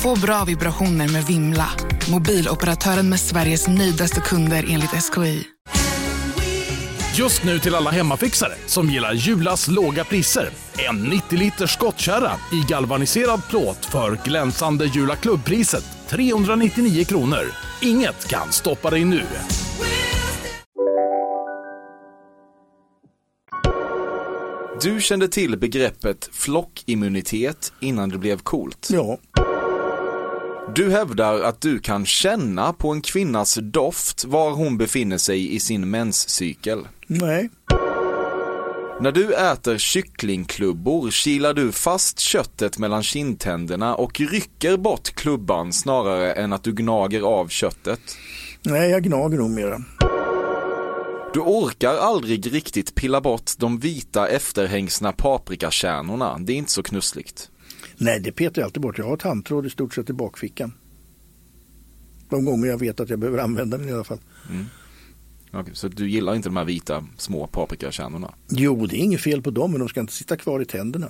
Få 0.03 0.15
bra 0.19 0.43
vibrationer 0.45 1.07
med 1.07 1.25
Vimla. 1.25 1.69
Mobiloperatören 2.11 3.09
med 3.09 3.19
Sveriges 3.19 3.67
nöjdaste 3.67 4.21
kunder 4.21 4.65
enligt 4.69 5.03
SKI. 5.03 5.43
Just 7.15 7.43
nu 7.43 7.59
till 7.59 7.75
alla 7.75 7.91
hemmafixare 7.91 8.53
som 8.65 8.89
gillar 8.89 9.13
Julas 9.13 9.67
låga 9.67 10.03
priser. 10.03 10.49
En 10.89 11.03
90 11.03 11.37
liters 11.37 11.73
skottkärra 11.73 12.31
i 12.51 12.65
galvaniserad 12.67 13.41
plåt 13.49 13.85
för 13.85 14.19
glänsande 14.25 14.85
Jula 14.85 15.15
klubbpriset 15.15 16.00
399 16.11 17.05
kronor. 17.05 17.39
Inget 17.81 18.27
kan 18.27 18.51
stoppa 18.51 18.89
dig 18.89 19.05
nu. 19.05 19.21
Du 24.81 25.01
kände 25.01 25.27
till 25.27 25.57
begreppet 25.57 26.29
flockimmunitet 26.31 27.73
innan 27.79 28.09
det 28.09 28.17
blev 28.17 28.37
coolt. 28.37 28.87
Ja, 28.91 29.17
Du 30.75 30.91
hävdar 30.91 31.39
att 31.41 31.61
du 31.61 31.79
kan 31.79 32.05
känna 32.05 32.73
på 32.73 32.89
en 32.91 33.01
kvinnas 33.01 33.57
doft 33.61 34.25
var 34.25 34.51
hon 34.51 34.77
befinner 34.77 35.17
sig 35.17 35.55
i 35.55 35.59
sin 35.59 35.89
menscykel. 35.89 36.87
nej, 37.07 37.49
När 39.01 39.11
du 39.11 39.33
äter 39.33 39.77
kycklingklubbor 39.77 41.11
kilar 41.11 41.53
du 41.53 41.71
fast 41.71 42.19
köttet 42.19 42.77
mellan 42.77 43.03
kindtänderna 43.03 43.95
och 43.95 44.19
rycker 44.19 44.77
bort 44.77 45.09
klubban 45.15 45.73
snarare 45.73 46.33
än 46.33 46.53
att 46.53 46.63
du 46.63 46.73
gnager 46.73 47.21
av 47.21 47.47
köttet. 47.47 47.99
nej, 48.61 48.91
jag 48.91 49.03
gnager 49.03 49.37
nog 49.37 49.49
mera. 49.49 49.83
Du 51.33 51.39
orkar 51.39 51.95
aldrig 51.95 52.53
riktigt 52.53 52.95
pilla 52.95 53.21
bort 53.21 53.51
de 53.57 53.79
vita 53.79 54.27
efterhängsna 54.27 55.11
paprikakärnorna. 55.11 56.37
Det 56.39 56.53
är 56.53 56.57
inte 56.57 56.71
så 56.71 56.83
knussligt. 56.83 57.49
Nej, 57.97 58.19
det 58.19 58.31
petar 58.31 58.61
jag 58.61 58.65
alltid 58.65 58.81
bort. 58.81 58.97
Jag 58.97 59.05
har 59.05 59.17
tandtråd 59.17 59.65
i 59.65 59.69
stort 59.69 59.93
sett 59.93 60.09
i 60.09 60.13
bakfickan. 60.13 60.73
De 62.29 62.45
gånger 62.45 62.67
jag 62.67 62.77
vet 62.77 62.99
att 62.99 63.09
jag 63.09 63.19
behöver 63.19 63.39
använda 63.39 63.77
den 63.77 63.89
i 63.89 63.93
alla 63.93 64.03
fall. 64.03 64.19
Okej, 65.53 65.75
så 65.75 65.87
du 65.87 66.09
gillar 66.09 66.35
inte 66.35 66.49
de 66.49 66.57
här 66.57 66.65
vita 66.65 67.05
små 67.17 67.47
paprikakärnorna? 67.47 68.33
Jo, 68.49 68.85
det 68.85 68.95
är 68.95 68.99
inget 68.99 69.21
fel 69.21 69.41
på 69.41 69.51
dem, 69.51 69.71
men 69.71 69.79
de 69.79 69.89
ska 69.89 69.99
inte 69.99 70.13
sitta 70.13 70.37
kvar 70.37 70.61
i 70.61 70.65
tänderna. 70.65 71.07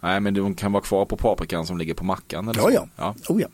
Nej, 0.00 0.20
men 0.20 0.34
de 0.34 0.54
kan 0.54 0.72
vara 0.72 0.82
kvar 0.82 1.04
på 1.04 1.16
paprikan 1.16 1.66
som 1.66 1.78
ligger 1.78 1.94
på 1.94 2.04
mackan 2.04 2.48
eller 2.48 2.60
Ja, 2.60 2.66
så. 2.68 2.72
ja. 2.74 2.88
ja. 2.96 3.14
Oh, 3.34 3.40
ja. 3.42 3.48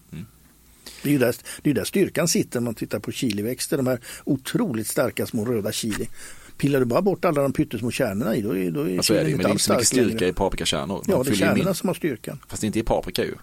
Det 1.02 1.09
är 1.09 1.12
ju 1.12 1.18
där, 1.18 1.36
det 1.62 1.70
är 1.70 1.74
där 1.74 1.84
styrkan 1.84 2.28
sitter 2.28 2.59
om 2.59 2.64
man 2.64 2.74
tittar 2.74 2.98
på 2.98 3.12
chiliväxter. 3.12 3.76
De 3.76 3.86
här 3.86 4.00
otroligt 4.24 4.86
starka 4.86 5.26
små 5.26 5.44
röda 5.44 5.72
chili. 5.72 6.09
Pillar 6.59 6.78
du 6.80 6.84
bara 6.86 7.02
bort 7.02 7.24
alla 7.24 7.42
de 7.42 7.52
pyttesmå 7.52 7.90
kärnorna 7.90 8.36
i 8.36 8.42
då 8.42 8.57
är, 8.57 8.70
då 8.70 8.80
är 8.82 8.88
Ja, 8.94 9.02
så 9.02 9.14
är 9.14 9.18
det, 9.18 9.24
chilin 9.24 9.34
inte 9.34 9.46
det 9.46 9.48
är 9.48 9.52
alls 9.52 9.62
så 9.62 9.72
mycket 9.72 9.86
stark 9.86 10.00
styrka 10.00 10.18
längre. 10.18 10.28
i 10.28 10.32
paprikakärnor. 10.32 11.05
Ja, 11.07 11.22
det 11.22 11.30
är 11.30 11.34
kärnorna 11.34 11.64
min- 11.64 11.74
som 11.74 11.88
har 11.88 11.94
styrkan. 11.94 12.38
Fast 12.48 12.64
inte 12.64 12.78
i 12.78 12.82
paprika 12.82 13.24
ju. 13.24 13.34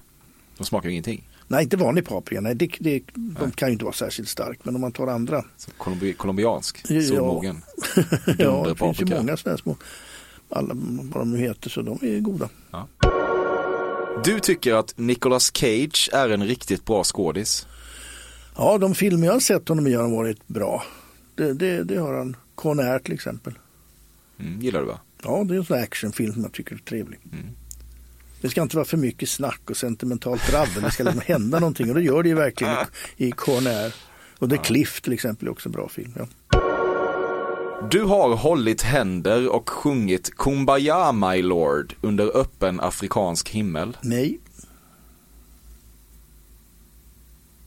De 0.58 0.64
smakar 0.66 0.90
ju 0.90 0.92
ingenting. 0.94 1.28
Nej, 1.52 1.64
inte 1.64 1.78
vanlig 1.78 2.06
paprika. 2.06 2.42
Nej, 2.42 2.56
det, 2.56 2.72
det, 2.80 3.02
de 3.14 3.52
kan 3.52 3.68
ju 3.70 3.74
inte 3.74 3.86
vara 3.86 3.94
särskilt 3.96 4.30
stark. 4.30 4.60
Men 4.64 4.76
om 4.76 4.82
man 4.82 4.92
tar 4.92 5.08
andra. 5.08 5.44
Så 5.58 5.72
Colombi- 5.78 6.14
colombiansk, 6.14 6.82
Ja. 6.90 7.02
solmogen. 7.02 7.62
ja, 8.38 8.66
det 8.70 8.76
finns 8.76 9.02
ju 9.02 9.06
många 9.06 9.38
sådana 9.38 9.58
små. 9.58 9.78
Alla 10.50 10.74
vad 10.74 11.22
de 11.22 11.32
nu 11.32 11.38
heter, 11.38 11.70
så 11.70 11.82
de 11.82 12.00
är 12.02 12.20
goda. 12.20 12.50
Du 14.24 14.40
tycker 14.40 14.74
att 14.74 14.94
Nicolas 14.98 15.52
Cage 15.58 16.10
är 16.14 16.30
en 16.30 16.44
riktigt 16.48 16.86
bra 16.86 17.04
skådis. 17.04 17.68
Ja, 18.58 18.78
de 18.78 18.96
filmer 18.96 19.26
jag 19.28 19.34
har 19.34 19.40
sett 19.40 19.68
honom 19.70 19.88
i 19.88 19.94
har 19.94 20.10
varit 20.10 20.48
bra. 20.48 20.84
Det, 21.36 21.54
det, 21.54 21.84
det 21.84 21.96
har 21.98 22.14
han. 22.14 22.36
Con 22.56 22.80
Air 22.80 23.00
till 23.00 23.14
exempel. 23.14 23.54
Mm, 24.40 24.62
gillar 24.62 24.80
du 24.80 24.86
va? 24.86 25.00
Ja, 25.24 25.44
det 25.44 25.54
är 25.54 25.58
en 25.58 25.66
sån 25.66 25.78
actionfilm 25.80 26.34
som 26.34 26.42
jag 26.42 26.52
tycker 26.52 26.76
är 26.76 26.80
trevlig. 26.80 27.20
Det 28.42 28.50
ska 28.50 28.62
inte 28.62 28.76
vara 28.76 28.86
för 28.86 28.98
mycket 28.98 29.30
snack 29.30 29.62
och 29.70 29.78
sentimentalt 29.78 30.52
drabbel. 30.52 30.84
Det 30.84 30.92
ska 30.92 31.04
liksom 31.04 31.22
hända 31.26 31.60
någonting 31.60 31.90
och 31.90 31.96
det 31.96 32.02
gör 32.02 32.24
det 32.24 32.30
ju 32.30 32.36
verkligen 32.36 32.76
i, 33.18 33.28
i 33.28 33.32
Con 33.32 33.68
Air. 33.68 33.94
Och 34.40 34.50
The 34.50 34.58
Cliff 34.58 35.02
till 35.02 35.14
exempel 35.14 35.48
är 35.48 35.52
också 35.52 35.70
en 35.70 35.74
bra 35.74 35.90
film. 35.90 36.14
Ja. 36.18 36.28
Du 37.90 38.04
har 38.04 38.36
hållit 38.36 38.82
händer 38.82 39.50
och 39.50 39.70
sjungit 39.70 40.38
Kumbaya 40.38 41.12
my 41.12 41.42
lord 41.42 41.96
under 42.02 42.38
öppen 42.38 42.80
afrikansk 42.80 43.50
himmel. 43.50 43.98
Nej. 44.02 44.40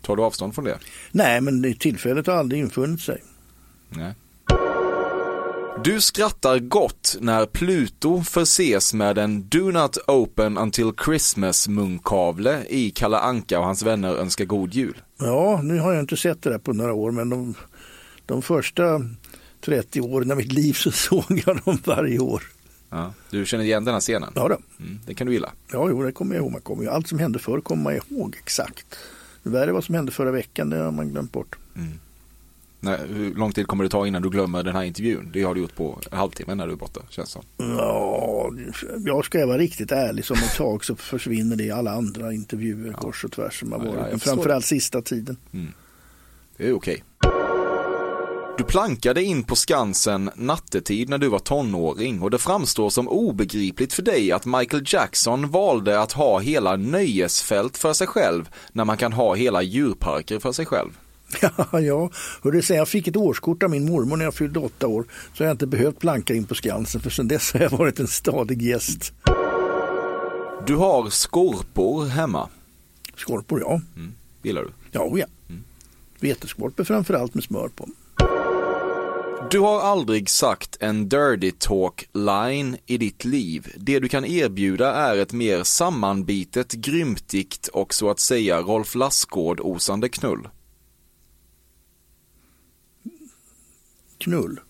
Tar 0.03 0.17
du 0.17 0.23
avstånd 0.23 0.55
från 0.55 0.65
det? 0.65 0.79
Nej, 1.13 1.41
men 1.41 1.63
det 1.63 1.79
tillfället 1.79 2.27
har 2.27 2.35
aldrig 2.35 2.61
infunnit 2.61 3.01
sig. 3.01 3.23
Nej. 3.89 4.15
Du 5.83 6.01
skrattar 6.01 6.59
gott 6.59 7.17
när 7.21 7.47
Pluto 7.47 8.23
förses 8.23 8.95
med 8.95 9.19
en 9.19 9.49
Do 9.49 9.71
Not 9.71 9.97
Open 10.07 10.59
Until 10.59 10.93
Christmas 11.05 11.69
munkavle 11.69 12.65
i 12.69 12.91
Kalle 12.91 13.19
Anka 13.19 13.59
och 13.59 13.65
hans 13.65 13.83
vänner 13.83 14.15
önskar 14.15 14.45
god 14.45 14.75
jul. 14.75 15.03
Ja, 15.19 15.61
nu 15.63 15.79
har 15.79 15.93
jag 15.93 16.03
inte 16.03 16.17
sett 16.17 16.43
det 16.43 16.51
där 16.51 16.59
på 16.59 16.73
några 16.73 16.93
år, 16.93 17.11
men 17.11 17.31
de, 17.31 17.55
de 18.27 18.43
första 18.43 19.01
30 19.61 20.01
åren 20.01 20.31
av 20.31 20.37
mitt 20.37 20.53
liv 20.53 20.73
så 20.73 20.91
såg 20.93 21.43
jag 21.47 21.61
dem 21.65 21.79
varje 21.85 22.19
år. 22.19 22.43
Ja. 22.91 23.13
Du 23.31 23.47
känner 23.47 23.65
igen 23.65 23.85
den 23.85 23.95
här 23.95 24.01
scenen? 24.01 24.33
Ja, 24.35 24.49
då. 24.49 24.57
Mm, 24.85 25.01
det 25.07 25.15
kan 25.15 25.27
du 25.27 25.33
gilla. 25.33 25.53
ja 25.73 25.89
jo, 25.91 26.03
det 26.03 26.13
kommer 26.13 26.35
jag 26.35 26.43
ihåg. 26.43 26.53
Man 26.53 26.61
kommer 26.61 26.87
allt 26.87 27.09
som 27.09 27.19
hände 27.19 27.39
förr 27.39 27.61
kommer 27.61 27.83
man 27.83 27.95
ihåg 27.95 28.37
exakt. 28.43 28.99
Det 29.43 29.51
värre 29.51 29.73
vad 29.73 29.85
som 29.85 29.95
hände 29.95 30.13
förra 30.13 30.31
veckan, 30.31 30.71
det 30.71 30.77
har 30.77 30.91
man 30.91 31.09
glömt 31.09 31.33
bort. 31.33 31.57
Nej, 32.85 32.99
hur 33.09 33.35
lång 33.35 33.53
tid 33.53 33.67
kommer 33.67 33.85
det 33.85 33.91
ta 33.91 34.07
innan 34.07 34.23
du 34.23 34.31
glömmer 34.31 34.63
den 34.63 34.77
här 34.77 34.83
intervjun? 34.83 35.31
Det 35.33 35.43
har 35.43 35.55
du 35.55 35.61
gjort 35.61 35.77
på 35.77 35.99
en 36.11 36.19
halvtimme 36.19 36.55
när 36.55 36.67
du 36.67 36.73
är 36.73 36.77
borta, 36.77 37.01
känns 37.11 37.31
som. 37.31 37.43
Ja, 37.57 38.51
jag 39.07 39.25
ska 39.25 39.47
vara 39.47 39.59
riktigt 39.59 39.93
ärlig, 39.93 40.25
som 40.25 40.37
ett 40.37 40.57
tag 40.57 40.85
så 40.85 40.97
försvinner 40.97 41.57
det 41.57 41.65
i 41.65 41.71
alla 41.71 41.91
andra 41.91 42.33
intervjuer 42.33 42.93
kors 42.93 43.25
och 43.25 43.33
tvärs 43.33 43.61
som 43.61 43.73
har 43.73 43.79
Ja, 43.79 43.85
ja, 43.85 43.91
varit. 43.91 44.11
Men 44.11 44.21
förstår 44.21 44.35
framförallt 44.35 44.65
sista 44.65 45.03
tiden. 45.03 45.37
Det 46.57 46.69
är 46.69 46.73
okej. 46.73 47.05
Du 48.59 48.65
plankade 48.65 49.23
in 49.23 49.43
på 49.43 49.57
Skansen 49.57 50.31
nattetid 50.37 51.09
när 51.09 51.19
du 51.19 51.29
var 51.29 51.39
tonåring 51.39 52.23
och 52.23 52.31
det 52.31 52.39
framstår 52.39 52.91
som 52.91 53.09
obegripligt 53.09 53.93
för 53.93 54.03
dig 54.03 54.33
att 54.33 54.47
Michael 54.47 54.83
Jackson 54.87 55.51
valde 55.51 56.01
att 56.01 56.13
ha 56.13 56.39
hela 56.39 56.77
nöjesfält 56.77 57.77
för 57.77 57.93
sig 57.93 58.07
själv 58.07 58.49
när 58.73 58.85
man 58.85 58.97
kan 58.97 59.13
ha 59.13 59.35
hela 59.35 59.63
djurparker 59.63 60.39
för 60.39 60.53
sig 60.53 60.67
själv. 60.67 60.91
Ja, 61.73 61.81
ja. 61.81 62.11
Hörru, 62.43 62.63
sen 62.63 62.77
jag 62.77 62.89
fick 62.89 63.09
ett 63.09 63.17
årskort 63.17 63.63
av 63.63 63.71
min 63.71 63.85
mormor 63.85 64.17
när 64.17 64.25
jag 64.25 64.35
fyllde 64.35 64.59
åtta 64.59 64.87
år 64.87 65.05
så 65.35 65.45
har 65.45 65.47
jag 65.47 65.55
inte 65.55 65.67
behövt 65.67 65.99
planka 65.99 66.35
in 66.35 66.45
på 66.45 66.55
Skansen 66.55 67.01
för 67.01 67.11
sedan 67.11 67.29
dess 67.29 67.53
har 67.53 67.61
jag 67.61 67.71
varit 67.71 68.01
en 68.01 68.09
stadig 68.09 68.63
gäst. 68.63 69.13
Du 70.67 70.77
har 70.77 71.11
skorpor 71.11 72.07
hemma, 72.07 72.49
Skorpor, 73.17 73.61
ja. 73.61 73.81
gillar 74.43 74.63
du? 74.63 74.71
Ja, 74.91 75.19
ja. 75.19 75.27
Veteskorpor 76.21 76.85
framförallt 76.85 77.35
med 77.35 77.45
smör 77.45 77.69
på. 77.69 77.89
Du 79.51 79.59
har 79.59 79.81
aldrig 79.81 80.31
sagt 80.31 80.77
en 80.81 81.09
dirty 81.09 81.53
talk 81.59 82.09
line 82.13 82.77
i 82.87 82.99
ditt 82.99 83.25
liv. 83.25 83.73
Det 83.77 84.01
du 84.01 84.09
kan 84.09 84.25
erbjuda 84.25 84.95
är 84.95 85.17
ett 85.17 85.33
mer 85.33 85.63
sammanbitet, 85.63 86.73
grymtigt 86.73 87.69
och 87.69 87.95
så 87.95 88.11
att 88.11 88.21
säga 88.21 88.61
Rolf 88.61 88.95
Lassgård-osande 88.95 90.09
knull. 90.09 90.49
Knull. 94.25 94.61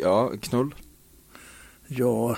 Ja, 0.00 0.32
knull. 0.40 0.74
Ja, 1.88 2.36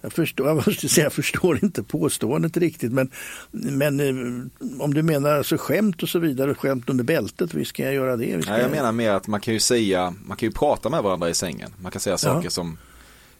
jag 0.00 0.12
förstår, 0.12 0.46
jag 0.46 0.56
måste 0.56 0.88
säga, 0.88 1.04
jag 1.04 1.12
förstår 1.12 1.64
inte 1.64 1.82
påståendet 1.82 2.56
riktigt. 2.56 2.92
Men, 2.92 3.10
men 3.50 4.00
eh, 4.00 4.46
om 4.82 4.94
du 4.94 5.02
menar 5.02 5.30
alltså 5.36 5.56
skämt 5.58 6.02
och 6.02 6.08
så 6.08 6.18
vidare, 6.18 6.54
skämt 6.54 6.88
under 6.90 7.04
bältet, 7.04 7.54
visst 7.54 7.72
kan 7.72 7.86
jag 7.86 7.94
göra 7.94 8.16
det. 8.16 8.36
Nej, 8.46 8.60
jag 8.60 8.70
menar 8.70 8.92
mer 8.92 9.10
att 9.10 9.26
man 9.26 9.40
kan 9.40 9.54
ju 9.54 9.60
säga, 9.60 10.14
man 10.26 10.36
kan 10.36 10.48
ju 10.48 10.52
prata 10.52 10.90
med 10.90 11.02
varandra 11.02 11.30
i 11.30 11.34
sängen. 11.34 11.70
Man 11.82 11.92
kan 11.92 12.00
säga 12.00 12.18
saker 12.18 12.48
som 12.48 12.78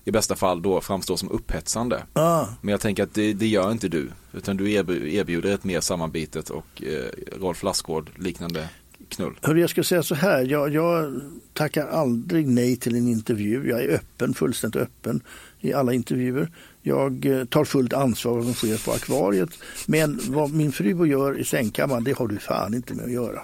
i 0.05 0.11
bästa 0.11 0.36
fall 0.36 0.62
då 0.62 0.80
framstår 0.80 1.16
som 1.16 1.30
upphetsande. 1.30 2.03
Ah, 2.12 2.46
Men 2.61 2.72
jag 2.72 2.80
tänker 2.80 3.03
att 3.03 3.14
det, 3.14 3.32
det 3.32 3.46
gör 3.46 3.72
inte 3.72 3.88
du. 3.88 4.11
Utan 4.32 4.57
du 4.57 4.66
erbju- 4.68 5.07
erbjuder 5.07 5.55
ett 5.55 5.64
mer 5.64 5.80
sammanbitet 5.80 6.51
och 6.51 6.82
eh, 6.82 7.05
Rolf 7.40 7.62
Lassgård 7.62 8.11
liknande 8.18 8.68
knull. 9.09 9.38
hörru, 9.42 9.61
jag 9.61 9.70
ska 9.70 9.82
säga 9.82 10.02
så 10.02 10.14
här, 10.14 10.44
jag, 10.44 10.74
jag 10.74 11.20
tackar 11.52 11.86
aldrig 11.86 12.48
nej 12.48 12.76
till 12.76 12.96
en 12.96 13.09
intervju. 13.09 13.68
Jag 13.68 13.84
är 13.84 13.88
öppen, 13.94 14.34
fullständigt 14.34 14.82
öppen 14.82 15.20
i 15.61 15.72
alla 15.72 15.92
intervjuer. 15.92 16.50
Jag 16.82 17.26
eh, 17.26 17.44
tar 17.44 17.64
fullt 17.64 17.92
ansvar 17.92 18.32
för 18.32 18.36
vad 18.36 18.44
som 18.44 18.54
sker 18.54 18.84
på 18.84 18.92
akvariet. 18.92 19.50
Men 19.86 20.20
vad 20.28 20.52
min 20.52 20.72
fru 20.72 21.06
gör 21.06 21.38
i 21.38 21.44
sängkammaren, 21.44 22.04
det 22.04 22.18
har 22.18 22.28
du 22.28 22.38
fan 22.38 22.74
inte 22.74 22.94
med 22.94 23.04
att 23.04 23.12
göra. 23.12 23.42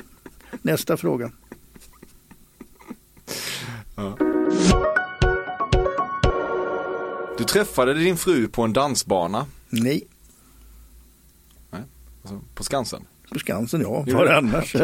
Nästa 0.63 0.97
fråga. 0.97 1.31
Du 7.39 7.45
träffade 7.45 7.95
din 7.95 8.17
fru 8.17 8.49
på 8.49 8.63
en 8.63 8.73
dansbana, 8.73 9.47
Nej, 9.69 10.09
alltså 12.23 12.41
på 12.55 12.65
Skansen. 12.65 13.07
på 13.33 13.39
Skansen, 13.39 13.81
ja. 13.81 14.05
Var 14.09 14.27
annars? 14.27 14.77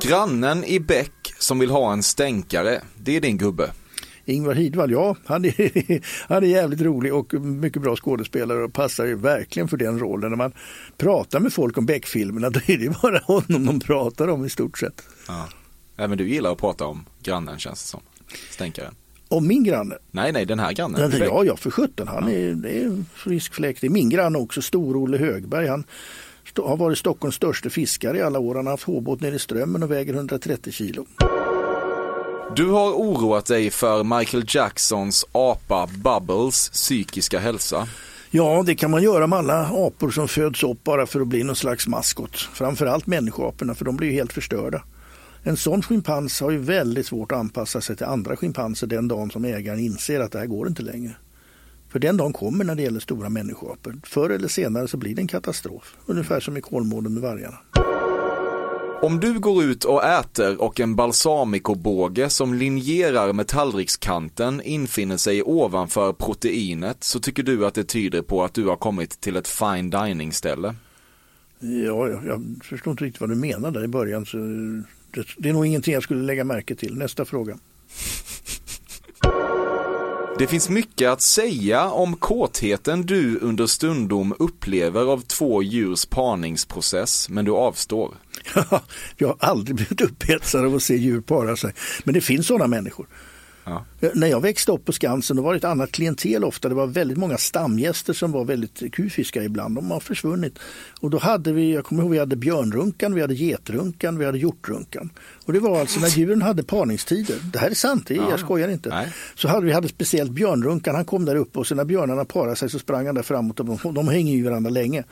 Grannen 0.00 0.64
i 0.64 0.80
Bäck 0.80 1.34
som 1.38 1.58
vill 1.58 1.70
ha 1.70 1.92
en 1.92 2.02
stänkare, 2.02 2.80
det 2.96 3.16
är 3.16 3.20
din 3.20 3.38
gubbe. 3.38 3.70
Ingvar 4.24 4.54
Hidvall, 4.54 4.90
ja, 4.90 5.16
han 5.26 5.44
är, 5.44 6.00
han 6.28 6.42
är 6.42 6.48
jävligt 6.48 6.80
rolig 6.80 7.14
och 7.14 7.34
mycket 7.34 7.82
bra 7.82 7.96
skådespelare 7.96 8.64
och 8.64 8.72
passar 8.72 9.04
ju 9.04 9.14
verkligen 9.14 9.68
för 9.68 9.76
den 9.76 9.98
rollen. 9.98 10.30
När 10.30 10.36
man 10.36 10.52
pratar 10.96 11.40
med 11.40 11.52
folk 11.52 11.78
om 11.78 11.86
Beck-filmerna 11.86 12.50
då 12.50 12.60
är 12.66 12.78
det 12.78 13.00
bara 13.02 13.18
honom 13.18 13.66
de 13.66 13.80
pratar 13.80 14.28
om 14.28 14.44
i 14.44 14.48
stort 14.48 14.78
sett. 14.78 15.02
Ja. 15.28 15.48
Även 15.96 16.18
du 16.18 16.28
gillar 16.28 16.52
att 16.52 16.58
prata 16.58 16.86
om 16.86 17.04
grannen 17.22 17.58
känns 17.58 17.82
det 17.82 17.88
som. 17.88 18.00
Stänkaren. 18.50 18.94
Om 19.28 19.46
min 19.46 19.64
granne? 19.64 19.98
Nej, 20.10 20.32
nej, 20.32 20.46
den 20.46 20.58
här 20.58 20.72
grannen. 20.72 21.10
Ja, 21.12 21.24
ja, 21.26 21.44
ja 21.44 21.56
för 21.56 21.70
sjutton. 21.70 22.08
Han 22.08 22.28
är, 22.28 22.52
det 22.52 22.80
är 22.80 22.84
en 22.84 23.06
frisk 23.14 23.54
fläkt. 23.54 23.80
Det 23.80 23.86
är 23.86 23.90
min 23.90 24.10
granne 24.10 24.38
också, 24.38 24.62
Stor-Olle 24.62 25.18
Högberg. 25.18 25.66
Han 25.66 25.84
har 26.56 26.76
varit 26.76 26.98
Stockholms 26.98 27.34
största 27.34 27.70
fiskare 27.70 28.18
i 28.18 28.22
alla 28.22 28.38
år. 28.38 28.54
Han 28.54 28.66
har 28.66 28.72
haft 28.72 28.84
hårbåt 28.84 29.20
nere 29.20 29.34
i 29.34 29.38
Strömmen 29.38 29.82
och 29.82 29.90
väger 29.90 30.14
130 30.14 30.72
kilo. 30.72 31.06
Du 32.56 32.68
har 32.68 32.92
oroat 32.92 33.46
dig 33.46 33.70
för 33.70 34.18
Michael 34.18 34.44
Jacksons 34.48 35.26
apa 35.32 35.88
Bubbles 36.04 36.68
psykiska 36.68 37.38
hälsa. 37.38 37.88
Ja, 38.30 38.62
det 38.66 38.74
kan 38.74 38.90
man 38.90 39.02
göra 39.02 39.26
med 39.26 39.38
alla 39.38 39.66
apor 39.72 40.10
som 40.10 40.28
föds 40.28 40.62
upp 40.62 40.84
bara 40.84 41.06
för 41.06 41.20
att 41.20 41.26
bli 41.26 41.42
någon 41.42 41.56
slags 41.56 41.86
maskot. 41.86 42.36
Framförallt 42.36 43.06
människoaporna, 43.06 43.74
för 43.74 43.84
de 43.84 43.96
blir 43.96 44.08
ju 44.08 44.14
helt 44.14 44.32
förstörda. 44.32 44.82
En 45.42 45.56
sån 45.56 45.82
schimpans 45.82 46.40
har 46.40 46.50
ju 46.50 46.58
väldigt 46.58 47.06
svårt 47.06 47.32
att 47.32 47.38
anpassa 47.38 47.80
sig 47.80 47.96
till 47.96 48.06
andra 48.06 48.36
schimpanser 48.36 48.86
den 48.86 49.08
dagen 49.08 49.30
som 49.30 49.44
ägaren 49.44 49.78
inser 49.78 50.20
att 50.20 50.32
det 50.32 50.38
här 50.38 50.46
går 50.46 50.68
inte 50.68 50.82
längre. 50.82 51.14
För 51.92 51.98
den 51.98 52.16
dagen 52.16 52.32
kommer 52.32 52.64
när 52.64 52.74
det 52.74 52.82
gäller 52.82 53.00
stora 53.00 53.28
människoapor. 53.28 54.00
Förr 54.04 54.30
eller 54.30 54.48
senare 54.48 54.88
så 54.88 54.96
blir 54.96 55.14
det 55.14 55.22
en 55.22 55.28
katastrof. 55.28 55.96
Ungefär 56.06 56.40
som 56.40 56.56
i 56.56 56.60
Kolmården 56.60 57.14
med 57.14 57.22
vargarna. 57.22 57.58
Om 59.02 59.20
du 59.20 59.38
går 59.38 59.64
ut 59.64 59.84
och 59.84 60.04
äter 60.04 60.62
och 60.62 60.80
en 60.80 60.96
balsamicobåge 60.96 62.30
som 62.30 62.54
linjerar 62.54 63.32
med 63.32 63.46
tallrikskanten 63.46 64.62
infinner 64.64 65.16
sig 65.16 65.42
ovanför 65.42 66.12
proteinet 66.12 67.04
så 67.04 67.20
tycker 67.20 67.42
du 67.42 67.66
att 67.66 67.74
det 67.74 67.84
tyder 67.84 68.22
på 68.22 68.44
att 68.44 68.54
du 68.54 68.66
har 68.66 68.76
kommit 68.76 69.20
till 69.20 69.36
ett 69.36 69.48
fine 69.48 69.90
dining 69.90 70.32
ställe? 70.32 70.74
Ja, 71.58 72.08
jag, 72.08 72.26
jag 72.26 72.60
förstår 72.64 72.90
inte 72.90 73.04
riktigt 73.04 73.20
vad 73.20 73.30
du 73.30 73.36
menar 73.36 73.70
där 73.70 73.84
i 73.84 73.88
början. 73.88 74.26
Så 74.26 74.36
det, 75.10 75.26
det 75.38 75.48
är 75.48 75.52
nog 75.52 75.66
ingenting 75.66 75.94
jag 75.94 76.02
skulle 76.02 76.22
lägga 76.22 76.44
märke 76.44 76.74
till. 76.74 76.94
Nästa 76.94 77.24
fråga. 77.24 77.58
Det 80.38 80.46
finns 80.46 80.68
mycket 80.68 81.10
att 81.10 81.22
säga 81.22 81.88
om 81.88 82.16
kåtheten 82.16 83.02
du 83.02 83.38
under 83.38 83.66
stundom 83.66 84.34
upplever 84.38 85.04
av 85.04 85.20
två 85.20 85.62
djurs 85.62 86.06
parningsprocess, 86.06 87.28
men 87.28 87.44
du 87.44 87.50
avstår. 87.52 88.14
jag 89.16 89.28
har 89.28 89.36
aldrig 89.40 89.76
blivit 89.76 90.00
upphetsad 90.00 90.64
av 90.64 90.74
att 90.74 90.82
se 90.82 90.96
djur 90.96 91.20
para 91.20 91.56
sig. 91.56 91.74
Men 92.04 92.14
det 92.14 92.20
finns 92.20 92.46
sådana 92.46 92.66
människor. 92.66 93.06
Ja. 93.64 93.84
När 94.14 94.26
jag 94.26 94.40
växte 94.40 94.72
upp 94.72 94.84
på 94.84 94.92
Skansen 94.92 95.36
då 95.36 95.42
var 95.42 95.52
det 95.52 95.56
ett 95.56 95.64
annat 95.64 95.92
klientel 95.92 96.44
ofta. 96.44 96.68
Det 96.68 96.74
var 96.74 96.86
väldigt 96.86 97.18
många 97.18 97.38
stamgäster 97.38 98.12
som 98.12 98.32
var 98.32 98.44
väldigt 98.44 98.92
kufiska 98.92 99.42
ibland. 99.42 99.74
De 99.74 99.90
har 99.90 100.00
försvunnit. 100.00 100.58
Och 101.00 101.10
då 101.10 101.18
hade 101.18 101.52
vi, 101.52 101.74
jag 101.74 101.84
kommer 101.84 102.02
ihåg, 102.02 102.10
vi 102.10 102.18
hade 102.18 102.36
björnrunkan, 102.36 103.14
vi 103.14 103.20
hade 103.20 103.34
getrunkan, 103.34 104.18
vi 104.18 104.24
hade 104.24 104.38
hjortrunkan. 104.38 105.10
Och 105.44 105.52
det 105.52 105.60
var 105.60 105.80
alltså 105.80 106.00
när 106.00 106.08
djuren 106.08 106.42
hade 106.42 106.62
parningstider. 106.62 107.36
Det 107.52 107.58
här 107.58 107.70
är 107.70 107.74
sant, 107.74 108.06
det 108.06 108.14
är, 108.14 108.18
ja. 108.18 108.30
jag 108.30 108.40
skojar 108.40 108.68
inte. 108.68 108.88
Nej. 108.88 109.12
Så 109.34 109.48
hade 109.48 109.66
vi 109.66 109.72
hade 109.72 109.88
speciellt 109.88 110.30
björnrunkan, 110.30 110.94
han 110.94 111.04
kom 111.04 111.24
där 111.24 111.36
uppe 111.36 111.58
och 111.58 111.66
så 111.66 111.74
när 111.74 111.84
björnarna 111.84 112.24
parade 112.24 112.56
sig 112.56 112.70
så 112.70 112.78
sprang 112.78 113.06
han 113.06 113.14
där 113.14 113.22
framåt. 113.22 113.60
Och 113.60 113.66
de, 113.66 113.94
de 113.94 114.08
hänger 114.08 114.34
ju 114.34 114.44
varandra 114.44 114.70
länge. 114.70 115.04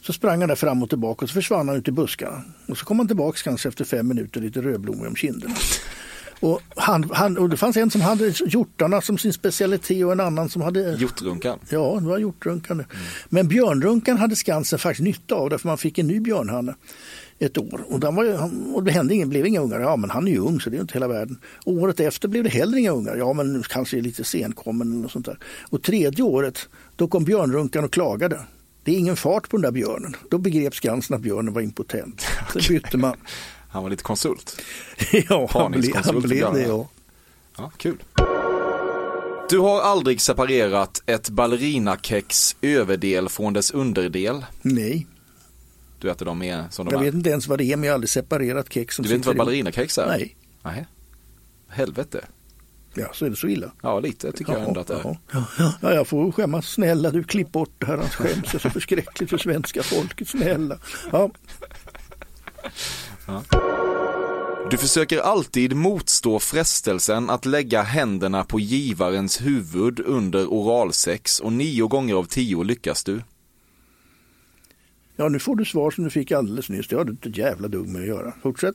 Så 0.00 0.12
sprang 0.12 0.40
han 0.40 0.48
där 0.48 0.56
fram 0.56 0.82
och 0.82 0.88
tillbaka 0.88 1.24
och 1.24 1.28
så 1.28 1.34
försvann 1.34 1.68
han 1.68 1.76
ut 1.76 1.88
i 1.88 1.92
buskarna. 1.92 2.42
Och 2.66 2.78
så 2.78 2.84
kom 2.84 2.98
han 2.98 3.06
tillbaka 3.06 3.38
kanske 3.44 3.68
efter 3.68 3.84
fem 3.84 4.08
minuter 4.08 4.40
lite 4.40 4.60
rödblommig 4.60 5.06
om 5.06 5.16
kinderna. 5.16 5.54
Och, 6.44 6.60
han, 6.76 7.10
han, 7.12 7.38
och 7.38 7.48
det 7.48 7.56
fanns 7.56 7.76
en 7.76 7.90
som 7.90 8.00
hade 8.00 8.28
hjortarna 8.28 9.00
som 9.00 9.18
sin 9.18 9.32
specialitet 9.32 10.04
och 10.04 10.12
en 10.12 10.20
annan 10.20 10.48
som 10.48 10.62
hade... 10.62 10.96
Hjortrunkan? 10.98 11.58
Ja, 11.68 11.98
det 12.00 12.06
var 12.06 12.18
hjortrunkan. 12.18 12.80
Mm. 12.80 12.86
Men 13.28 13.48
björnrunkan 13.48 14.16
hade 14.16 14.36
Skansen 14.36 14.78
faktiskt 14.78 15.04
nytta 15.04 15.34
av 15.34 15.50
därför 15.50 15.68
man 15.68 15.78
fick 15.78 15.98
en 15.98 16.06
ny 16.06 16.20
björnhanne 16.20 16.74
ett 17.38 17.58
år. 17.58 17.84
Och, 17.88 18.00
den 18.00 18.14
var, 18.14 18.50
och 18.74 18.84
det 18.84 18.90
hände 18.90 19.14
ingen, 19.14 19.28
blev 19.28 19.46
inga 19.46 19.60
ungar. 19.60 19.80
Ja, 19.80 19.96
men 19.96 20.10
han 20.10 20.28
är 20.28 20.32
ju 20.32 20.38
ung 20.38 20.60
så 20.60 20.70
det 20.70 20.76
är 20.76 20.80
inte 20.80 20.94
hela 20.94 21.08
världen. 21.08 21.38
Året 21.64 22.00
efter 22.00 22.28
blev 22.28 22.44
det 22.44 22.50
heller 22.50 22.78
inga 22.78 22.90
ungar. 22.90 23.16
Ja, 23.16 23.32
men 23.32 23.62
kanske 23.62 24.00
lite 24.00 24.24
senkommen 24.24 25.04
och 25.04 25.10
sånt 25.10 25.26
där. 25.26 25.38
Och 25.70 25.82
tredje 25.82 26.24
året, 26.24 26.68
då 26.96 27.08
kom 27.08 27.24
björnrunkan 27.24 27.84
och 27.84 27.92
klagade. 27.92 28.40
Det 28.84 28.92
är 28.92 28.98
ingen 28.98 29.16
fart 29.16 29.48
på 29.48 29.56
den 29.56 29.62
där 29.62 29.70
björnen. 29.70 30.16
Då 30.30 30.38
begrep 30.38 30.74
Skansen 30.74 31.16
att 31.16 31.22
björnen 31.22 31.54
var 31.54 31.60
impotent. 31.60 32.26
Så 32.52 32.72
bytte 32.72 32.96
man. 32.96 33.16
Han 33.74 33.82
var 33.82 33.90
lite 33.90 34.02
konsult. 34.02 34.62
ja, 35.28 35.48
han, 35.50 35.72
ble, 35.72 35.92
han 36.04 36.20
blev 36.20 36.52
det. 36.52 36.62
Ja. 36.62 36.88
ja, 37.56 37.72
kul. 37.76 38.02
Du 39.50 39.58
har 39.58 39.80
aldrig 39.80 40.20
separerat 40.20 41.02
ett 41.06 41.28
ballerinakex 41.28 42.56
överdel 42.60 43.28
från 43.28 43.52
dess 43.52 43.70
underdel? 43.70 44.44
Nej. 44.62 45.06
Du 45.98 46.10
äter 46.10 46.26
dem 46.26 46.38
med 46.38 46.64
som 46.70 46.86
de 46.86 46.92
Jag 46.92 47.00
är? 47.00 47.04
vet 47.04 47.14
inte 47.14 47.30
ens 47.30 47.46
vad 47.46 47.58
det 47.58 47.64
är, 47.64 47.76
men 47.76 47.84
jag 47.84 47.92
har 47.92 47.94
aldrig 47.94 48.10
separerat 48.10 48.72
kex. 48.72 48.96
Som 48.96 49.02
du 49.02 49.08
vet 49.08 49.16
inte 49.16 49.28
vad 49.28 49.36
ballerinakex 49.36 49.98
är? 49.98 50.06
Nej. 50.06 50.36
Nej. 50.62 50.86
Helvete. 51.68 52.24
Ja, 52.94 53.06
så 53.12 53.26
är 53.26 53.30
det 53.30 53.36
så 53.36 53.46
illa? 53.46 53.72
Ja, 53.82 54.00
lite 54.00 54.32
tycker 54.32 54.52
ja, 54.52 54.58
jag 54.58 54.68
ändå 54.68 54.80
att 54.80 54.86
det 54.86 54.94
är. 54.94 55.18
Ja, 55.32 55.44
ja, 55.80 55.94
jag 55.94 56.08
får 56.08 56.32
skämmas. 56.32 56.66
Snälla 56.66 57.10
du, 57.10 57.24
klipp 57.24 57.52
bort 57.52 57.74
det 57.78 57.86
här. 57.86 57.96
Han 57.96 58.08
skäms 58.08 58.50
så 58.50 58.70
förskräckligt 58.70 59.30
för 59.30 59.38
svenska 59.38 59.82
folket. 59.82 60.28
Snälla. 60.28 60.78
Ja. 61.12 61.30
Ja. 63.26 63.42
Du 64.70 64.76
försöker 64.76 65.18
alltid 65.18 65.76
motstå 65.76 66.38
frestelsen 66.38 67.30
att 67.30 67.46
lägga 67.46 67.82
händerna 67.82 68.44
på 68.44 68.60
givarens 68.60 69.40
huvud 69.40 70.00
under 70.00 70.46
oralsex 70.46 71.40
och 71.40 71.52
nio 71.52 71.86
gånger 71.86 72.14
av 72.14 72.24
tio 72.24 72.62
lyckas 72.62 73.04
du. 73.04 73.22
Ja, 75.16 75.28
nu 75.28 75.38
får 75.38 75.56
du 75.56 75.64
svar 75.64 75.90
som 75.90 76.04
du 76.04 76.10
fick 76.10 76.32
alldeles 76.32 76.68
nyss. 76.68 76.88
Det 76.88 76.96
har 76.96 77.04
du 77.04 77.10
inte 77.10 77.28
jävla 77.28 77.68
dugg 77.68 77.88
med 77.88 78.02
att 78.02 78.08
göra. 78.08 78.32
Fortsätt. 78.42 78.74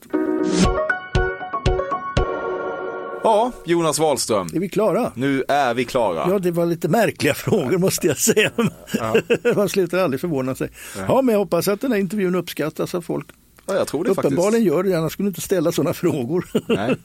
Ja, 3.24 3.52
Jonas 3.66 4.00
Wahlström. 4.00 4.48
Är 4.54 4.60
vi 4.60 4.70
klara? 4.70 5.12
Nu 5.16 5.44
är 5.48 5.74
vi 5.74 5.86
klara. 5.86 6.30
Ja, 6.30 6.40
det 6.40 6.52
var 6.52 6.66
lite 6.66 6.88
märkliga 6.88 7.34
frågor 7.34 7.78
måste 7.78 8.08
jag 8.08 8.18
säga. 8.18 8.52
Ja. 8.98 9.16
Man 9.56 9.70
slutar 9.70 9.98
aldrig 9.98 10.22
förvåna 10.22 10.56
sig. 10.56 10.70
Ja, 11.08 11.22
men 11.22 11.34
jag 11.34 11.40
hoppas 11.40 11.68
att 11.68 11.82
den 11.82 11.92
här 11.92 12.00
intervjun 12.00 12.36
uppskattas 12.36 12.96
av 12.96 13.02
folk. 13.02 13.28
Ja, 13.70 13.76
jag 13.76 13.88
tror 13.88 14.04
det 14.04 14.10
Uppenbarligen 14.10 14.66
gör 14.66 14.84
det, 14.84 14.94
annars 14.94 15.14
skulle 15.14 15.26
du 15.26 15.30
inte 15.30 15.42
ställa 15.42 15.72
sådana 15.72 15.94
frågor. 15.94 16.46
Nej. 16.68 16.96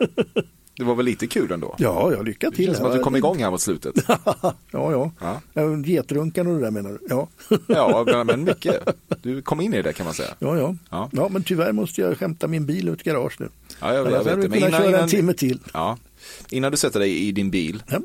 Det 0.76 0.84
var 0.84 0.94
väl 0.94 1.06
lite 1.06 1.26
kul 1.26 1.52
ändå? 1.52 1.74
Ja, 1.78 2.12
ja 2.12 2.22
lycka 2.22 2.50
till. 2.50 2.56
Det 2.56 2.64
känns 2.64 2.78
som 2.78 2.86
att 2.86 2.92
du 2.92 2.98
kom 2.98 3.16
igång 3.16 3.38
här 3.38 3.50
mot 3.50 3.60
slutet. 3.60 3.94
ja, 4.06 4.54
ja. 4.70 5.10
ja. 5.54 5.76
Getrunkan 5.84 6.46
och 6.46 6.54
det 6.54 6.60
där 6.60 6.70
menar 6.70 6.90
du? 6.90 6.98
Ja, 7.08 7.28
ja 7.66 8.24
men 8.24 8.44
mycket. 8.44 8.88
Du 9.22 9.42
kom 9.42 9.60
in 9.60 9.74
i 9.74 9.82
det 9.82 9.92
kan 9.92 10.04
man 10.04 10.14
säga. 10.14 10.34
Ja, 10.38 10.56
ja. 10.56 10.76
Ja, 10.90 11.10
ja 11.12 11.28
men 11.28 11.42
tyvärr 11.42 11.72
måste 11.72 12.00
jag 12.00 12.14
hämta 12.14 12.46
min 12.46 12.66
bil 12.66 12.88
ut 12.88 13.02
garage 13.02 13.40
nu. 13.40 13.48
Ja, 13.80 13.94
jag, 13.94 14.12
jag 14.12 14.24
vet 14.24 14.40
det. 14.40 14.48
Men 14.48 14.54
innan, 14.54 14.70
köra 14.70 14.88
innan, 14.88 15.00
en 15.00 15.08
timme 15.08 15.34
till. 15.34 15.60
Ja. 15.72 15.98
Innan 16.50 16.70
du 16.70 16.76
sätter 16.76 17.00
dig 17.00 17.18
i 17.28 17.32
din 17.32 17.50
bil, 17.50 17.82
ja. 17.86 18.00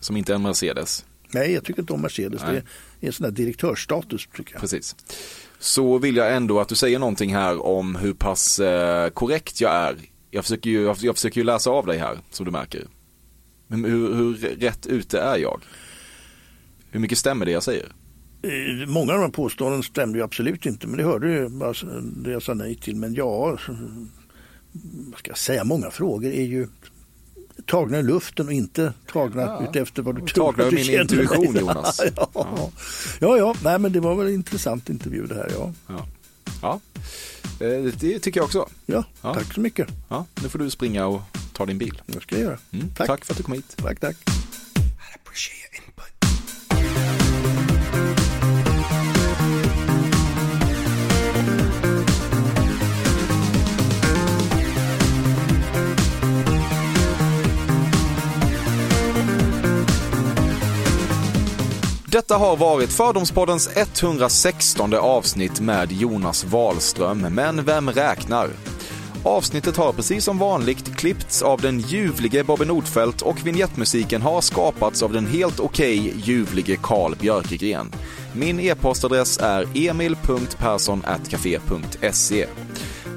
som 0.00 0.16
inte 0.16 0.32
är 0.32 0.34
en 0.34 0.42
Mercedes. 0.42 1.04
Nej, 1.30 1.52
jag 1.52 1.64
tycker 1.64 1.80
inte 1.80 1.92
om 1.92 2.00
Mercedes. 2.00 2.42
Nej. 2.42 2.62
Det 3.00 3.06
är 3.06 3.08
en 3.08 3.12
sån 3.12 3.24
där 3.24 3.30
direktörsstatus 3.30 4.28
tycker 4.36 4.52
jag. 4.52 4.60
Precis 4.60 4.96
så 5.64 5.98
vill 5.98 6.16
jag 6.16 6.36
ändå 6.36 6.60
att 6.60 6.68
du 6.68 6.74
säger 6.74 6.98
någonting 6.98 7.34
här 7.34 7.66
om 7.66 7.96
hur 7.96 8.12
pass 8.12 8.58
eh, 8.58 9.08
korrekt 9.08 9.60
jag 9.60 9.72
är. 9.72 9.96
Jag 10.30 10.44
försöker, 10.44 10.70
ju, 10.70 10.82
jag, 10.82 10.96
jag 11.00 11.14
försöker 11.14 11.40
ju 11.40 11.44
läsa 11.44 11.70
av 11.70 11.86
dig 11.86 11.98
här, 11.98 12.18
som 12.30 12.46
du 12.46 12.52
märker. 12.52 12.86
Men 13.66 13.84
hur, 13.84 14.14
hur 14.14 14.34
rätt 14.34 14.86
ute 14.86 15.20
är 15.20 15.38
jag? 15.38 15.60
Hur 16.90 17.00
mycket 17.00 17.18
stämmer 17.18 17.46
det 17.46 17.52
jag 17.52 17.62
säger? 17.62 17.92
Eh, 18.42 18.88
många 18.88 19.12
av 19.12 19.20
de 19.20 19.32
påståenden 19.32 19.82
stämde 19.82 20.18
ju 20.18 20.24
absolut 20.24 20.66
inte, 20.66 20.86
men 20.86 20.96
det 20.96 21.04
hörde 21.04 21.32
ju 21.32 21.48
det 22.16 22.30
jag 22.30 22.42
sa 22.42 22.54
nej 22.54 22.74
till. 22.74 22.96
Men 22.96 23.14
ja, 23.14 23.58
vad 25.10 25.18
ska 25.18 25.30
jag 25.30 25.38
säga, 25.38 25.64
många 25.64 25.90
frågor 25.90 26.30
är 26.30 26.44
ju 26.44 26.68
tagna 27.66 27.98
i 27.98 28.02
luften 28.02 28.46
och 28.46 28.52
inte 28.52 28.92
tagna 29.12 29.42
ja. 29.42 29.66
utefter 29.68 30.02
vad 30.02 30.14
du 30.14 30.26
tror. 30.26 30.52
Tagna 30.52 30.64
ur 30.64 30.70
min 30.70 31.00
intuition 31.00 31.56
Jonas. 31.60 32.00
ja. 32.16 32.30
Ja. 32.34 32.70
ja, 33.20 33.36
ja, 33.36 33.54
nej 33.64 33.78
men 33.78 33.92
det 33.92 34.00
var 34.00 34.14
väl 34.14 34.26
en 34.26 34.34
intressant 34.34 34.88
intervju 34.90 35.26
det 35.26 35.34
här. 35.34 35.50
Ja, 35.58 35.72
ja. 35.88 36.06
ja. 36.62 36.80
Eh, 37.66 37.82
det 37.82 38.18
tycker 38.18 38.40
jag 38.40 38.44
också. 38.44 38.68
Ja, 38.86 39.04
ja, 39.22 39.34
tack 39.34 39.54
så 39.54 39.60
mycket. 39.60 39.88
Ja, 40.08 40.26
nu 40.42 40.48
får 40.48 40.58
du 40.58 40.70
springa 40.70 41.06
och 41.06 41.20
ta 41.52 41.66
din 41.66 41.78
bil. 41.78 42.02
Det 42.06 42.20
ska 42.20 42.34
jag 42.34 42.44
göra. 42.44 42.58
Mm, 42.70 42.88
tack. 42.94 43.06
tack 43.06 43.24
för 43.24 43.32
att 43.32 43.36
du 43.36 43.42
kom 43.42 43.54
hit. 43.54 43.76
Tack, 43.76 44.00
tack. 44.00 44.16
Detta 62.14 62.36
har 62.36 62.56
varit 62.56 62.92
Fördomspoddens 62.92 63.70
116 63.76 64.94
avsnitt 64.94 65.60
med 65.60 65.92
Jonas 65.92 66.44
Wahlström, 66.44 67.18
men 67.18 67.64
vem 67.64 67.90
räknar? 67.90 68.50
Avsnittet 69.24 69.76
har 69.76 69.92
precis 69.92 70.24
som 70.24 70.38
vanligt 70.38 70.96
klippts 70.96 71.42
av 71.42 71.60
den 71.60 71.80
ljuvlige 71.80 72.44
Bobby 72.44 72.64
Nordfeldt 72.64 73.22
och 73.22 73.46
vignettmusiken 73.46 74.22
har 74.22 74.40
skapats 74.40 75.02
av 75.02 75.12
den 75.12 75.26
helt 75.26 75.60
okej 75.60 76.00
okay, 76.00 76.12
ljuvlige 76.20 76.76
Carl 76.82 77.16
Björkegren. 77.16 77.92
Min 78.32 78.60
e-postadress 78.60 79.38
är 79.38 79.88
emil.perssonatcafe.se. 79.88 82.46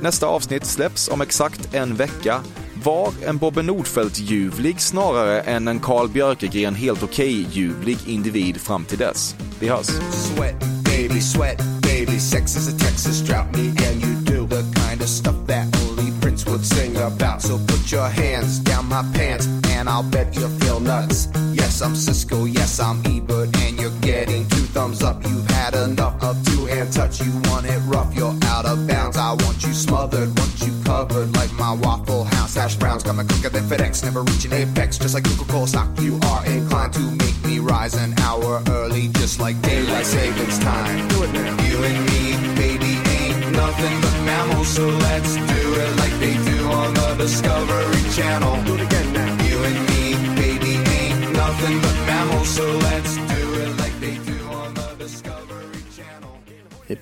Nästa 0.02 0.28
avsnitt 0.28 0.66
släpps 0.66 1.10
om 1.10 1.22
exakt 1.22 1.74
en 1.74 1.96
vecka. 1.96 2.42
Var 2.84 3.14
en 3.26 3.38
Bobbe 3.38 3.62
Nordfeldt-ljuvlig 3.62 4.82
snarare 4.82 5.42
än 5.42 5.68
en 5.68 5.80
Carl 5.80 6.10
Björkegren 6.10 6.76
helt 6.76 7.04
okej-ljuvlig 7.04 7.98
individ 8.06 8.58
fram 8.58 8.86
till 8.86 8.98
dess. 8.98 9.36
Vi 9.60 9.70
hörs. 9.70 9.88
Sweat, 10.12 10.60
baby, 10.84 11.22
sweat, 11.22 11.58
baby. 11.82 12.20
Sex 12.20 12.56
is 12.56 12.68
a 12.74 12.78
Texas 12.78 13.22
drought. 13.22 13.52
Me 13.54 13.68
and 13.68 14.02
you 14.02 14.16
do 14.26 14.48
the 14.48 14.80
kind 14.80 15.02
of 15.02 15.08
stuff 15.10 15.36
that 15.48 15.66
only 15.90 16.12
Prince 16.22 16.50
would 16.50 16.66
sing 16.66 16.98
about. 16.98 17.42
So 17.42 17.58
put 17.58 17.92
your 17.92 18.10
hands 18.10 18.60
down 18.60 18.86
my 18.90 19.04
pants 19.18 19.48
and 19.78 19.90
I'll 19.90 20.10
bet 20.12 20.36
you 20.36 20.48
feel 20.60 20.80
nuts. 20.80 21.28
Yes, 21.54 21.82
I'm 21.82 21.96
Cisco, 21.96 22.46
yes, 22.46 22.80
I'm 22.80 23.00
Ebert, 23.06 23.56
and 23.58 23.80
you're 23.80 24.00
getting 24.02 24.46
thumbs 24.78 25.02
up. 25.02 25.18
You've 25.24 25.50
had 25.50 25.74
enough 25.74 26.24
of 26.24 26.36
two-hand 26.46 26.94
touch. 26.94 27.20
You 27.20 27.32
want 27.50 27.66
it 27.66 27.80
rough, 27.94 28.16
you're 28.16 28.38
out 28.44 28.66
of 28.66 28.88
bounds. 28.88 29.18
I 29.18 29.32
want 29.34 29.64
you 29.66 29.74
smothered, 29.74 30.30
want 30.38 30.54
you 30.62 30.72
covered 30.84 31.36
like 31.36 31.52
my 31.54 31.74
Waffle 31.74 32.26
House. 32.26 32.54
Hash 32.54 32.76
browns 32.76 33.02
coming 33.02 33.28
quicker 33.28 33.50
than 33.50 33.64
FedEx, 33.64 34.04
never 34.04 34.22
reaching 34.22 34.54
apex. 34.54 35.00
Just 35.00 35.16
like 35.16 35.24
Coca-Cola 35.24 35.68
stock, 35.68 35.90
you 36.00 36.20
are 36.30 36.46
inclined 36.46 36.94
to 36.94 37.06
make 37.24 37.38
me 37.44 37.58
rise 37.58 37.96
an 37.96 38.14
hour 38.20 38.62
early, 38.70 39.08
just 39.20 39.40
like 39.40 39.60
daylight 39.64 40.06
savings 40.06 40.60
time. 40.60 41.08
Do 41.08 41.24
it 41.24 41.32
now. 41.34 41.64
You 41.70 41.78
and 41.90 42.00
me, 42.10 42.22
baby, 42.64 42.94
ain't 43.18 43.52
nothing 43.54 43.96
but 44.06 44.16
mammals, 44.30 44.68
so 44.68 44.86
let's 45.08 45.34
do 45.54 45.64
it 45.84 45.92
like 46.02 46.16
they 46.20 46.36
do 46.52 46.60
on 46.70 46.94
the 46.94 47.16
Discovery 47.18 48.04
Channel. 48.14 48.64
Do 48.66 48.76
it 48.76 48.82
again 48.82 49.12
now. 49.12 49.44
You 49.44 49.58
and 49.70 49.80
me, 49.90 50.02
baby, 50.44 50.74
ain't 51.02 51.34
nothing 51.34 51.82
but 51.82 51.96
mammals, 52.06 52.50
so 52.50 52.66
let's 52.90 53.17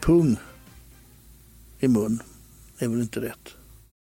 Pung 0.06 0.38
i 1.80 1.88
mun. 1.88 2.22
Det 2.80 2.86
är 2.86 2.90
väl 2.90 3.02
inte 3.02 3.22
rätt? 3.22 3.56